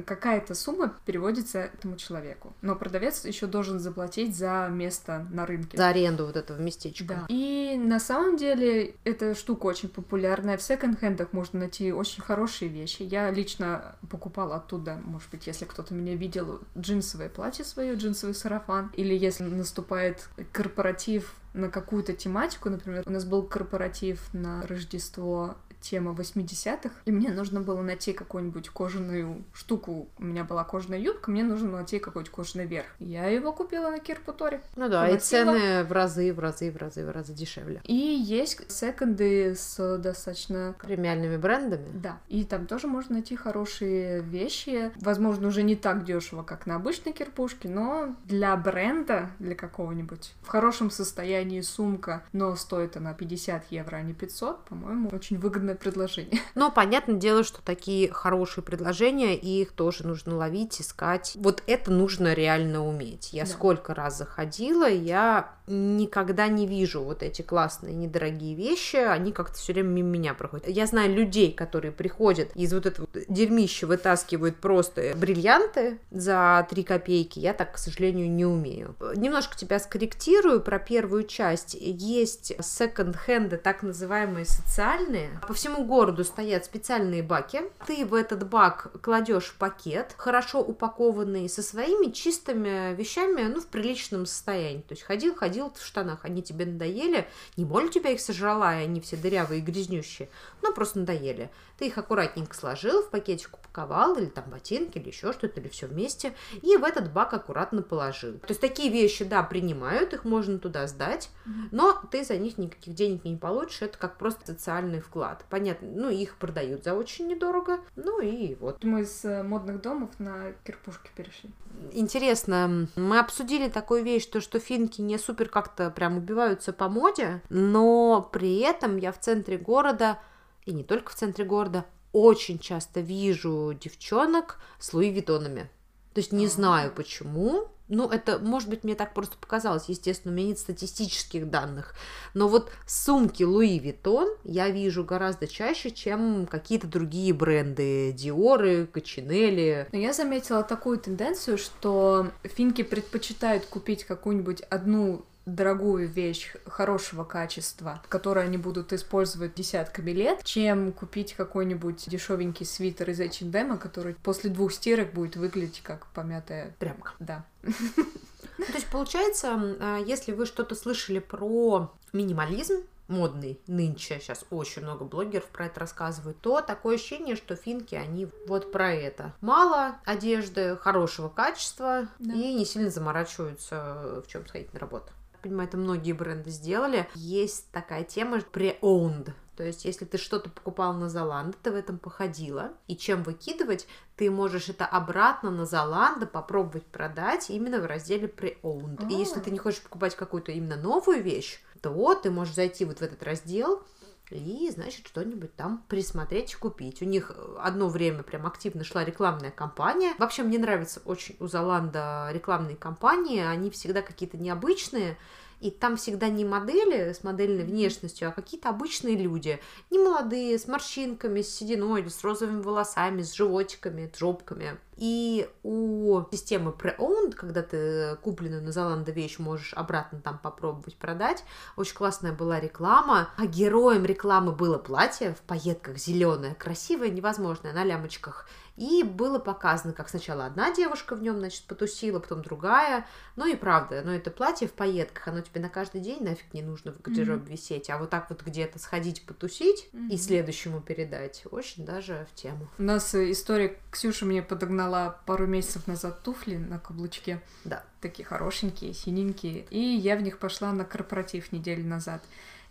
какая-то 0.06 0.54
сумма 0.54 0.94
переводится 1.04 1.58
этому 1.58 1.96
человеку. 1.96 2.54
Но 2.62 2.74
продавец 2.74 3.26
еще 3.26 3.46
должен 3.46 3.78
заплатить 3.78 4.34
за 4.34 4.68
место 4.70 5.26
на 5.30 5.44
рынке. 5.44 5.76
За 5.76 5.88
аренду 5.88 6.24
вот 6.24 6.36
этого 6.36 6.58
местечка. 6.58 7.04
Да. 7.04 7.26
И 7.28 7.76
на 7.78 8.00
самом 8.00 8.38
деле 8.38 8.94
эта 9.04 9.34
штука 9.34 9.66
очень 9.66 9.90
популярная. 9.90 10.56
В 10.56 10.62
секонд-хендах 10.62 11.34
можно 11.34 11.58
найти 11.60 11.92
очень 11.92 12.22
хорошие 12.22 12.70
вещи. 12.70 13.02
Я 13.02 13.30
лично 13.30 13.96
покупала 14.08 14.56
оттуда, 14.56 14.98
может 15.04 15.30
быть, 15.30 15.46
если 15.46 15.66
кто-то 15.66 15.92
меня 15.92 16.14
видел, 16.14 16.60
джинсовое 16.78 17.28
платье 17.28 17.62
свое, 17.62 17.94
джинсовый 17.94 18.34
сарафан. 18.34 18.90
Или 18.94 19.14
если 19.14 19.44
наступает 19.44 20.30
корпоратив 20.52 21.34
на 21.54 21.68
какую-то 21.68 22.12
тематику, 22.12 22.70
например, 22.70 23.02
у 23.06 23.10
нас 23.10 23.24
был 23.24 23.42
корпоратив 23.42 24.32
на 24.32 24.66
Рождество 24.66 25.56
тема 25.80 26.12
80-х, 26.12 26.90
и 27.04 27.12
мне 27.12 27.30
нужно 27.30 27.60
было 27.60 27.82
найти 27.82 28.12
какую-нибудь 28.12 28.68
кожаную 28.70 29.44
штуку. 29.52 30.08
У 30.18 30.24
меня 30.24 30.44
была 30.44 30.64
кожаная 30.64 30.98
юбка, 30.98 31.30
мне 31.30 31.44
нужно 31.44 31.70
найти 31.70 31.98
какой-нибудь 31.98 32.32
кожаный 32.32 32.66
верх. 32.66 32.86
Я 32.98 33.26
его 33.26 33.52
купила 33.52 33.90
на 33.90 33.98
Кирпуторе. 33.98 34.60
Ну 34.76 34.88
да, 34.88 35.06
и 35.06 35.12
Хватило. 35.12 35.54
цены 35.54 35.84
в 35.84 35.92
разы, 35.92 36.32
в 36.32 36.38
разы, 36.38 36.70
в 36.70 36.76
разы, 36.76 37.04
в 37.04 37.10
разы 37.10 37.32
дешевле. 37.32 37.80
И 37.84 37.94
есть 37.94 38.70
секонды 38.70 39.54
с 39.54 39.98
достаточно... 39.98 40.74
Премиальными 40.82 41.36
брендами. 41.36 41.88
Да, 41.92 42.18
и 42.28 42.44
там 42.44 42.66
тоже 42.66 42.86
можно 42.86 43.14
найти 43.14 43.36
хорошие 43.36 44.20
вещи. 44.20 44.92
Возможно, 44.96 45.48
уже 45.48 45.62
не 45.62 45.76
так 45.76 46.04
дешево, 46.04 46.42
как 46.42 46.66
на 46.66 46.76
обычной 46.76 47.12
кирпушке, 47.12 47.68
но 47.68 48.14
для 48.24 48.56
бренда, 48.56 49.30
для 49.38 49.54
какого-нибудь, 49.54 50.34
в 50.42 50.48
хорошем 50.48 50.90
состоянии 50.90 51.60
сумка, 51.60 52.24
но 52.32 52.54
стоит 52.56 52.96
она 52.96 53.14
50 53.14 53.70
евро, 53.70 53.96
а 53.96 54.02
не 54.02 54.14
500, 54.14 54.64
по-моему, 54.64 55.10
очень 55.12 55.38
выгодное 55.68 55.74
предложение. 55.76 56.40
Но 56.54 56.70
понятное 56.70 57.16
дело, 57.16 57.44
что 57.44 57.60
такие 57.62 58.10
хорошие 58.12 58.64
предложения, 58.64 59.36
и 59.36 59.62
их 59.62 59.72
тоже 59.72 60.06
нужно 60.06 60.36
ловить, 60.36 60.80
искать. 60.80 61.32
Вот 61.36 61.62
это 61.66 61.90
нужно 61.90 62.34
реально 62.34 62.86
уметь. 62.86 63.32
Я 63.32 63.44
Да. 63.44 63.50
сколько 63.50 63.94
раз 63.94 64.18
заходила, 64.18 64.88
я 64.88 65.52
никогда 65.66 66.48
не 66.48 66.66
вижу 66.66 67.02
вот 67.02 67.22
эти 67.22 67.42
классные 67.42 67.94
недорогие 67.94 68.54
вещи, 68.54 68.96
они 68.96 69.32
как-то 69.32 69.58
все 69.58 69.74
время 69.74 69.88
мимо 69.88 70.08
меня 70.08 70.32
проходят. 70.32 70.66
Я 70.66 70.86
знаю 70.86 71.14
людей, 71.14 71.52
которые 71.52 71.92
приходят 71.92 72.50
из 72.54 72.72
вот 72.72 72.86
этого 72.86 73.06
дерьмища 73.28 73.86
вытаскивают 73.86 74.56
просто 74.56 75.12
бриллианты 75.14 75.98
за 76.10 76.66
3 76.70 76.82
копейки. 76.84 77.38
Я 77.38 77.52
так, 77.52 77.74
к 77.74 77.78
сожалению, 77.78 78.30
не 78.30 78.46
умею. 78.46 78.94
Немножко 79.14 79.56
тебя 79.58 79.78
скорректирую 79.78 80.62
про 80.62 80.78
первую 80.78 81.24
часть. 81.24 81.76
Есть 81.78 82.52
секонд-хенды, 82.64 83.58
так 83.58 83.82
называемые 83.82 84.46
социальные. 84.46 85.28
По 85.46 85.52
всему 85.58 85.84
городу 85.84 86.22
стоят 86.22 86.64
специальные 86.64 87.24
баки. 87.24 87.62
Ты 87.84 88.06
в 88.06 88.14
этот 88.14 88.48
бак 88.48 88.92
кладешь 89.02 89.56
пакет, 89.58 90.14
хорошо 90.16 90.60
упакованный, 90.60 91.48
со 91.48 91.62
своими 91.62 92.12
чистыми 92.12 92.94
вещами, 92.94 93.42
ну, 93.42 93.60
в 93.60 93.66
приличном 93.66 94.24
состоянии. 94.26 94.82
То 94.82 94.92
есть 94.92 95.02
ходил, 95.02 95.34
ходил 95.34 95.72
в 95.74 95.84
штанах, 95.84 96.24
они 96.24 96.42
тебе 96.42 96.64
надоели, 96.64 97.26
не 97.56 97.64
боль 97.64 97.90
тебя 97.90 98.10
их 98.10 98.20
сожрала, 98.20 98.78
и 98.78 98.84
они 98.84 99.00
все 99.00 99.16
дырявые 99.16 99.58
и 99.58 99.64
грязнющие, 99.64 100.28
но 100.62 100.72
просто 100.72 101.00
надоели. 101.00 101.50
Ты 101.76 101.86
их 101.86 101.98
аккуратненько 101.98 102.54
сложил, 102.54 103.02
в 103.02 103.10
пакетик 103.10 103.54
упаковал, 103.54 104.16
или 104.16 104.26
там 104.26 104.44
ботинки, 104.50 104.98
или 104.98 105.08
еще 105.08 105.32
что-то, 105.32 105.60
или 105.60 105.68
все 105.68 105.86
вместе, 105.86 106.34
и 106.62 106.76
в 106.76 106.84
этот 106.84 107.12
бак 107.12 107.34
аккуратно 107.34 107.82
положил. 107.82 108.38
То 108.38 108.48
есть 108.48 108.60
такие 108.60 108.90
вещи, 108.90 109.24
да, 109.24 109.42
принимают, 109.42 110.12
их 110.12 110.24
можно 110.24 110.58
туда 110.58 110.86
сдать, 110.86 111.30
но 111.72 112.00
ты 112.10 112.24
за 112.24 112.36
них 112.36 112.58
никаких 112.58 112.94
денег 112.94 113.24
не 113.24 113.36
получишь, 113.36 113.82
это 113.82 113.98
как 113.98 114.18
просто 114.18 114.46
социальный 114.46 115.00
вклад. 115.00 115.44
Понятно, 115.50 115.88
ну, 115.90 116.10
их 116.10 116.36
продают 116.36 116.84
за 116.84 116.94
очень 116.94 117.26
недорого, 117.26 117.80
ну 117.96 118.20
и 118.20 118.54
вот. 118.56 118.84
Мы 118.84 119.02
из 119.02 119.24
э, 119.24 119.42
модных 119.42 119.80
домов 119.80 120.10
на 120.18 120.52
кирпушки 120.64 121.10
перешли. 121.16 121.50
Интересно, 121.92 122.88
мы 122.96 123.18
обсудили 123.18 123.68
такую 123.68 124.04
вещь, 124.04 124.26
то, 124.26 124.40
что 124.40 124.58
финки 124.58 125.00
не 125.00 125.16
супер 125.16 125.48
как-то 125.48 125.90
прям 125.90 126.18
убиваются 126.18 126.72
по 126.72 126.88
моде, 126.88 127.42
но 127.48 128.28
при 128.32 128.58
этом 128.58 128.96
я 128.98 129.10
в 129.10 129.18
центре 129.20 129.56
города 129.56 130.18
и 130.66 130.72
не 130.72 130.84
только 130.84 131.12
в 131.12 131.14
центре 131.14 131.46
города, 131.46 131.86
очень 132.12 132.58
часто 132.58 133.00
вижу 133.00 133.72
девчонок 133.80 134.58
с 134.78 134.92
Луи 134.92 135.10
Виттонами. 135.10 135.70
То 136.12 136.20
есть 136.20 136.32
не 136.32 136.46
знаю 136.46 136.92
почему, 136.94 137.68
ну, 137.88 138.08
это, 138.08 138.38
может 138.38 138.68
быть, 138.68 138.84
мне 138.84 138.94
так 138.94 139.14
просто 139.14 139.36
показалось. 139.38 139.88
Естественно, 139.88 140.32
у 140.32 140.36
меня 140.36 140.48
нет 140.48 140.58
статистических 140.58 141.48
данных. 141.50 141.94
Но 142.34 142.48
вот 142.48 142.70
сумки 142.86 143.42
Луи 143.42 143.78
Виттон 143.78 144.28
я 144.44 144.68
вижу 144.68 145.04
гораздо 145.04 145.46
чаще, 145.46 145.90
чем 145.90 146.46
какие-то 146.46 146.86
другие 146.86 147.32
бренды. 147.32 148.12
Диоры, 148.12 148.86
Кучинелли. 148.86 149.88
Но 149.92 149.98
я 149.98 150.12
заметила 150.12 150.62
такую 150.62 150.98
тенденцию, 150.98 151.58
что 151.58 152.30
финки 152.44 152.82
предпочитают 152.82 153.64
купить 153.66 154.04
какую-нибудь 154.04 154.62
одну 154.62 155.24
дорогую 155.54 156.08
вещь 156.08 156.52
хорошего 156.66 157.24
качества, 157.24 158.02
которую 158.08 158.44
они 158.44 158.56
будут 158.56 158.92
использовать 158.92 159.54
десятками 159.54 160.10
лет, 160.10 160.44
чем 160.44 160.92
купить 160.92 161.34
какой-нибудь 161.34 162.08
дешевенький 162.08 162.66
свитер 162.66 163.10
из 163.10 163.20
H&M, 163.20 163.78
который 163.78 164.14
после 164.14 164.50
двух 164.50 164.72
стирок 164.72 165.12
будет 165.12 165.36
выглядеть 165.36 165.82
как 165.82 166.06
помятая 166.08 166.74
тряпка. 166.78 167.12
Да. 167.18 167.44
Ну, 167.62 168.64
то 168.64 168.72
есть, 168.72 168.90
получается, 168.90 169.76
а, 169.80 169.98
если 169.98 170.32
вы 170.32 170.44
что-то 170.44 170.74
слышали 170.74 171.20
про 171.20 171.92
минимализм, 172.12 172.82
модный 173.06 173.60
нынче, 173.66 174.20
сейчас 174.20 174.44
очень 174.50 174.82
много 174.82 175.04
блогеров 175.04 175.46
про 175.46 175.66
это 175.66 175.80
рассказывают, 175.80 176.38
то 176.40 176.60
такое 176.60 176.96
ощущение, 176.96 177.36
что 177.36 177.56
финки, 177.56 177.94
они 177.94 178.28
вот 178.46 178.70
про 178.70 178.92
это. 178.92 179.32
Мало 179.40 179.96
одежды, 180.04 180.76
хорошего 180.76 181.28
качества 181.28 182.08
да. 182.18 182.34
и 182.34 182.54
не 182.54 182.64
сильно 182.64 182.90
заморачиваются, 182.90 184.22
в 184.24 184.28
чем 184.28 184.46
сходить 184.46 184.72
на 184.74 184.80
работу 184.80 185.10
понимаю, 185.38 185.68
это 185.68 185.76
многие 185.76 186.12
бренды 186.12 186.50
сделали. 186.50 187.08
Есть 187.14 187.70
такая 187.70 188.04
тема 188.04 188.38
pre-owned. 188.38 189.32
То 189.56 189.64
есть, 189.64 189.84
если 189.84 190.04
ты 190.04 190.18
что-то 190.18 190.50
покупал 190.50 190.94
на 190.94 191.06
Zalando, 191.06 191.56
ты 191.60 191.72
в 191.72 191.74
этом 191.74 191.98
походила, 191.98 192.74
и 192.86 192.96
чем 192.96 193.24
выкидывать, 193.24 193.88
ты 194.14 194.30
можешь 194.30 194.68
это 194.68 194.86
обратно 194.86 195.50
на 195.50 195.62
Zalando 195.62 196.26
попробовать 196.26 196.86
продать 196.86 197.50
именно 197.50 197.80
в 197.80 197.86
разделе 197.86 198.28
pre-owned. 198.28 198.98
Oh. 198.98 199.10
И 199.10 199.14
если 199.16 199.40
ты 199.40 199.50
не 199.50 199.58
хочешь 199.58 199.82
покупать 199.82 200.14
какую-то 200.14 200.52
именно 200.52 200.76
новую 200.76 201.24
вещь, 201.24 201.60
то 201.82 202.14
ты 202.14 202.30
можешь 202.30 202.54
зайти 202.54 202.84
вот 202.84 202.98
в 202.98 203.02
этот 203.02 203.22
раздел, 203.24 203.82
и, 204.30 204.70
значит, 204.70 205.06
что-нибудь 205.06 205.54
там 205.56 205.84
присмотреть 205.88 206.52
и 206.52 206.56
купить. 206.56 207.02
У 207.02 207.04
них 207.04 207.32
одно 207.60 207.88
время 207.88 208.22
прям 208.22 208.46
активно 208.46 208.84
шла 208.84 209.04
рекламная 209.04 209.50
кампания. 209.50 210.14
Вообще, 210.18 210.42
мне 210.42 210.58
нравится 210.58 211.00
очень 211.04 211.36
у 211.40 211.46
Золанда 211.46 212.28
рекламные 212.32 212.76
кампании. 212.76 213.40
Они 213.40 213.70
всегда 213.70 214.02
какие-то 214.02 214.36
необычные. 214.36 215.16
И 215.60 215.70
там 215.70 215.96
всегда 215.96 216.28
не 216.28 216.44
модели 216.44 217.12
с 217.12 217.24
модельной 217.24 217.64
внешностью, 217.64 218.28
а 218.28 218.32
какие-то 218.32 218.68
обычные 218.68 219.16
люди. 219.16 219.60
Не 219.90 219.98
молодые, 219.98 220.58
с 220.58 220.68
морщинками, 220.68 221.42
с 221.42 221.54
сединой, 221.54 222.08
с 222.08 222.22
розовыми 222.22 222.62
волосами, 222.62 223.22
с 223.22 223.32
животиками, 223.32 224.10
с 224.12 224.18
жопками. 224.18 224.78
И 224.96 225.48
у 225.62 226.22
системы 226.32 226.72
pre-owned, 226.72 227.34
когда 227.34 227.62
ты 227.62 228.16
купленную 228.22 228.62
на 228.62 228.72
Золанда 228.72 229.12
вещь 229.12 229.38
можешь 229.38 229.72
обратно 229.74 230.20
там 230.20 230.38
попробовать 230.38 230.96
продать, 230.96 231.44
очень 231.76 231.94
классная 231.94 232.32
была 232.32 232.58
реклама. 232.58 233.30
А 233.36 233.46
героем 233.46 234.04
рекламы 234.04 234.52
было 234.52 234.78
платье 234.78 235.34
в 235.34 235.40
пайетках 235.42 235.98
зеленое, 235.98 236.54
красивое, 236.54 237.10
невозможное, 237.10 237.72
на 237.72 237.84
лямочках. 237.84 238.48
И 238.78 239.02
было 239.02 239.40
показано, 239.40 239.92
как 239.92 240.08
сначала 240.08 240.46
одна 240.46 240.72
девушка 240.72 241.16
в 241.16 241.22
нем, 241.22 241.38
значит, 241.38 241.64
потусила, 241.64 242.20
потом 242.20 242.42
другая. 242.42 243.06
Ну 243.34 243.44
и 243.44 243.56
правда, 243.56 244.02
но 244.04 244.14
это 244.14 244.30
платье 244.30 244.68
в 244.68 244.72
пайетках, 244.72 245.26
оно 245.26 245.40
тебе 245.40 245.60
на 245.60 245.68
каждый 245.68 246.00
день 246.00 246.22
нафиг 246.22 246.54
не 246.54 246.62
нужно 246.62 246.92
в 246.92 247.00
гардеробе 247.00 247.42
mm-hmm. 247.42 247.50
висеть. 247.50 247.90
А 247.90 247.98
вот 247.98 248.10
так 248.10 248.30
вот 248.30 248.42
где-то 248.42 248.78
сходить 248.78 249.26
потусить 249.26 249.88
mm-hmm. 249.92 250.10
и 250.10 250.16
следующему 250.16 250.80
передать, 250.80 251.42
очень 251.50 251.84
даже 251.84 252.28
в 252.30 252.34
тему. 252.36 252.68
У 252.78 252.82
нас 252.84 253.14
э, 253.14 253.32
история, 253.32 253.76
Ксюша 253.90 254.24
мне 254.26 254.42
подогнала 254.42 255.20
пару 255.26 255.46
месяцев 255.46 255.88
назад 255.88 256.22
туфли 256.22 256.56
на 256.56 256.78
каблучке. 256.78 257.42
Да. 257.64 257.84
Такие 258.00 258.24
хорошенькие, 258.24 258.94
синенькие. 258.94 259.66
И 259.70 259.80
я 259.80 260.16
в 260.16 260.22
них 260.22 260.38
пошла 260.38 260.72
на 260.72 260.84
корпоратив 260.84 261.50
неделю 261.50 261.84
назад. 261.84 262.22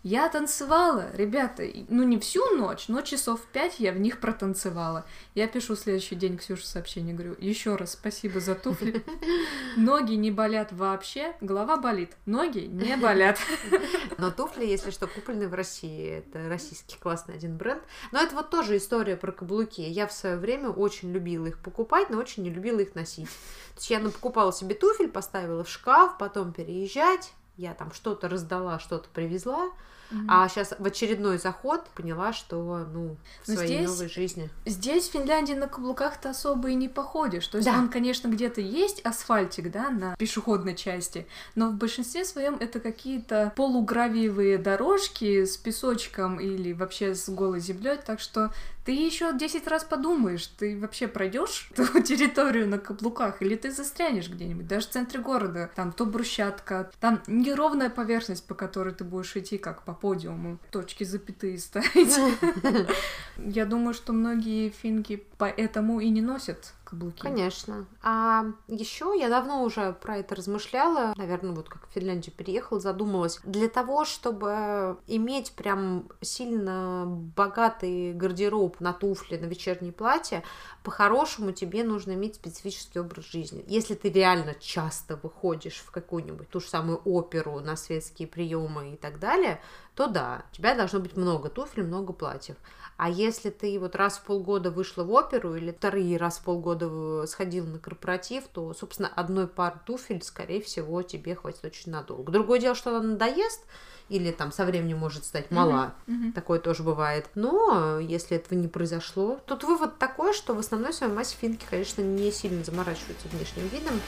Я 0.04 0.28
танцевала, 0.28 1.10
ребята, 1.14 1.64
ну 1.88 2.04
не 2.04 2.20
всю 2.20 2.54
ночь, 2.54 2.86
но 2.86 3.02
часов 3.02 3.40
пять 3.52 3.80
я 3.80 3.90
в 3.90 3.98
них 3.98 4.20
протанцевала. 4.20 5.04
Я 5.34 5.48
пишу 5.48 5.74
следующий 5.74 6.14
день 6.14 6.38
Ксюше 6.38 6.66
сообщение, 6.66 7.14
говорю, 7.14 7.34
еще 7.40 7.74
раз 7.74 7.92
спасибо 7.94 8.38
за 8.38 8.54
туфли. 8.54 9.04
Ноги 9.76 10.14
не 10.14 10.30
болят 10.30 10.72
вообще, 10.72 11.34
голова 11.40 11.76
болит, 11.78 12.12
ноги 12.26 12.60
не 12.60 12.96
болят. 12.96 13.38
Но 14.18 14.30
туфли, 14.30 14.64
если 14.64 14.92
что, 14.92 15.08
куплены 15.08 15.48
в 15.48 15.54
России. 15.54 16.18
Это 16.18 16.48
российский 16.48 16.96
классный 16.96 17.34
один 17.34 17.56
бренд. 17.56 17.82
Но 18.12 18.20
это 18.20 18.36
вот 18.36 18.50
тоже 18.50 18.76
история 18.76 19.16
про 19.16 19.32
каблуки. 19.32 19.80
Я 19.80 20.06
в 20.06 20.12
свое 20.12 20.36
время 20.36 20.70
очень 20.70 21.12
любила 21.12 21.46
их 21.46 21.58
покупать, 21.58 22.08
но 22.08 22.18
очень 22.18 22.44
не 22.44 22.50
любила 22.50 22.78
их 22.78 22.94
носить. 22.94 23.28
То 23.74 23.80
есть 23.80 23.90
я 23.90 23.98
ну, 23.98 24.10
покупала 24.10 24.52
себе 24.52 24.76
туфель, 24.76 25.08
поставила 25.08 25.64
в 25.64 25.68
шкаф, 25.68 26.18
потом 26.18 26.52
переезжать, 26.52 27.32
я 27.58 27.74
там 27.74 27.92
что-то 27.92 28.28
раздала, 28.28 28.78
что-то 28.78 29.08
привезла, 29.12 29.70
Mm-hmm. 30.10 30.24
А 30.28 30.48
сейчас 30.48 30.74
в 30.78 30.86
очередной 30.86 31.38
заход 31.38 31.84
поняла, 31.94 32.32
что, 32.32 32.86
ну, 32.92 33.16
в 33.42 33.48
Но 33.48 33.54
своей 33.54 33.78
здесь, 33.78 33.88
новой 33.90 34.08
жизни. 34.08 34.50
Здесь 34.64 35.08
в 35.08 35.12
Финляндии 35.12 35.52
на 35.52 35.68
каблуках-то 35.68 36.30
особо 36.30 36.70
и 36.70 36.74
не 36.74 36.88
походишь. 36.88 37.46
То 37.46 37.58
есть 37.58 37.68
да. 37.68 37.76
он, 37.76 37.90
конечно, 37.90 38.28
где-то 38.28 38.62
есть 38.62 39.02
асфальтик, 39.04 39.70
да, 39.70 39.90
на 39.90 40.16
пешеходной 40.16 40.74
части, 40.76 41.26
но 41.54 41.68
в 41.68 41.74
большинстве 41.74 42.24
своем 42.24 42.56
это 42.58 42.80
какие-то 42.80 43.52
полугравиевые 43.54 44.56
дорожки 44.56 45.44
с 45.44 45.58
песочком 45.58 46.40
или 46.40 46.72
вообще 46.72 47.14
с 47.14 47.28
голой 47.28 47.60
землей, 47.60 47.98
так 47.98 48.20
что 48.20 48.50
ты 48.88 48.92
еще 48.92 49.36
10 49.36 49.66
раз 49.66 49.84
подумаешь, 49.84 50.46
ты 50.46 50.80
вообще 50.80 51.08
пройдешь 51.08 51.70
ту 51.76 51.84
территорию 52.00 52.66
на 52.66 52.78
каблуках, 52.78 53.42
или 53.42 53.54
ты 53.54 53.70
застрянешь 53.70 54.30
где-нибудь, 54.30 54.66
даже 54.66 54.86
в 54.86 54.90
центре 54.90 55.20
города, 55.20 55.70
там 55.76 55.92
то 55.92 56.06
брусчатка, 56.06 56.90
там 56.98 57.20
неровная 57.26 57.90
поверхность, 57.90 58.46
по 58.46 58.54
которой 58.54 58.94
ты 58.94 59.04
будешь 59.04 59.36
идти 59.36 59.58
как 59.58 59.82
по 59.82 59.92
подиуму, 59.92 60.58
точки 60.70 61.04
запятые 61.04 61.58
ставить. 61.58 62.18
Я 63.36 63.66
думаю, 63.66 63.92
что 63.92 64.14
многие 64.14 64.70
финки 64.70 65.22
поэтому 65.36 66.00
и 66.00 66.08
не 66.08 66.22
носят 66.22 66.72
каблуки. 66.88 67.20
Конечно. 67.20 67.86
А 68.02 68.46
еще 68.66 69.14
я 69.18 69.28
давно 69.28 69.62
уже 69.62 69.92
про 69.92 70.16
это 70.18 70.34
размышляла, 70.34 71.12
наверное, 71.16 71.52
вот 71.52 71.68
как 71.68 71.86
в 71.86 71.92
Финляндию 71.92 72.34
переехала, 72.34 72.80
задумалась. 72.80 73.40
Для 73.44 73.68
того, 73.68 74.04
чтобы 74.04 74.98
иметь 75.06 75.52
прям 75.52 76.08
сильно 76.22 77.04
богатый 77.06 78.14
гардероб 78.14 78.80
на 78.80 78.92
туфли, 78.92 79.36
на 79.36 79.46
вечернее 79.46 79.92
платье, 79.92 80.42
по-хорошему 80.88 81.52
тебе 81.52 81.84
нужно 81.84 82.12
иметь 82.12 82.36
специфический 82.36 82.98
образ 82.98 83.26
жизни. 83.26 83.62
Если 83.66 83.94
ты 83.94 84.08
реально 84.08 84.54
часто 84.54 85.16
выходишь 85.16 85.84
в 85.86 85.90
какую-нибудь 85.90 86.48
ту 86.48 86.60
же 86.60 86.66
самую 86.66 87.02
оперу 87.04 87.60
на 87.60 87.76
светские 87.76 88.26
приемы 88.26 88.94
и 88.94 88.96
так 88.96 89.18
далее, 89.18 89.60
то 89.94 90.06
да, 90.06 90.46
у 90.50 90.56
тебя 90.56 90.74
должно 90.74 91.00
быть 91.00 91.14
много 91.14 91.50
туфель, 91.50 91.84
много 91.84 92.14
платьев. 92.14 92.56
А 92.96 93.10
если 93.10 93.50
ты 93.50 93.78
вот 93.78 93.96
раз 93.96 94.16
в 94.16 94.22
полгода 94.22 94.70
вышла 94.70 95.04
в 95.04 95.12
оперу 95.12 95.56
или 95.56 95.72
вторые 95.72 96.16
раз 96.16 96.38
в 96.38 96.44
полгода 96.44 97.26
сходила 97.26 97.66
на 97.66 97.78
корпоратив, 97.78 98.44
то, 98.50 98.72
собственно, 98.72 99.12
одной 99.14 99.46
пары 99.46 99.78
туфель, 99.84 100.22
скорее 100.22 100.62
всего, 100.62 101.02
тебе 101.02 101.34
хватит 101.34 101.66
очень 101.66 101.92
надолго. 101.92 102.32
Другое 102.32 102.60
дело, 102.60 102.74
что 102.74 102.96
она 102.96 103.06
надоест, 103.06 103.60
или 104.08 104.30
там 104.30 104.52
со 104.52 104.64
временем 104.64 104.98
может 104.98 105.24
стать 105.24 105.50
мала. 105.50 105.94
Mm-hmm. 106.06 106.12
Mm-hmm. 106.14 106.32
Такое 106.32 106.58
тоже 106.58 106.82
бывает. 106.82 107.26
Но 107.34 107.98
если 107.98 108.36
этого 108.36 108.58
не 108.58 108.68
произошло, 108.68 109.40
тут 109.46 109.64
вывод 109.64 109.98
такой, 109.98 110.32
что 110.32 110.54
в 110.54 110.58
основной 110.58 110.92
своей 110.92 111.12
массе 111.12 111.36
финки, 111.40 111.66
конечно, 111.68 112.02
не 112.02 112.30
сильно 112.32 112.64
заморачиваются 112.64 113.28
внешним 113.28 113.68
видом. 113.68 114.00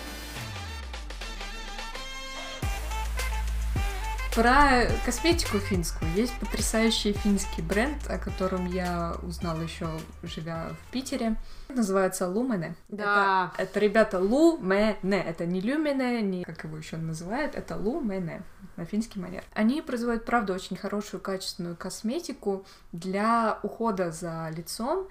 Про 4.34 4.86
косметику 5.04 5.58
финскую. 5.58 6.08
Есть 6.12 6.32
потрясающий 6.38 7.12
финский 7.12 7.62
бренд, 7.62 8.08
о 8.08 8.16
котором 8.16 8.66
я 8.66 9.16
узнала 9.22 9.60
еще 9.60 9.88
живя 10.22 10.70
в 10.70 10.92
Питере. 10.92 11.34
Называется 11.68 12.28
Лумене. 12.28 12.76
Да. 12.88 13.50
Это, 13.54 13.62
это 13.64 13.80
ребята 13.80 14.20
Лумене. 14.20 15.20
Это 15.20 15.46
не 15.46 15.60
Люмене, 15.60 16.22
не 16.22 16.44
как 16.44 16.62
его 16.62 16.76
еще 16.76 16.96
называют, 16.96 17.56
это 17.56 17.76
Лумене 17.76 18.42
на 18.76 18.84
финский 18.84 19.18
манер. 19.18 19.42
Они 19.52 19.82
производят, 19.82 20.24
правда, 20.24 20.54
очень 20.54 20.76
хорошую, 20.76 21.20
качественную 21.20 21.76
косметику 21.76 22.64
для 22.92 23.58
ухода 23.64 24.12
за 24.12 24.48
лицом 24.56 25.08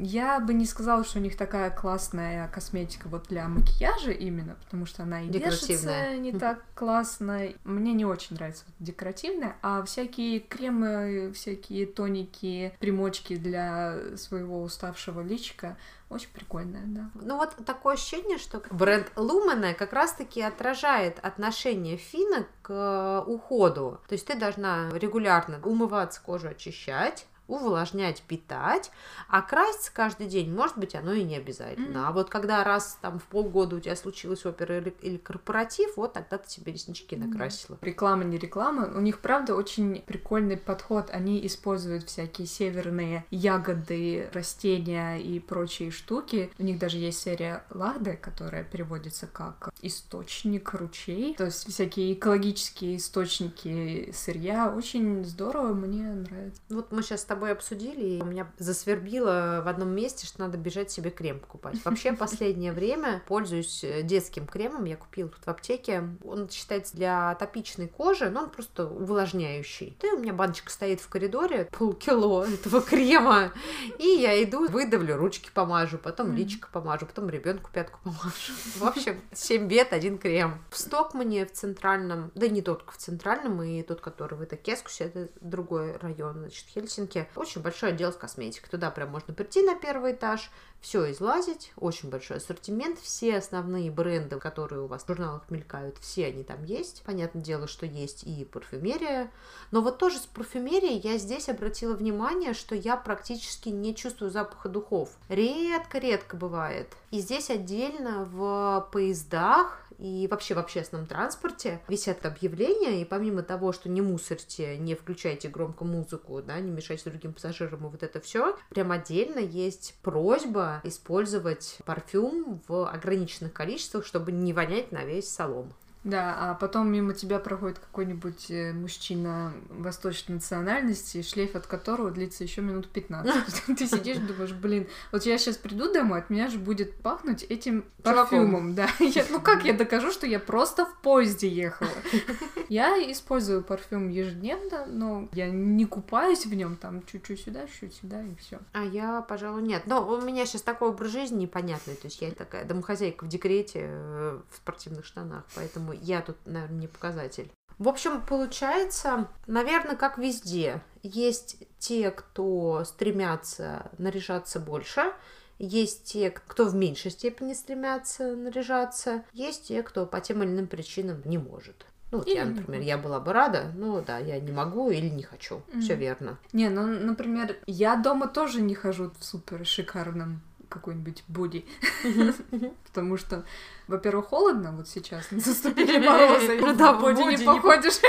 я 0.00 0.40
бы 0.40 0.54
не 0.54 0.66
сказала, 0.66 1.04
что 1.04 1.18
у 1.18 1.22
них 1.22 1.36
такая 1.36 1.70
классная 1.70 2.48
косметика 2.48 3.08
вот 3.08 3.26
для 3.28 3.48
макияжа 3.48 4.10
именно, 4.10 4.56
потому 4.64 4.86
что 4.86 5.02
она 5.02 5.22
и 5.22 5.28
держится 5.28 6.16
не 6.16 6.32
так 6.32 6.64
классно. 6.74 7.48
Мне 7.64 7.92
не 7.92 8.04
очень 8.04 8.36
нравится 8.36 8.64
вот 8.66 8.74
декоративная, 8.78 9.56
а 9.62 9.82
всякие 9.84 10.40
кремы, 10.40 11.32
всякие 11.34 11.86
тоники, 11.86 12.72
примочки 12.78 13.36
для 13.36 14.16
своего 14.16 14.62
уставшего 14.62 15.20
личика 15.20 15.76
очень 16.10 16.30
прикольная, 16.30 16.82
да. 16.86 17.10
Ну 17.14 17.36
вот 17.36 17.54
такое 17.64 17.94
ощущение, 17.94 18.38
что 18.38 18.60
бренд 18.72 19.12
Lumene 19.14 19.74
как 19.74 19.92
раз-таки 19.92 20.42
отражает 20.42 21.20
отношение 21.22 21.96
финна 21.96 22.46
к 22.62 22.70
э, 22.70 23.30
уходу. 23.30 24.00
То 24.08 24.14
есть 24.14 24.26
ты 24.26 24.34
должна 24.34 24.90
регулярно 24.92 25.60
умываться, 25.64 26.20
кожу 26.20 26.48
очищать, 26.48 27.26
увлажнять, 27.50 28.22
питать, 28.22 28.90
а 29.28 29.42
краситься 29.42 29.90
каждый 29.92 30.26
день, 30.28 30.52
может 30.54 30.78
быть, 30.78 30.94
оно 30.94 31.12
и 31.12 31.22
не 31.24 31.36
обязательно. 31.36 31.98
Mm-hmm. 31.98 32.06
А 32.06 32.12
вот 32.12 32.30
когда 32.30 32.64
раз 32.64 32.98
там 33.00 33.18
в 33.18 33.24
полгода 33.24 33.76
у 33.76 33.80
тебя 33.80 33.96
случилась 33.96 34.46
опера 34.46 34.78
или, 34.78 34.94
или 35.02 35.16
корпоратив, 35.16 35.96
вот 35.96 36.12
тогда 36.12 36.38
ты 36.38 36.48
себе 36.48 36.72
реснички 36.72 37.16
накрасила. 37.16 37.76
Mm-hmm. 37.76 37.86
Реклама 37.86 38.24
не 38.24 38.38
реклама. 38.38 38.90
У 38.94 39.00
них, 39.00 39.20
правда, 39.20 39.54
очень 39.54 40.02
прикольный 40.02 40.56
подход. 40.56 41.10
Они 41.10 41.44
используют 41.46 42.04
всякие 42.04 42.46
северные 42.46 43.24
ягоды, 43.30 44.30
растения 44.32 45.16
и 45.16 45.40
прочие 45.40 45.90
штуки. 45.90 46.52
У 46.58 46.62
них 46.62 46.78
даже 46.78 46.98
есть 46.98 47.20
серия 47.20 47.64
Лахде, 47.70 48.12
которая 48.12 48.64
переводится 48.64 49.26
как 49.26 49.72
источник 49.82 50.72
ручей. 50.74 51.34
То 51.34 51.46
есть 51.46 51.68
всякие 51.68 52.12
экологические 52.14 52.96
источники 52.96 54.12
сырья. 54.14 54.72
Очень 54.74 55.24
здорово, 55.24 55.74
мне 55.74 56.04
нравится. 56.04 56.60
Вот 56.68 56.92
мы 56.92 57.02
сейчас 57.02 57.22
с 57.22 57.24
тобой 57.24 57.39
тобой 57.40 57.52
обсудили, 57.52 58.04
и 58.04 58.22
у 58.22 58.26
меня 58.26 58.46
засвербило 58.58 59.62
в 59.64 59.68
одном 59.68 59.88
месте, 59.88 60.26
что 60.26 60.40
надо 60.40 60.58
бежать 60.58 60.90
себе 60.90 61.10
крем 61.10 61.40
покупать. 61.40 61.76
Вообще, 61.84 62.12
последнее 62.12 62.72
время 62.72 63.22
пользуюсь 63.26 63.82
э, 63.82 64.02
детским 64.02 64.46
кремом, 64.46 64.84
я 64.84 64.96
купила 64.96 65.30
тут 65.30 65.42
в 65.46 65.48
аптеке. 65.48 66.04
Он 66.22 66.50
считается 66.50 66.94
для 66.94 67.34
топичной 67.36 67.88
кожи, 67.88 68.28
но 68.28 68.42
он 68.42 68.50
просто 68.50 68.86
увлажняющий. 68.86 69.96
И 70.02 70.06
у 70.08 70.18
меня 70.18 70.34
баночка 70.34 70.70
стоит 70.70 71.00
в 71.00 71.08
коридоре, 71.08 71.66
полкило 71.72 72.44
этого 72.52 72.82
крема, 72.82 73.52
и 73.98 74.06
я 74.06 74.42
иду, 74.44 74.68
выдавлю, 74.68 75.16
ручки 75.16 75.50
помажу, 75.54 75.96
потом 75.96 76.34
личико 76.34 76.68
помажу, 76.70 77.06
потом 77.06 77.30
ребенку 77.30 77.70
пятку 77.72 78.00
помажу. 78.04 78.52
В 78.76 78.84
общем, 78.84 79.18
7 79.32 79.66
бед, 79.66 79.94
один 79.94 80.18
крем. 80.18 80.62
В 80.68 80.76
Стокмане, 80.76 81.46
в 81.46 81.52
центральном, 81.52 82.32
да 82.34 82.48
не 82.48 82.60
только 82.60 82.92
в 82.92 82.98
центральном, 82.98 83.62
и 83.62 83.82
тот, 83.82 84.02
который 84.02 84.36
в 84.36 84.44
Итакескусе, 84.44 85.04
это 85.04 85.28
другой 85.40 85.96
район, 85.96 86.40
значит, 86.40 86.66
Хельсинки, 86.74 87.29
очень 87.36 87.60
большой 87.60 87.90
отдел 87.90 88.12
с 88.12 88.16
косметикой. 88.16 88.70
Туда 88.70 88.90
прям 88.90 89.10
можно 89.10 89.34
прийти 89.34 89.62
на 89.62 89.74
первый 89.74 90.12
этаж, 90.12 90.50
все 90.80 91.10
излазить, 91.10 91.72
очень 91.76 92.08
большой 92.08 92.38
ассортимент, 92.38 92.98
все 92.98 93.36
основные 93.36 93.90
бренды, 93.90 94.38
которые 94.38 94.82
у 94.82 94.86
вас 94.86 95.04
в 95.04 95.08
журналах 95.08 95.42
мелькают, 95.50 95.98
все 95.98 96.26
они 96.26 96.42
там 96.42 96.64
есть. 96.64 97.02
Понятное 97.04 97.42
дело, 97.42 97.66
что 97.66 97.86
есть 97.86 98.24
и 98.24 98.44
парфюмерия, 98.44 99.30
но 99.70 99.82
вот 99.82 99.98
тоже 99.98 100.18
с 100.18 100.26
парфюмерией 100.26 100.98
я 101.00 101.18
здесь 101.18 101.48
обратила 101.48 101.94
внимание, 101.94 102.54
что 102.54 102.74
я 102.74 102.96
практически 102.96 103.68
не 103.68 103.94
чувствую 103.94 104.30
запаха 104.30 104.68
духов. 104.68 105.10
Редко-редко 105.28 106.36
бывает. 106.36 106.88
И 107.10 107.20
здесь 107.20 107.50
отдельно 107.50 108.24
в 108.24 108.88
поездах 108.92 109.86
и 110.00 110.26
вообще 110.28 110.54
в 110.54 110.58
общественном 110.58 111.06
транспорте 111.06 111.80
висят 111.86 112.24
объявления, 112.24 113.02
и 113.02 113.04
помимо 113.04 113.42
того, 113.42 113.72
что 113.72 113.88
не 113.88 114.00
мусорьте, 114.00 114.78
не 114.78 114.94
включайте 114.94 115.48
громко 115.48 115.84
музыку, 115.84 116.40
да, 116.42 116.58
не 116.58 116.70
мешайте 116.70 117.10
другим 117.10 117.34
пассажирам 117.34 117.86
и 117.86 117.90
вот 117.90 118.02
это 118.02 118.20
все, 118.20 118.56
прям 118.70 118.92
отдельно 118.92 119.38
есть 119.38 119.94
просьба 120.02 120.80
использовать 120.84 121.78
парфюм 121.84 122.62
в 122.66 122.88
ограниченных 122.88 123.52
количествах, 123.52 124.06
чтобы 124.06 124.32
не 124.32 124.52
вонять 124.52 124.90
на 124.90 125.04
весь 125.04 125.28
салон. 125.28 125.72
Да, 126.02 126.34
а 126.38 126.54
потом 126.54 126.90
мимо 126.90 127.12
тебя 127.12 127.38
проходит 127.38 127.78
какой-нибудь 127.78 128.50
э, 128.50 128.72
мужчина 128.72 129.52
восточной 129.68 130.36
национальности, 130.36 131.20
шлейф 131.22 131.54
от 131.54 131.66
которого 131.66 132.10
длится 132.10 132.42
еще 132.42 132.62
минут 132.62 132.88
15. 132.88 133.64
Ты 133.78 133.86
сидишь 133.86 134.16
и 134.16 134.20
думаешь, 134.20 134.52
блин, 134.52 134.86
вот 135.12 135.26
я 135.26 135.36
сейчас 135.36 135.56
приду 135.56 135.92
домой, 135.92 136.20
от 136.20 136.30
меня 136.30 136.48
же 136.48 136.58
будет 136.58 136.96
пахнуть 136.96 137.42
этим 137.42 137.84
парфюмом, 138.02 138.74
да. 138.74 138.88
ну 139.30 139.40
как 139.42 139.64
я 139.64 139.74
докажу, 139.74 140.10
что 140.10 140.26
я 140.26 140.40
просто 140.40 140.86
в 140.86 140.96
поезде 141.00 141.48
ехала? 141.48 141.90
Я 142.68 142.96
использую 143.10 143.64
парфюм 143.64 144.10
ежедневно, 144.10 144.86
но 144.86 145.28
я 145.32 145.50
не 145.50 145.86
купаюсь 145.86 146.46
в 146.46 146.54
нем, 146.54 146.76
там 146.76 147.04
чуть-чуть 147.04 147.40
сюда, 147.40 147.66
чуть 147.80 147.94
сюда 147.94 148.22
и 148.22 148.36
все. 148.36 148.60
А 148.72 148.84
я, 148.84 149.22
пожалуй, 149.22 149.62
нет. 149.62 149.82
Но 149.86 150.06
у 150.06 150.20
меня 150.20 150.46
сейчас 150.46 150.62
такой 150.62 150.90
образ 150.90 151.10
жизни 151.10 151.42
непонятный, 151.42 151.96
то 151.96 152.06
есть 152.06 152.20
я 152.20 152.30
такая 152.30 152.64
домохозяйка 152.64 153.24
в 153.24 153.28
декрете 153.28 153.80
э, 153.82 154.38
в 154.48 154.56
спортивных 154.56 155.04
штанах, 155.04 155.44
поэтому 155.56 155.89
поэтому 155.90 155.92
я 155.92 156.20
тут, 156.22 156.36
наверное, 156.44 156.80
не 156.80 156.86
показатель. 156.86 157.50
В 157.78 157.88
общем, 157.88 158.22
получается, 158.22 159.28
наверное, 159.46 159.96
как 159.96 160.18
везде, 160.18 160.82
есть 161.02 161.56
те, 161.78 162.10
кто 162.10 162.84
стремятся 162.84 163.90
наряжаться 163.96 164.60
больше, 164.60 165.12
есть 165.58 166.04
те, 166.04 166.30
кто 166.30 166.66
в 166.66 166.74
меньшей 166.74 167.10
степени 167.10 167.54
стремятся 167.54 168.36
наряжаться, 168.36 169.24
есть 169.32 169.68
те, 169.68 169.82
кто 169.82 170.06
по 170.06 170.20
тем 170.20 170.42
или 170.42 170.50
иным 170.50 170.66
причинам 170.66 171.22
не 171.24 171.38
может. 171.38 171.86
Ну, 172.12 172.18
вот 172.18 172.28
я, 172.28 172.44
например, 172.44 172.82
я 172.82 172.98
была 172.98 173.20
бы 173.20 173.32
рада, 173.32 173.70
но 173.76 174.00
да, 174.00 174.18
я 174.18 174.40
не 174.40 174.50
могу 174.50 174.90
или 174.90 175.08
не 175.08 175.22
хочу. 175.22 175.62
Mm-hmm. 175.68 175.80
Все 175.80 175.94
верно. 175.94 176.38
Не, 176.52 176.68
ну, 176.68 176.84
например, 176.84 177.56
я 177.66 177.94
дома 177.94 178.26
тоже 178.26 178.60
не 178.60 178.74
хожу 178.74 179.12
в 179.18 179.24
супер 179.24 179.64
шикарном 179.64 180.42
какой-нибудь 180.70 181.24
боди. 181.28 181.66
Потому 182.86 183.18
что, 183.18 183.44
во-первых, 183.88 184.26
холодно 184.26 184.72
вот 184.72 184.88
сейчас, 184.88 185.28
заступили 185.30 185.98
морозы, 185.98 186.56
и 186.56 186.74
да, 186.74 186.94
боди 186.94 187.20
не 187.22 187.44
походишь. 187.44 188.00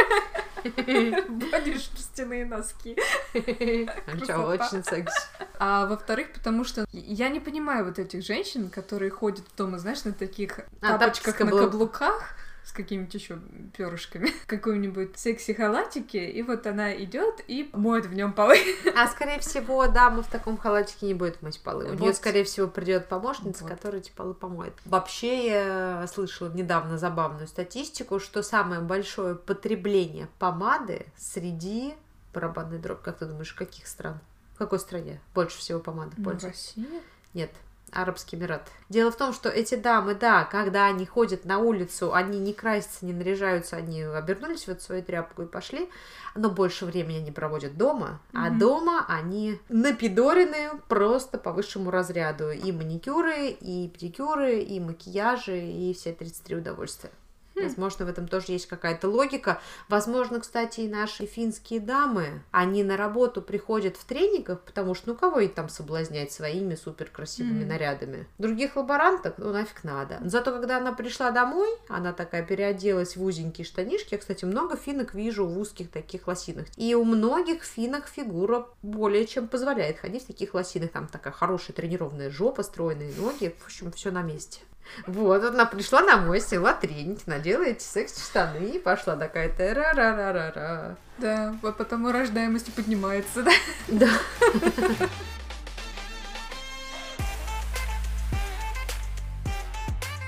Боди 0.64 1.78
шерстяные 1.78 2.46
носки. 2.46 2.96
Очень 3.34 4.84
секси. 4.84 5.22
А 5.58 5.88
во-вторых, 5.88 6.34
потому 6.34 6.64
что 6.64 6.86
я 6.92 7.30
не 7.30 7.40
понимаю 7.40 7.86
вот 7.86 7.98
этих 7.98 8.24
женщин, 8.24 8.70
которые 8.70 9.10
ходят 9.10 9.44
дома, 9.58 9.80
знаешь, 9.80 10.04
на 10.04 10.14
таких 10.14 10.60
а, 10.82 11.00
тапочках 11.00 11.40
на 11.40 11.50
каблуках, 11.50 12.36
с 12.64 12.72
какими-то 12.72 13.18
еще 13.18 13.40
перышками, 13.76 14.32
какой-нибудь 14.48 15.18
секси-халатике, 15.18 16.30
и 16.30 16.42
вот 16.44 16.68
она 16.68 16.96
идет 16.96 17.44
и 17.48 17.70
моет 17.74 18.06
в 18.06 18.14
нем 18.14 18.34
полы. 18.34 18.58
А 18.96 19.08
скорее 19.08 19.40
всего, 19.40 19.88
дама 19.88 20.22
в 20.22 20.28
таком 20.28 20.58
халатике 20.58 21.08
не 21.08 21.14
будет 21.14 21.42
мыть 21.42 21.62
полы. 21.62 21.86
У 21.86 21.90
вот. 21.90 22.00
нее, 22.00 22.14
скорее 22.14 22.44
всего, 22.44 22.68
придет 22.68 23.08
помощница, 23.08 23.64
вот. 23.64 23.74
которая 23.74 24.02
эти 24.02 24.12
полы 24.12 24.34
помоет. 24.34 24.74
Вообще, 24.86 25.48
я 25.48 26.08
слышала 26.08 26.50
недавно 26.50 26.98
забавную 26.98 27.48
статистику, 27.48 28.20
что 28.20 28.44
самое 28.44 28.82
большое 28.82 29.36
потребление 29.36 30.28
помады 30.38 31.06
среди 31.18 31.96
барабанной 32.34 32.80
дробь, 32.80 33.02
как 33.02 33.18
ты 33.18 33.26
думаешь, 33.26 33.54
каких 33.54 33.88
стран? 33.88 34.20
В 34.56 34.58
какой 34.58 34.80
стране 34.80 35.20
больше 35.34 35.58
всего 35.58 35.80
помады 35.80 36.14
ну, 36.18 36.26
пользуются? 36.26 36.74
Россия? 36.78 37.02
Нет, 37.34 37.52
Арабский 37.92 38.38
Эмират. 38.38 38.70
Дело 38.90 39.12
в 39.12 39.18
том, 39.18 39.34
что 39.34 39.50
эти 39.50 39.76
дамы, 39.76 40.16
да, 40.16 40.46
когда 40.46 40.86
они 40.86 41.06
ходят 41.06 41.46
на 41.46 41.60
улицу, 41.60 42.14
они 42.14 42.40
не 42.40 42.54
красятся, 42.54 43.06
не 43.06 43.14
наряжаются, 43.14 43.76
они 43.76 44.04
обернулись 44.04 44.66
в 44.66 44.70
эту 44.70 44.82
свою 44.82 45.04
тряпку 45.04 45.44
и 45.44 45.46
пошли, 45.46 45.90
но 46.36 46.50
больше 46.50 46.86
времени 46.86 47.18
они 47.18 47.32
проводят 47.32 47.78
дома, 47.78 48.20
mm-hmm. 48.32 48.48
а 48.48 48.50
дома 48.50 49.06
они 49.08 49.60
напидорены 49.70 50.72
просто 50.88 51.38
по 51.38 51.52
высшему 51.52 51.92
разряду. 51.92 52.52
И 52.52 52.72
маникюры, 52.72 53.48
и 53.48 53.90
педикюры, 53.90 54.60
и 54.60 54.80
макияжи, 54.80 55.60
и 55.60 55.94
все 55.94 56.14
33 56.14 56.58
удовольствия. 56.58 57.12
Хм. 57.56 57.64
Возможно, 57.64 58.06
в 58.06 58.10
этом 58.10 58.28
тоже 58.28 58.54
есть 58.54 58.68
какая-то 58.68 59.10
логика. 59.10 59.62
Возможно, 59.90 60.40
кстати, 60.40 60.82
и 60.82 60.88
наши 60.88 61.26
финские 61.26 61.80
дамы, 61.80 62.44
они 62.52 62.84
на 62.84 62.98
работу 62.98 63.42
приходят 63.42 63.98
в 63.98 64.06
тренингах, 64.06 64.62
потому 64.62 64.96
что 64.96 65.10
ну 65.10 65.16
кого 65.16 65.40
их 65.40 65.54
там 65.54 65.70
соблазнять 65.70 66.32
своими 66.32 66.76
суперкрасивыми 66.76 67.64
mm. 67.64 67.68
нарядами? 67.68 68.28
Других 68.38 68.76
лаборанток, 68.76 69.36
ну 69.38 69.52
нафиг 69.52 69.84
надо. 69.84 70.20
Зато 70.24 70.52
когда 70.52 70.78
она 70.78 70.94
пришла 70.94 71.32
домой, 71.32 71.70
она 71.88 72.14
такая 72.14 72.44
переоделась 72.44 73.16
в 73.16 73.24
узенькие 73.24 73.66
штанишки. 73.66 74.14
Я, 74.14 74.18
кстати, 74.18 74.46
много 74.46 74.78
финок 74.78 75.14
вижу 75.14 75.46
в 75.46 75.58
узких 75.58 75.92
таких 75.92 76.28
лосинах. 76.28 76.68
И 76.78 76.96
у 76.96 77.04
многих 77.04 77.64
финок 77.64 78.08
фигура 78.08 78.68
более 78.82 79.26
чем 79.26 79.48
позволяет 79.48 80.00
ходить 80.00 80.24
в 80.24 80.28
таких 80.28 80.54
лосинах. 80.54 80.92
Там 80.92 81.08
такая 81.08 81.34
хорошая 81.34 81.76
тренированная 81.76 82.30
жопа, 82.30 82.64
стройные 82.64 83.14
ноги. 83.18 83.56
В 83.60 83.66
общем, 83.66 83.92
все 83.92 84.12
на 84.12 84.22
месте. 84.22 84.60
Вот, 85.08 85.44
она 85.44 85.66
пришла 85.66 86.02
домой, 86.02 86.42
села 86.42 86.74
тренить, 86.74 87.28
надела 87.28 87.64
эти 87.64 87.84
секс-штаны 87.84 88.72
и 88.76 88.80
пошла 88.80 89.16
такая 89.16 89.50
ра 89.50 89.94
ра 89.94 90.16
ра 90.16 90.34
ра 90.34 90.52
ра 90.54 90.98
Да, 91.18 91.56
вот 91.62 91.78
потому 91.78 92.12
рождаемость 92.12 92.74
поднимается, 92.74 93.44
да? 93.44 93.52
Да. 93.88 94.10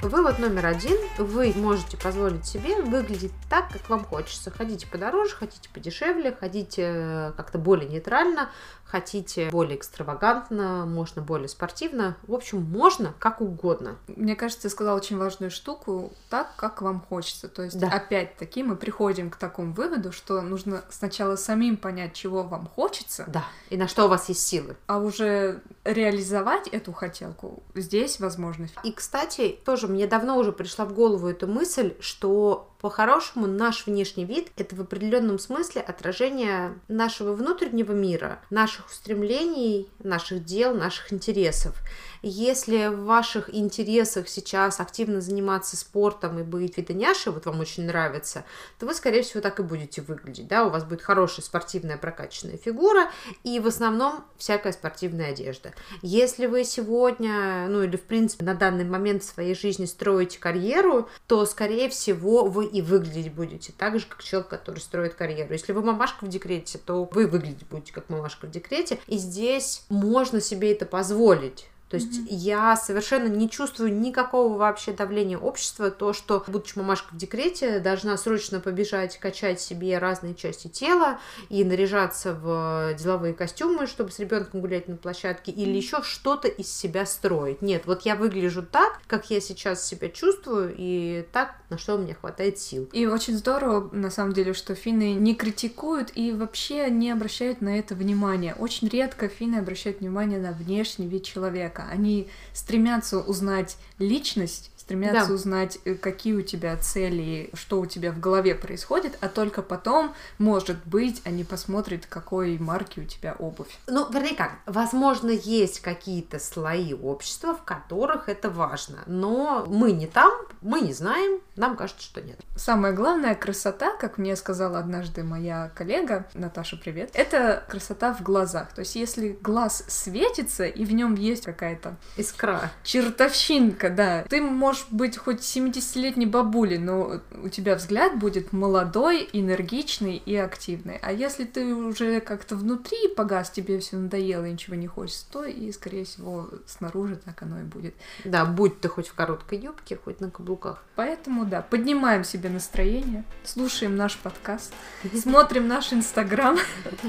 Вывод 0.04 0.38
номер 0.38 0.66
один. 0.66 0.98
Вы 1.18 1.54
можете 1.56 1.96
позволить 1.96 2.46
себе 2.46 2.76
выглядеть 2.82 3.32
так, 3.50 3.72
как 3.72 3.90
вам 3.90 4.04
хочется. 4.04 4.52
Хотите 4.52 4.86
подороже, 4.86 5.34
хотите 5.34 5.70
подешевле, 5.70 6.36
хотите 6.38 6.82
э, 6.84 7.32
как-то 7.38 7.58
более 7.58 7.88
нейтрально, 7.88 8.50
хотите 8.84 9.50
более 9.50 9.78
экстравагантно, 9.78 10.86
можно 10.86 11.22
более 11.22 11.48
спортивно. 11.48 12.18
В 12.28 12.34
общем, 12.34 12.62
можно 12.62 13.14
как 13.18 13.40
угодно. 13.40 13.96
Мне 14.08 14.36
кажется, 14.36 14.64
ты 14.64 14.70
сказала 14.70 14.98
очень 14.98 15.18
важную 15.18 15.50
штуку, 15.50 16.12
так, 16.30 16.54
как 16.58 16.82
вам 16.82 17.00
хочется. 17.00 17.48
То 17.48 17.64
есть, 17.64 17.80
да. 17.80 17.88
опять-таки, 17.88 18.62
мы 18.62 18.76
приходим 18.76 19.30
к 19.30 19.38
такому 19.38 19.74
выводу, 19.74 20.12
что 20.12 20.42
нужно 20.42 20.84
сначала 20.90 21.38
самим 21.38 21.78
понять, 21.78 22.14
чего 22.14 22.44
вам 22.44 22.68
хочется. 22.68 23.24
Да, 23.28 23.46
и 23.70 23.78
на 23.78 23.88
что 23.88 24.06
у 24.06 24.10
вас 24.10 24.28
есть 24.28 24.46
силы. 24.46 24.76
А 24.86 25.00
уже 25.00 25.62
реализовать 25.86 26.68
эту 26.68 26.94
хотелку 26.94 27.64
здесь 27.76 28.20
возможность. 28.20 28.76
И, 28.84 28.92
кстати, 28.92 29.58
тоже 29.66 29.88
мне 29.88 30.08
давно 30.08 30.38
уже 30.38 30.52
пришла 30.52 30.86
в 30.86 30.94
голову 30.94 31.28
эта 31.28 31.46
мысль, 31.46 31.94
что 32.00 32.74
по-хорошему, 32.84 33.48
наш 33.48 33.86
внешний 33.86 34.26
вид— 34.26 34.52
это 34.58 34.76
в 34.76 34.82
определенном 34.82 35.40
смысле 35.40 35.82
отражение 35.82 36.78
нашего 36.90 37.32
внутреннего 37.32 37.94
мира, 37.94 38.42
наших 38.50 38.88
устремлений, 38.88 39.90
наших 40.00 40.44
дел, 40.44 40.76
наших 40.76 41.14
интересов. 41.14 41.78
Если 42.22 42.88
в 42.88 43.06
ваших 43.06 43.54
интересах 43.56 44.28
сейчас 44.28 44.82
активно 44.82 45.22
заниматься 45.22 45.78
спортом 45.78 46.40
и 46.40 46.44
быть 46.44 46.76
фитоняшей, 46.76 47.32
вот 47.32 47.46
вам 47.46 47.62
очень 47.62 47.86
нравится, 47.86 48.44
то 48.80 48.86
вы, 48.86 48.94
скорее 48.94 49.22
всего, 49.24 49.40
так 49.40 49.62
и 49.62 49.64
будете 49.64 50.02
выглядеть, 50.02 50.48
да, 50.48 50.66
у 50.66 50.70
вас 50.70 50.84
будет 50.84 51.02
хорошая 51.02 51.46
спортивная 51.46 51.98
прокачанная 51.98 52.58
фигура 52.58 53.10
и 53.46 53.62
в 53.62 53.68
основном 53.68 54.26
всякая 54.38 54.74
спортивная 54.74 55.30
одежда. 55.30 55.73
Если 56.02 56.46
вы 56.46 56.64
сегодня, 56.64 57.68
ну 57.68 57.84
или 57.84 57.96
в 57.96 58.04
принципе 58.04 58.46
на 58.46 58.56
данный 58.56 58.86
момент 58.86 59.24
в 59.24 59.26
своей 59.26 59.56
жизни 59.56 59.86
строите 59.86 60.40
карьеру, 60.40 61.10
то, 61.28 61.46
скорее 61.46 61.90
всего, 61.90 62.46
вы 62.46 62.66
и 62.66 62.82
выглядеть 62.82 63.34
будете 63.34 63.74
так 63.78 64.00
же, 64.00 64.06
как 64.08 64.24
человек, 64.24 64.50
который 64.50 64.80
строит 64.80 65.14
карьеру. 65.14 65.54
Если 65.54 65.72
вы 65.72 65.82
мамашка 65.82 66.26
в 66.26 66.30
декрете, 66.30 66.78
то 66.78 67.10
вы 67.12 67.28
выглядеть 67.28 67.68
будете 67.70 67.94
как 67.94 68.10
мамашка 68.10 68.48
в 68.48 68.52
декрете. 68.52 69.00
И 69.08 69.18
здесь 69.18 69.86
можно 69.90 70.42
себе 70.42 70.72
это 70.72 70.86
позволить. 70.86 71.68
То 71.94 71.98
есть 71.98 72.22
mm-hmm. 72.22 72.28
я 72.30 72.76
совершенно 72.76 73.28
не 73.28 73.48
чувствую 73.48 73.96
никакого 73.96 74.58
вообще 74.58 74.94
давления 74.94 75.38
общества, 75.38 75.92
то, 75.92 76.12
что, 76.12 76.44
будучи 76.48 76.76
мамашкой 76.76 77.12
в 77.12 77.18
декрете, 77.18 77.78
должна 77.78 78.18
срочно 78.18 78.60
побежать, 78.60 79.20
качать 79.20 79.62
себе 79.62 80.00
разные 80.00 80.34
части 80.34 80.70
тела 80.70 81.20
и 81.50 81.64
наряжаться 81.64 82.34
в 82.34 82.96
деловые 82.98 83.36
костюмы, 83.36 83.86
чтобы 83.86 84.10
с 84.10 84.18
ребенком 84.18 84.62
гулять 84.62 84.88
на 84.88 84.96
площадке, 84.96 85.52
или 85.52 85.78
еще 85.78 86.02
что-то 86.02 86.48
из 86.48 86.68
себя 86.76 87.06
строить. 87.06 87.62
Нет, 87.62 87.84
вот 87.86 88.02
я 88.02 88.16
выгляжу 88.16 88.64
так, 88.64 89.00
как 89.06 89.30
я 89.30 89.40
сейчас 89.40 89.86
себя 89.86 90.10
чувствую, 90.10 90.74
и 90.76 91.28
так, 91.32 91.54
на 91.70 91.78
что 91.78 91.94
у 91.94 92.00
меня 92.00 92.16
хватает 92.16 92.58
сил. 92.58 92.90
И 92.92 93.06
очень 93.06 93.38
здорово, 93.38 93.92
на 93.92 94.10
самом 94.10 94.34
деле, 94.34 94.56
что 94.56 94.74
финны 94.74 95.14
не 95.14 95.36
критикуют 95.36 96.12
и 96.16 96.32
вообще 96.32 96.90
не 96.90 97.12
обращают 97.12 97.62
на 97.62 97.78
это 97.78 97.94
внимания. 97.94 98.56
Очень 98.58 98.88
редко 98.88 99.28
финны 99.28 99.58
обращают 99.58 100.00
внимание 100.00 100.40
на 100.40 100.54
внешний 100.54 101.06
вид 101.06 101.24
человека 101.24 101.83
они 101.90 102.30
стремятся 102.54 103.20
узнать 103.20 103.78
личность 103.98 104.72
стремятся 104.84 105.30
да. 105.30 105.34
узнать, 105.34 105.80
э, 105.86 105.96
какие 105.96 106.34
у 106.34 106.42
тебя 106.42 106.76
цели, 106.76 107.50
что 107.54 107.80
у 107.80 107.86
тебя 107.86 108.12
в 108.12 108.20
голове 108.20 108.54
происходит, 108.54 109.18
а 109.22 109.30
только 109.30 109.62
потом, 109.62 110.14
может 110.38 110.78
быть, 110.86 111.22
они 111.24 111.46
посмотрят, 111.46 112.06
какой 112.06 112.58
марки 112.58 113.00
у 113.00 113.06
тебя 113.06 113.36
обувь. 113.40 113.80
Ну, 113.88 114.12
вернее 114.12 114.36
как, 114.36 114.52
возможно, 114.66 115.30
есть 115.30 115.80
какие-то 115.80 116.38
слои 116.38 116.94
общества, 116.94 117.56
в 117.56 117.64
которых 117.64 118.28
это 118.28 118.50
важно, 118.50 119.00
но 119.08 119.66
мы 119.68 119.94
не 119.94 120.08
там, 120.08 120.34
мы 120.62 120.82
не 120.82 120.94
знаем, 120.94 121.40
нам 121.56 121.78
кажется, 121.78 122.04
что 122.04 122.22
нет. 122.22 122.40
Самая 122.58 122.92
главная 122.92 123.36
красота, 123.36 123.96
как 123.96 124.18
мне 124.18 124.36
сказала 124.36 124.80
однажды 124.80 125.24
моя 125.24 125.72
коллега, 125.76 126.26
Наташа, 126.34 126.76
привет, 126.76 127.12
это 127.14 127.64
красота 127.70 128.14
в 128.14 128.22
глазах. 128.22 128.74
То 128.74 128.80
есть, 128.80 128.96
если 128.96 129.38
глаз 129.42 129.86
светится, 129.88 130.66
и 130.66 130.84
в 130.84 130.94
нем 130.94 131.16
есть 131.16 131.46
какая-то 131.46 131.96
искра, 132.18 132.72
чертовщинка, 132.84 133.90
да, 133.90 134.24
ты 134.30 134.42
можешь 134.42 134.73
можешь 134.74 134.88
быть 134.90 135.18
хоть 135.18 135.42
70-летней 135.42 136.26
бабулей, 136.26 136.80
но 136.80 137.22
у 137.44 137.50
тебя 137.50 137.76
взгляд 137.76 138.18
будет 138.18 138.54
молодой, 138.54 139.30
энергичный 139.32 140.18
и 140.18 140.36
активный. 140.36 140.98
А 141.04 141.12
если 141.12 141.44
ты 141.44 141.76
уже 141.76 142.22
как-то 142.22 142.56
внутри 142.56 143.08
погас, 143.16 143.52
тебе 143.52 143.78
все 143.78 143.98
надоело 143.98 144.46
и 144.46 144.52
ничего 144.52 144.76
не 144.76 144.88
хочется, 144.88 145.26
то 145.32 145.44
и, 145.44 145.72
скорее 145.72 146.06
всего, 146.06 146.50
снаружи 146.66 147.18
так 147.18 147.44
оно 147.44 147.60
и 147.60 147.64
будет. 147.64 147.94
Да, 148.26 148.46
будь 148.46 148.82
ты 148.82 148.90
хоть 148.90 149.10
в 149.10 149.14
короткой 149.14 149.60
юбке, 149.60 149.96
хоть 149.96 150.20
на 150.20 150.32
каблуках. 150.32 150.84
Поэтому, 150.96 151.46
да, 151.46 151.62
поднимаем 151.62 152.24
себе 152.24 152.50
настроение, 152.50 153.26
слушаем 153.44 153.96
наш 153.96 154.18
подкаст, 154.18 154.74
смотрим 155.14 155.68
наш 155.68 155.94
инстаграм. 155.94 156.58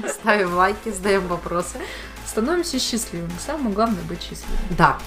Ставим 0.07 0.53
лайки, 0.53 0.91
задаем 0.91 1.27
вопросы. 1.27 1.79
Становимся 2.27 2.77
счастливыми. 2.77 3.33
Самое 3.39 3.73
главное 3.73 4.03
быть 4.03 4.21
счастливым. 4.21 4.59
Да. 4.77 4.99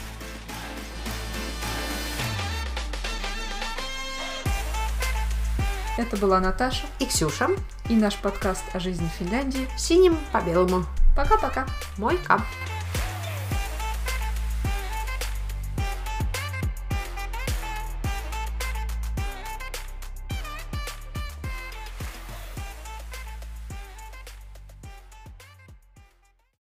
Это 5.99 6.17
была 6.17 6.39
Наташа 6.39 6.87
и 7.01 7.07
Ксюша. 7.07 7.49
И 7.89 7.97
наш 7.97 8.15
подкаст 8.19 8.63
о 8.73 8.79
жизни 8.79 9.09
в 9.09 9.19
Финляндии. 9.19 9.69
Синим 9.77 10.17
по 10.31 10.41
белому. 10.41 10.85
Пока-пока. 11.17 11.67
Мойка. 11.97 12.41